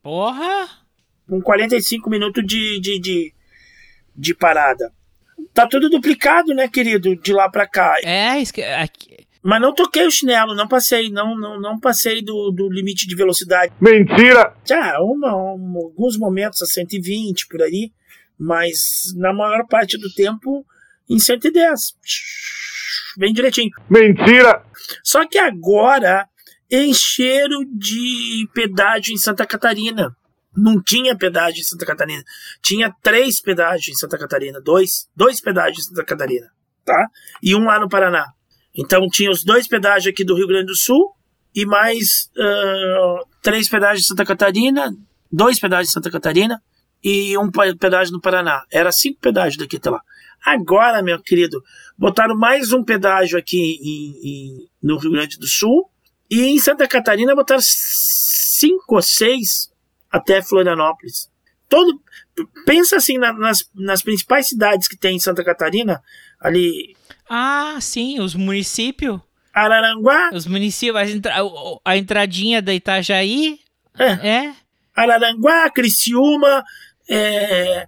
[0.03, 0.69] Porra!
[1.29, 3.35] Com 45 minutos de, de, de,
[4.15, 4.93] de parada.
[5.55, 7.15] Tá tudo duplicado, né, querido?
[7.17, 7.95] De lá pra cá.
[8.03, 8.63] É, esque...
[8.63, 13.07] aqui- Mas não toquei o chinelo, não passei, não, não, não passei do, do limite
[13.07, 13.73] de velocidade.
[13.81, 14.55] Mentira!
[14.67, 17.93] Já, uma, um- alguns momentos a 120 por aí,
[18.39, 20.65] mas na maior parte do tempo
[21.09, 21.79] em 110.
[23.17, 23.71] Bem direitinho.
[23.89, 24.63] Mentira!
[25.05, 26.29] Só que agora
[26.73, 30.17] encheram de pedágio em Santa Catarina.
[30.57, 32.23] Não tinha pedágio em Santa Catarina.
[32.63, 34.61] Tinha três pedágios em Santa Catarina.
[34.61, 36.47] Dois, dois pedágios em Santa Catarina.
[36.85, 37.07] Tá?
[37.43, 38.27] E um lá no Paraná.
[38.75, 41.15] Então tinha os dois pedágios aqui do Rio Grande do Sul
[41.55, 44.91] e mais ah, três pedágios em Santa Catarina,
[45.31, 46.61] dois pedágios em Santa Catarina
[47.05, 48.65] e um pedágio no Paraná.
[48.73, 50.01] Era cinco pedágios daqui até lá.
[50.45, 51.63] Agora, meu querido,
[51.97, 55.89] botaram mais um pedágio aqui em- em- no Rio Grande do Sul
[56.35, 59.71] e em Santa Catarina botaram cinco ou seis
[60.11, 61.31] até Florianópolis.
[61.69, 62.01] Todo,
[62.67, 66.03] pensa assim na- nas, nas principais cidades que tem em Santa Catarina,
[66.41, 66.95] ali
[67.29, 69.21] Ah, sim, os municípios.
[69.55, 70.31] Araranguá.
[70.33, 71.35] Os municípios, a, entra-
[71.85, 73.59] a entradinha da Itajaí.
[73.99, 74.53] É.
[74.95, 76.63] Araranguá, Criciúma.
[77.09, 77.87] é,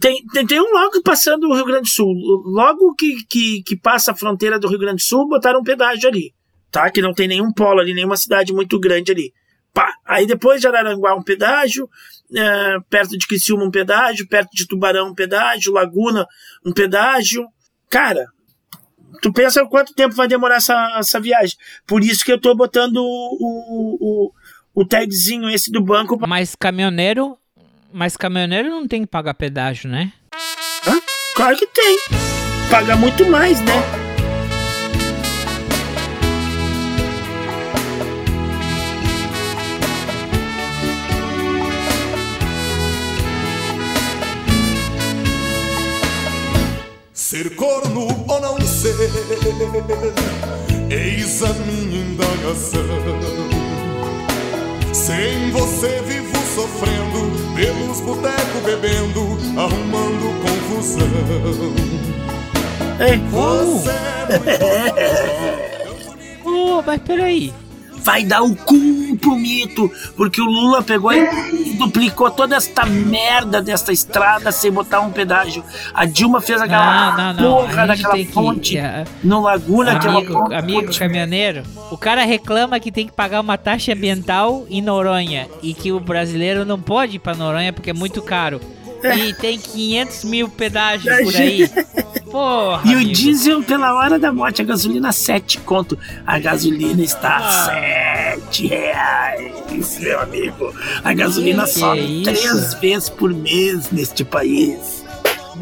[0.00, 2.12] tem, tem, tem um logo passando o Rio Grande do Sul.
[2.44, 6.08] Logo que, que, que passa a fronteira do Rio Grande do Sul, botaram um pedágio
[6.08, 6.32] ali.
[6.70, 6.90] Tá?
[6.90, 9.32] Que não tem nenhum polo ali, nenhuma cidade muito grande ali.
[9.72, 9.92] Pá.
[10.04, 11.88] Aí depois de Araranguá, um pedágio.
[12.34, 14.28] é, perto de Criciúma, um pedágio.
[14.28, 15.72] Perto de Tubarão, um pedágio.
[15.72, 16.26] Laguna,
[16.64, 17.46] um pedágio.
[17.88, 18.26] Cara,
[19.22, 21.56] tu pensa quanto tempo vai demorar essa, essa viagem.
[21.86, 24.32] Por isso que eu tô botando o, o,
[24.74, 26.18] o, tagzinho esse do banco.
[26.26, 27.36] Mas caminhoneiro.
[27.92, 30.12] Mas caminhoneiro não tem que pagar pedágio, né?
[30.86, 31.00] Hã?
[31.34, 31.98] Claro que tem.
[32.70, 34.07] Paga muito mais, né?
[47.28, 48.96] Ser corno ou não ser,
[50.88, 52.80] eis a minha indagação.
[54.94, 61.06] Sem você vivo sofrendo, pelos botecos bebendo, arrumando confusão.
[62.98, 63.92] Ei, Você
[66.48, 67.52] Ô, mas peraí.
[68.02, 68.76] Vai dar o cu
[69.20, 75.00] pro mito, porque o Lula pegou e duplicou toda esta merda desta estrada sem botar
[75.00, 75.62] um pedágio.
[75.92, 77.56] A Dilma fez aquela Não, não, não.
[77.66, 80.54] porra daquela que- ponte é, no Laguna, que é uma Amigo, ponte.
[80.54, 85.74] amigo caminhoneiro, o cara reclama que tem que pagar uma taxa ambiental em Noronha e
[85.74, 88.60] que o brasileiro não pode ir pra Noronha porque é muito caro.
[89.16, 91.70] E tem 500 mil pedágios por aí.
[92.30, 93.12] Porra, E o amigo.
[93.12, 95.98] diesel pela hora da morte, a gasolina 7 conto.
[96.26, 98.36] A gasolina está Ah.
[98.50, 100.74] 7 reais, meu amigo.
[101.02, 102.24] A gasolina Que sobe isso?
[102.24, 105.04] três vezes por mês neste país.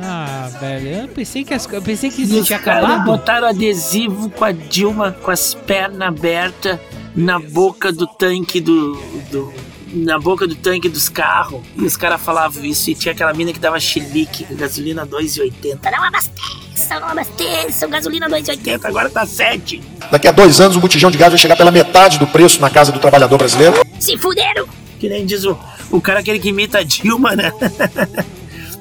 [0.03, 3.05] Ah, velho, eu pensei que, as, eu pensei que isso tinha acabado.
[3.05, 6.79] botaram adesivo com a Dilma com as pernas abertas
[7.15, 8.93] na boca do tanque do.
[9.31, 9.53] do-
[9.97, 11.63] na boca do tanque dos carros.
[11.77, 12.91] E os caras falavam isso.
[12.91, 15.79] E tinha aquela mina que dava chilique, gasolina 2,80.
[15.91, 18.85] Não abasteça, não abasteça, gasolina 2,80.
[18.85, 19.83] Agora tá 7.
[20.11, 22.69] Daqui a dois anos o botijão de gás vai chegar pela metade do preço na
[22.69, 23.85] casa do trabalhador brasileiro.
[23.99, 24.67] Se fuderam!
[24.99, 25.59] Que nem diz o,
[25.91, 27.53] o cara aquele que imita a Dilma, né?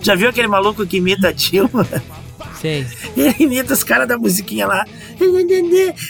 [0.02, 1.88] Já viu aquele maluco que imita a Dilma?
[2.62, 2.86] Sei.
[3.16, 4.86] Ele imita os caras da musiquinha lá.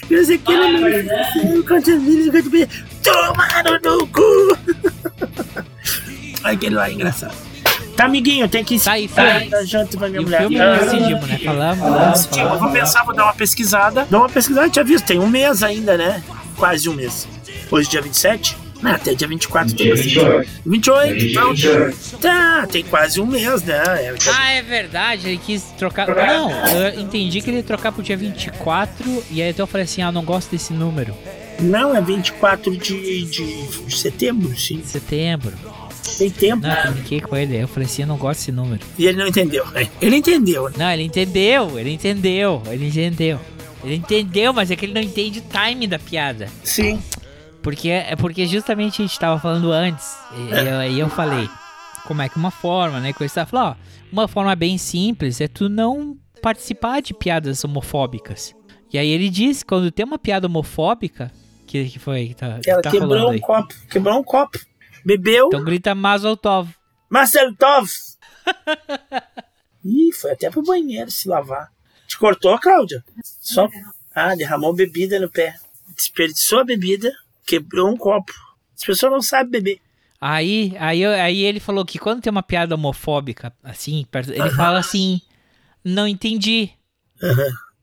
[0.10, 2.70] Eu sei que não milhos, quantos milhos.
[3.06, 4.58] Tomaram no cu!
[6.44, 7.36] Aquele lá é engraçado.
[7.96, 9.50] Tá, amiguinho, tem que Tá aí, tá, filme.
[9.50, 10.40] tá junto pra minha E o mulher.
[10.42, 10.66] filme Tá.
[10.76, 11.40] nós decidimos, né?
[11.46, 12.80] Falamos, falamos, Tipo, eu vou falamos.
[12.80, 14.08] pensar, vou dar uma pesquisada.
[14.10, 16.22] Dá uma pesquisada, tinha visto, tem um mês ainda, né?
[16.58, 17.26] Quase um mês.
[17.72, 18.58] Hoje, dia 27?
[18.82, 20.50] Não, até dia 24 tem bastante.
[20.66, 21.54] 28, então.
[22.22, 23.82] Tá, tem quase um mês, né?
[23.86, 26.08] É, Ah, é verdade, ele quis trocar.
[26.08, 29.86] Não, eu entendi que ele ia trocar pro dia 24 e aí então eu falei
[29.86, 31.16] assim: ah, eu não gosto desse número.
[31.60, 34.82] Não, é 24 de, de setembro, sim.
[34.84, 35.54] Setembro.
[36.18, 36.62] Tem tempo.
[36.68, 38.86] Não, eu comuniquei com ele, eu falei assim: eu não gosto desse número.
[38.98, 39.66] E ele não entendeu.
[39.72, 39.90] né?
[40.02, 40.70] Ele entendeu.
[40.78, 43.40] Não, ele entendeu, ele entendeu, ele entendeu.
[43.84, 46.48] Ele entendeu, mas é que ele não entende o time da piada.
[46.64, 47.02] Sim.
[47.62, 50.16] Porque é porque justamente a gente tava falando antes.
[50.38, 50.72] E É.
[50.74, 51.50] eu- aí eu falei,
[52.06, 53.12] como é que uma forma, né?
[53.14, 53.76] Coisa e falou, ó,
[54.12, 58.54] uma forma bem simples é tu não participar de piadas homofóbicas.
[58.94, 61.32] E aí ele disse, quando tem uma piada homofóbica,
[61.66, 63.40] que, que foi que tá, Ela tá quebrou um aí.
[63.40, 63.74] copo.
[63.90, 64.60] Quebrou um copo.
[65.06, 65.48] Bebeu.
[65.48, 66.70] Então grita Mazel Tov.
[67.10, 67.90] Marcel Tov!
[69.84, 71.70] Ih, foi até pro banheiro se lavar.
[72.08, 73.04] Te cortou, Cláudia?
[73.24, 73.68] Só.
[74.14, 75.56] Ah, derramou bebida no pé.
[75.96, 77.12] Desperdiçou a bebida,
[77.46, 78.32] quebrou um copo.
[78.76, 79.80] As pessoas não sabem beber.
[80.20, 84.80] Aí, aí, aí ele falou que quando tem uma piada homofóbica, assim, perto- ele fala
[84.80, 85.22] assim,
[85.84, 86.72] não entendi.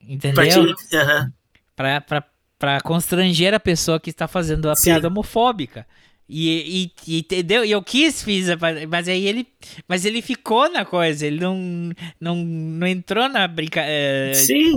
[0.01, 0.35] Entendeu?
[0.35, 1.33] Pra te- aham.
[1.77, 2.25] Pra, pra,
[2.63, 5.85] pra constranger a pessoa que está fazendo a piada homofóbica.
[6.29, 7.65] E, e, e entendeu?
[7.65, 8.47] E eu quis, fiz,
[8.89, 9.49] mas aí ele.
[9.89, 11.91] Mas ele ficou na coisa, ele não,
[12.21, 14.33] não, não entrou na brincadeira.
[14.37, 14.77] Sim.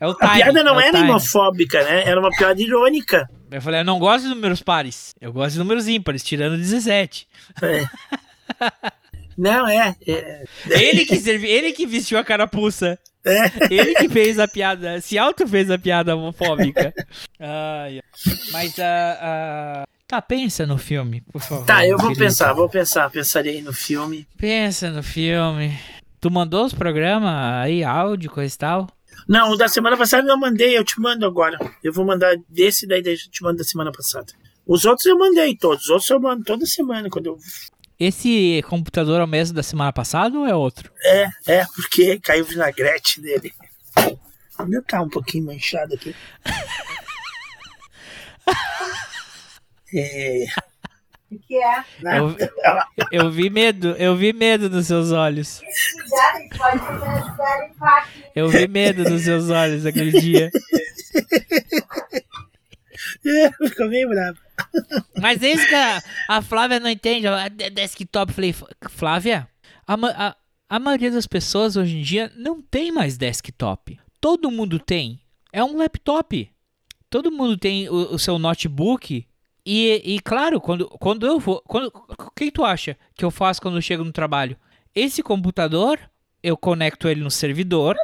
[0.00, 1.10] É o A time, piada não é era time.
[1.10, 2.02] homofóbica, né?
[2.04, 3.30] Era uma piada irônica.
[3.48, 5.14] Eu falei, eu não gosto de números pares.
[5.20, 7.28] Eu gosto de números ímpares, tirando 17.
[7.62, 7.84] É.
[9.38, 9.94] Não, é.
[10.06, 10.44] é.
[10.68, 12.98] Ele que, servi, ele que vestiu a carapuça.
[13.24, 13.72] É.
[13.74, 16.92] Ele que fez a piada, se auto fez a piada homofóbica.
[17.38, 18.02] Ai, ai.
[18.52, 19.18] mas a.
[19.20, 21.64] ah, Tá, pensa no filme, por favor.
[21.64, 22.24] Tá, eu vou querido.
[22.24, 23.08] pensar, vou pensar.
[23.10, 24.26] Pensarei no filme.
[24.36, 25.78] Pensa no filme.
[26.20, 27.32] Tu mandou os programas
[27.62, 28.88] aí, áudio, coisa e tal?
[29.28, 31.56] Não, o da semana passada eu não mandei, eu te mando agora.
[31.84, 34.32] Eu vou mandar desse daí, daí eu te mando da semana passada.
[34.66, 37.38] Os outros eu mandei todos, os outros eu mando toda semana quando eu.
[38.00, 40.90] Esse computador é o mesmo da semana passada ou é outro?
[41.04, 43.52] É, é, porque caiu vinagrete nele.
[44.66, 46.16] meu tá um pouquinho manchado aqui.
[49.94, 50.46] é.
[51.30, 51.84] O que é?
[52.18, 52.34] Eu,
[53.12, 55.60] eu, vi medo, eu vi medo nos seus olhos.
[58.34, 60.50] Eu vi medo nos seus olhos aquele dia.
[63.68, 64.38] Ficou meio bravo.
[65.20, 67.26] Mas é isso que a, a Flávia não entende.
[67.26, 68.54] A de- desktop, falei,
[68.88, 69.48] Flávia,
[69.86, 70.36] a, a,
[70.68, 73.98] a maioria das pessoas hoje em dia não tem mais desktop.
[74.20, 75.20] Todo mundo tem.
[75.52, 76.50] É um laptop.
[77.08, 79.26] Todo mundo tem o, o seu notebook.
[79.66, 81.62] E, e claro, quando, quando eu vou.
[81.66, 84.56] Quando, o que tu acha que eu faço quando eu chego no trabalho?
[84.94, 85.98] Esse computador,
[86.42, 87.96] eu conecto ele no servidor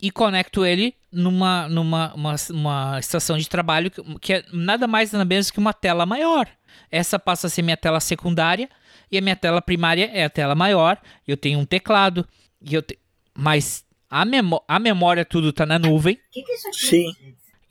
[0.00, 5.12] e conecto ele numa, numa uma, uma estação de trabalho que, que é nada mais
[5.12, 6.48] nada menos que uma tela maior.
[6.90, 8.68] Essa passa a ser minha tela secundária
[9.10, 10.98] e a minha tela primária é a tela maior.
[11.26, 12.26] Eu tenho um teclado
[12.60, 12.98] e eu te...
[13.36, 16.78] mas a, memó a memória tudo tá na nuvem O que, que é isso aqui?
[16.78, 17.12] Sim.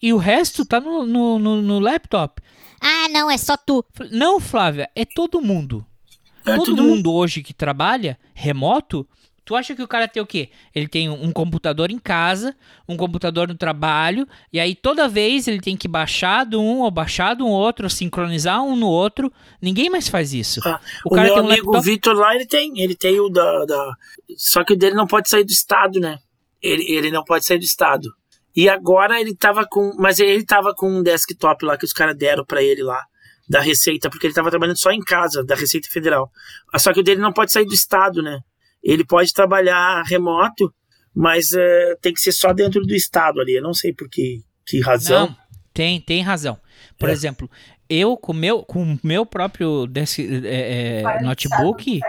[0.02, 2.42] e o resto tá no, no, no, no laptop.
[2.80, 3.84] Ah, não, é só tu.
[4.12, 5.86] Não, Flávia, é todo mundo.
[6.46, 9.08] É todo todo mundo hoje que trabalha remoto,
[9.48, 10.50] tu acha que o cara tem o quê?
[10.76, 12.54] Ele tem um computador em casa,
[12.88, 16.92] um computador no trabalho, e aí toda vez ele tem que baixar de um ou
[16.92, 19.32] baixar de um outro, ou sincronizar um no outro.
[19.62, 20.60] Ninguém mais faz isso.
[20.66, 21.86] Ah, o O, meu tem um amigo laptop.
[21.86, 22.78] Vitor lá, ele tem.
[22.78, 23.94] Ele tem o da, da.
[24.36, 26.20] Só que o dele não pode sair do estado, né?
[26.62, 28.10] Ele, ele não pode sair do estado.
[28.54, 29.94] E agora ele tava com.
[29.98, 33.02] Mas ele tava com um desktop lá que os caras deram pra ele lá.
[33.48, 36.30] Da Receita, porque ele tava trabalhando só em casa, da Receita Federal.
[36.76, 38.42] Só que o dele não pode sair do estado, né?
[38.88, 40.74] Ele pode trabalhar remoto,
[41.14, 43.56] mas eh, tem que ser só dentro do estado ali.
[43.56, 45.28] Eu não sei por que, que razão.
[45.28, 45.36] Não,
[45.74, 46.58] tem, tem razão.
[46.98, 47.12] Por É.
[47.12, 47.50] exemplo,
[47.90, 52.00] eu com meu, com o meu próprio desk, é, notebook,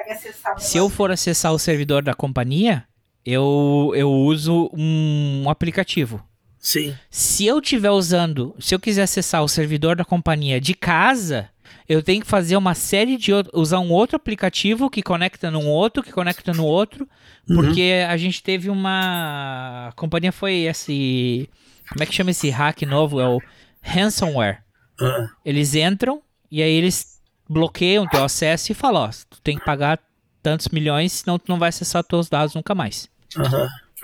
[0.57, 2.85] se eu for acessar o servidor da companhia,
[3.25, 6.25] eu, eu uso um aplicativo.
[6.59, 6.95] Sim.
[7.11, 11.49] Se eu estiver usando, se eu quiser acessar o servidor da companhia de casa,
[11.89, 16.03] eu tenho que fazer uma série de usar um outro aplicativo que conecta num outro,
[16.03, 17.09] que conecta no outro,
[17.49, 17.57] Uhum.
[17.57, 21.49] porque a gente teve uma a companhia foi esse,
[21.89, 23.21] como é que chama esse hack novo?
[23.21, 23.41] É o
[23.81, 24.59] ransomware.
[25.01, 26.21] Ah, Eles entram
[26.51, 29.99] e aí eles bloqueiam teu acesso e falam, ó, tu tem que pagar
[30.43, 33.09] tantos milhões, senão tu não vai acessar teus dados nunca mais.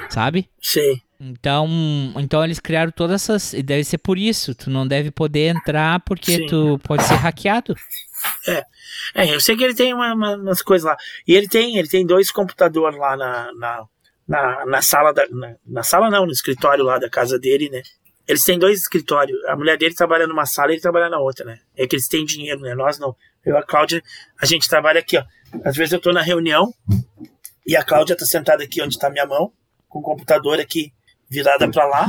[0.08, 0.48] Sabe?
[0.60, 1.02] Sei.
[1.20, 1.68] Então,
[2.16, 3.52] então eles criaram todas essas.
[3.54, 4.54] E deve ser por isso.
[4.54, 6.46] Tu não deve poder entrar porque Sim.
[6.46, 7.74] tu pode ser hackeado.
[8.48, 8.64] É.
[9.14, 10.96] É, eu sei que ele tem uma- uma- umas coisas lá.
[11.26, 13.84] E ele tem, ele tem dois computadores lá na, na,
[14.26, 15.26] na, na sala da.
[15.28, 17.82] Na, na sala não, no escritório lá da casa dele, né?
[18.26, 19.36] Eles têm dois escritórios.
[19.44, 21.58] A mulher dele trabalha numa sala e ele trabalha na outra, né?
[21.76, 22.74] É que eles têm dinheiro, né?
[22.74, 23.14] Nós não.
[23.44, 24.02] Eu e a Cláudia,
[24.40, 25.24] a gente trabalha aqui, ó.
[25.64, 26.72] Às vezes eu tô na reunião
[27.66, 29.52] e a Cláudia tá sentada aqui onde tá minha mão,
[29.88, 30.92] com o computador aqui
[31.34, 32.06] virada pra lá.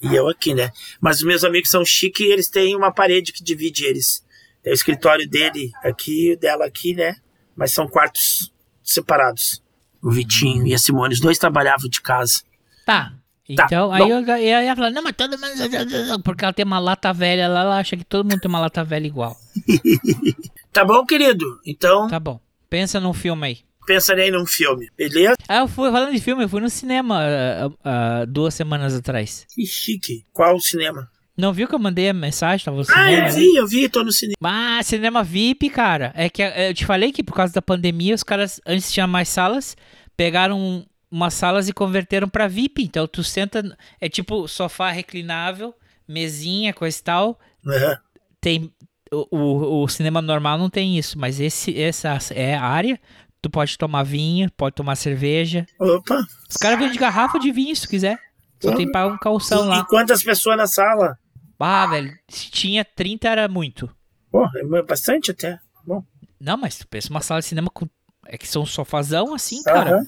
[0.00, 0.70] E eu aqui, né?
[1.00, 4.24] Mas os meus amigos são chiques e eles têm uma parede que divide eles.
[4.62, 7.16] Tem o escritório dele aqui e o dela aqui, né?
[7.54, 8.52] Mas são quartos
[8.82, 9.62] separados.
[10.02, 12.42] O Vitinho e a Simone, os dois trabalhavam de casa.
[12.84, 13.12] Tá.
[13.56, 16.22] Tá, Então, aí eu, eu ia falar, não, mas todo mundo.
[16.24, 18.82] Porque ela tem uma lata velha lá, ela acha que todo mundo tem uma lata
[18.84, 19.36] velha igual.
[20.72, 21.44] Tá bom, querido?
[21.66, 22.40] Então, Tá bom.
[22.70, 23.58] Pensa num filme aí.
[23.86, 25.34] Pensarei num filme, beleza?
[25.48, 29.46] Ah, eu fui, falando de filme, eu fui no cinema ah, ah, duas semanas atrás.
[29.54, 30.24] Que chique.
[30.32, 31.10] Qual cinema?
[31.36, 32.64] Não viu que eu mandei a mensagem?
[32.64, 33.30] Tava no Ah, cinema, eu né?
[33.30, 34.36] vi, eu vi, tô no cinema.
[34.42, 36.12] Ah, cinema VIP, cara.
[36.14, 39.06] É que eh, eu te falei que por causa da pandemia, os caras, antes tinha
[39.06, 39.76] mais salas,
[40.16, 42.82] pegaram umas salas e converteram pra VIP.
[42.82, 45.74] Então tu senta, é tipo sofá reclinável,
[46.06, 47.40] mesinha, coisa e tal.
[47.66, 47.98] Aham.
[48.40, 48.70] Tem
[49.12, 52.98] o, o, o cinema normal não tem isso, mas esse essa é a área.
[53.42, 55.66] Tu pode tomar vinho, pode tomar cerveja.
[55.78, 56.24] Opa.
[56.48, 58.18] Os caras vendem garrafa de vinho se tu quiser.
[58.62, 59.78] Só tem que pagar um calção E, lá.
[59.80, 61.18] e quantas pessoas na sala?
[61.58, 63.88] Ah, velho, se tinha 30 era muito.
[64.30, 64.46] Pô,
[64.76, 65.58] é bastante até.
[65.86, 66.02] Bom.
[66.40, 67.88] Não, mas tu pensa uma sala de cinema com.
[68.26, 70.02] É que são sofazão assim, cara.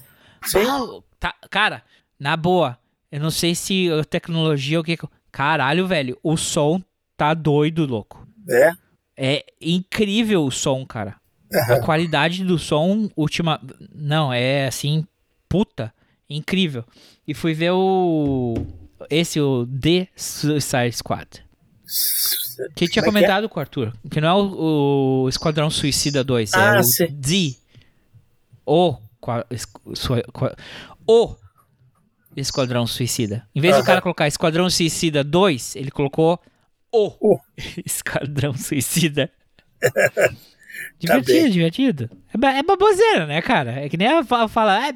[0.44, 0.64] Sim.
[0.68, 1.82] Ah, tá- cara,
[2.18, 2.78] na boa,
[3.10, 4.96] eu não sei se a tecnologia o que-
[5.32, 6.80] Caralho, velho, o som
[7.16, 8.26] tá doido, louco.
[8.48, 8.70] É?
[9.16, 11.16] É incrível o som, cara.
[11.52, 13.60] A qualidade do som, última.
[13.94, 15.06] Não, é assim,
[15.48, 15.92] puta,
[16.28, 16.84] incrível.
[17.26, 18.54] E fui ver o.
[19.10, 21.44] Esse, o The Suicide Squad.
[22.74, 23.24] Que tinha Como é é?
[23.24, 23.92] comentado com o Arthur.
[24.10, 27.06] Que não é o, o Esquadrão Suicida 2, Ah, é o sim.
[27.10, 27.56] D.
[28.66, 28.96] O.
[31.06, 31.36] O.
[32.36, 33.46] Esquadrão Suicida.
[33.54, 36.40] Em vez do cara colocar Esquadrão Suicida 2, ele colocou
[36.90, 37.12] O.
[37.20, 37.38] O.
[37.84, 39.30] Esquadrão Suicida.
[41.06, 42.10] Tá Divertido, divertido.
[42.28, 43.84] É, é baboseira, né, cara?
[43.84, 44.94] É que nem ela fala, fala ah,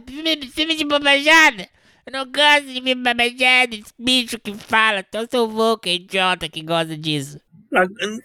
[0.52, 1.68] filme, de bobajada.
[2.06, 5.00] Eu não gosto de filme de bobajada, esse bicho que fala.
[5.00, 7.40] Então sou louco, é idiota que gosta disso.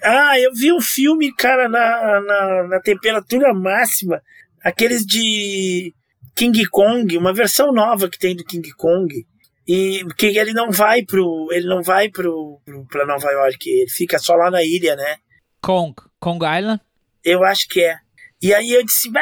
[0.02, 4.22] Ah, eu vi um filme, cara, na, na, na temperatura máxima.
[4.64, 5.94] Aqueles de
[6.36, 9.14] King Kong, uma versão nova que tem do King Kong.
[9.68, 11.48] E que ele não vai pro.
[11.52, 15.18] Ele não vai pro, pro pra Nova York, ele fica só lá na ilha, né?
[15.62, 15.96] Kong.
[16.20, 16.82] Kong Island?
[17.24, 17.98] Eu acho que é.
[18.42, 19.22] E aí eu disse, bah,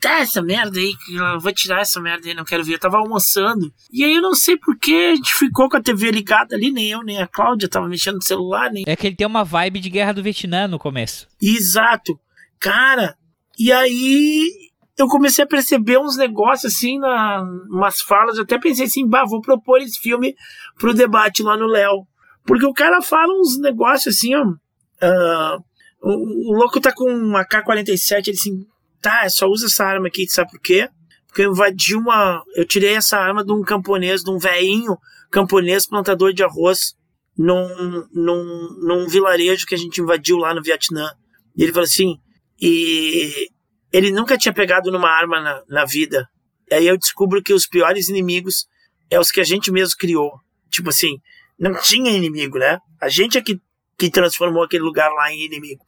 [0.00, 2.74] tá essa merda aí, que eu vou tirar essa merda aí, não quero ver.
[2.74, 3.72] Eu tava almoçando.
[3.92, 6.70] E aí eu não sei por que a gente ficou com a TV ligada ali,
[6.70, 8.84] nem eu, nem a Cláudia tava mexendo no celular, nem.
[8.86, 11.26] É que ele tem uma vibe de guerra do Vietnã no começo.
[11.42, 12.16] Exato.
[12.60, 13.16] Cara,
[13.58, 14.48] e aí
[14.96, 18.36] eu comecei a perceber uns negócios assim, na, umas falas.
[18.36, 20.36] Eu até pensei assim, bah, vou propor esse filme
[20.78, 22.06] pro debate lá no Léo.
[22.44, 24.44] Porque o cara fala uns negócios assim, ó.
[24.44, 25.64] Uh,
[26.02, 28.66] o, o, louco tá com uma K-47, ele assim,
[29.00, 30.88] tá, só usa essa arma aqui, sabe por quê?
[31.26, 32.42] Porque eu invadi uma.
[32.56, 34.98] Eu tirei essa arma de um camponês, de um velhinho
[35.30, 36.94] camponês plantador de arroz
[37.38, 41.08] num, num, num vilarejo que a gente invadiu lá no Vietnã.
[41.56, 42.16] E ele falou assim,
[42.60, 43.48] e
[43.92, 46.28] ele nunca tinha pegado numa arma na, na vida.
[46.70, 48.66] Aí eu descubro que os piores inimigos
[49.08, 50.32] é os que a gente mesmo criou.
[50.68, 51.18] Tipo assim,
[51.58, 52.78] não tinha inimigo, né?
[53.00, 53.60] A gente é que,
[53.98, 55.84] que transformou aquele lugar lá em inimigo.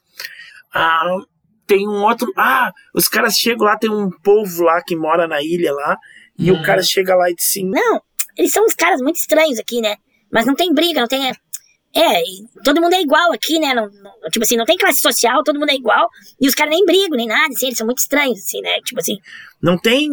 [0.75, 1.17] Ah,
[1.67, 2.33] tem um outro.
[2.37, 5.97] Ah, os caras chegam lá, tem um povo lá que mora na ilha lá.
[6.39, 8.01] E o cara chega lá e diz assim: Não,
[8.37, 9.97] eles são uns caras muito estranhos aqui, né?
[10.31, 11.31] Mas não tem briga, não tem.
[11.95, 13.75] É, e todo mundo é igual aqui, né?
[13.75, 16.09] Não, não- tipo assim, não tem classe social, todo mundo é igual.
[16.41, 18.81] E os caras nem brigam, nem nada, assim, eles são muito estranhos, assim, né?
[18.83, 19.19] Tipo assim.
[19.61, 20.09] Não tem,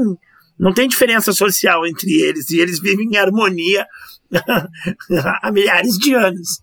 [0.60, 2.50] não tem diferença social entre eles.
[2.52, 3.88] E eles vivem em harmonia
[5.42, 6.60] há milhares de anos.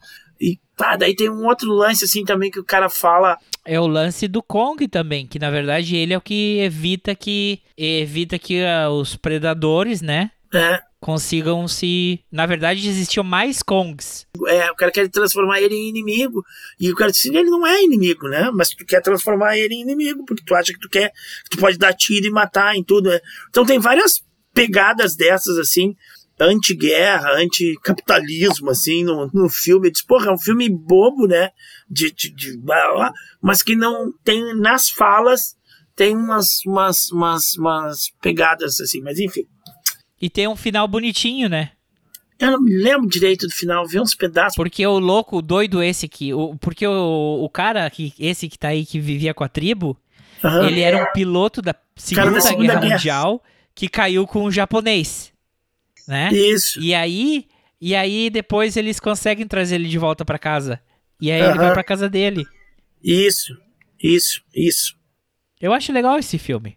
[0.77, 3.39] Tá, daí tem um outro lance assim também que o cara fala.
[3.65, 7.61] É o lance do Kong também, que na verdade ele é o que evita que
[7.77, 14.27] evita que ah, os predadores, né, É, consigam se, na verdade existiam mais Kongs.
[14.49, 16.45] é, o cara quer transformar ele em inimigo.
[16.79, 18.51] E o cara diz assim, ele não é inimigo, né?
[18.53, 21.11] Mas tu quer transformar ele em inimigo, porque tu acha que tu quer,
[21.45, 23.09] que tu pode dar tiro e matar em tudo.
[23.09, 23.19] Né?
[23.49, 24.23] Então tem várias
[24.53, 25.95] pegadas dessas, assim,
[26.39, 29.89] anti-guerra, anti-capitalismo, assim, no, no filme.
[29.89, 31.51] Eu disse, porra, é um filme bobo, né?
[31.89, 35.57] De, de, de blá, blá, mas que não tem nas falas
[35.97, 39.47] tem umas, umas, umas, umas pegadas assim, mas enfim.
[40.21, 41.73] E tem um final bonitinho, né?
[42.39, 44.55] Eu não me lembro direito do final, vi uns pedaços.
[44.55, 48.59] Porque o louco, o doido esse aqui, o, porque o, o cara, que, esse que
[48.59, 49.99] tá aí, que vivia com a tribo,
[50.45, 50.67] Aham.
[50.67, 52.95] ele era um piloto da Segunda, da Segunda Guerra, Guerra.
[52.95, 53.43] Mundial
[53.75, 55.33] que caiu com um japonês,
[56.07, 56.31] né?
[56.33, 56.81] Isso.
[56.81, 57.47] E aí,
[57.81, 60.81] e aí depois eles conseguem trazer ele de volta pra casa.
[61.21, 62.45] E aí ele vai pra casa dele.
[63.03, 63.57] Isso,
[64.03, 64.97] isso, isso.
[65.61, 66.77] Eu acho legal esse filme.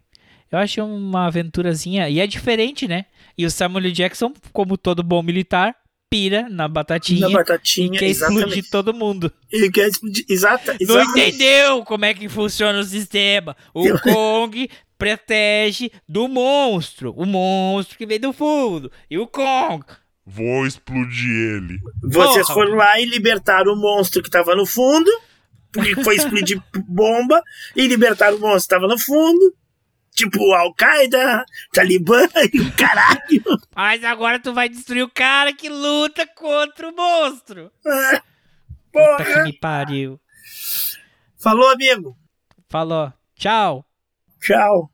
[0.50, 2.08] Eu acho uma aventurazinha.
[2.08, 3.06] E é diferente, né?
[3.36, 3.92] E o Samuel.
[3.92, 5.76] Jackson, como todo bom militar,
[6.10, 7.20] pira na batatinha.
[7.20, 8.40] Na batatinha, e quer exatamente.
[8.48, 9.32] explodir todo mundo.
[9.50, 10.24] Ele quer explodir.
[10.28, 13.56] Exata, Não entendeu como é que funciona o sistema.
[13.72, 14.68] O Eu- Kong
[14.98, 17.14] protege do monstro.
[17.16, 18.90] O monstro que vem do fundo.
[19.08, 19.84] E o Kong.
[20.26, 21.78] Vou explodir ele.
[22.02, 22.54] Vocês Porra.
[22.54, 25.10] foram lá e libertaram o monstro que tava no fundo,
[25.72, 27.42] porque foi explodir bomba,
[27.74, 29.54] e libertaram o monstro que tava no fundo,
[30.12, 32.22] tipo Al-Qaeda, Talibã
[32.52, 33.60] e o caralho.
[33.74, 37.70] Mas agora tu vai destruir o cara que luta contra o monstro.
[37.86, 38.22] É.
[38.92, 39.44] Puta que Porra.
[39.44, 40.20] me pariu.
[41.38, 42.16] Falou, amigo.
[42.68, 43.12] Falou.
[43.36, 43.86] Tchau.
[44.40, 44.89] Tchau.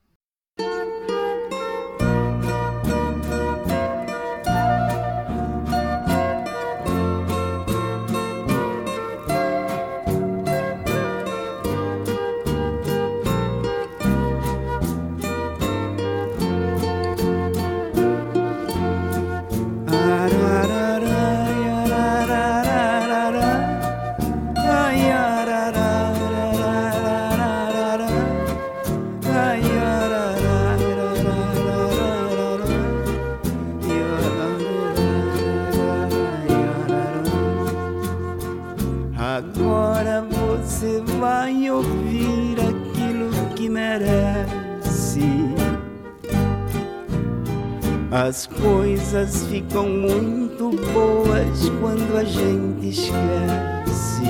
[48.27, 54.27] As coisas ficam muito boas quando a gente esquece.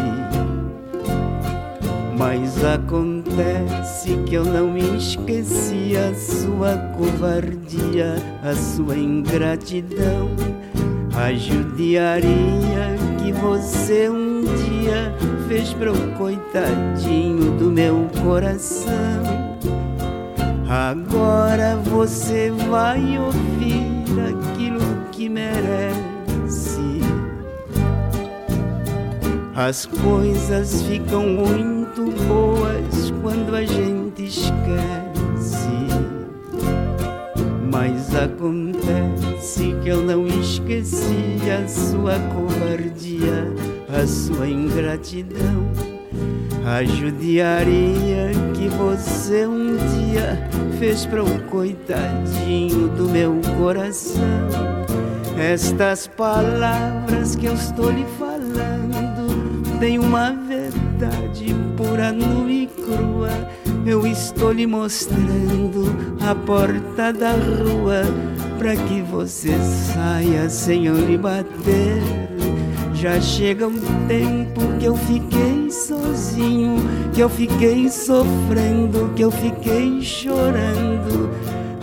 [2.18, 10.28] Mas acontece que eu não me esqueci a sua covardia, a sua ingratidão,
[11.14, 15.10] a judiaria que você um dia
[15.48, 19.45] fez pro coitadinho do meu coração.
[20.68, 24.80] Agora você vai ouvir aquilo
[25.12, 25.96] que merece.
[29.54, 34.56] As coisas ficam muito boas quando a gente esquece.
[37.70, 43.52] Mas acontece que eu não esqueci a sua covardia,
[43.88, 45.70] a sua ingratidão,
[46.66, 54.22] a judiaria que você um dia fez para o coitadinho do meu coração.
[55.38, 63.30] Estas palavras que eu estou lhe falando têm uma verdade pura, nua e crua.
[63.86, 68.02] Eu estou lhe mostrando a porta da rua
[68.58, 69.56] para que você
[69.94, 72.02] saia sem eu lhe bater.
[72.94, 73.78] Já chega um
[74.08, 76.76] tempo que eu fiquei sozinho,
[77.14, 81.30] que eu fiquei sofrendo, que eu fiquei chorando.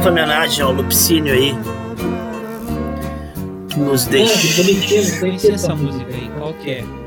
[0.00, 1.54] Justa homenagem ao Lupicínio aí.
[3.68, 5.20] Que nos deixa.
[5.20, 6.99] Conheci essa música aí, qual que é?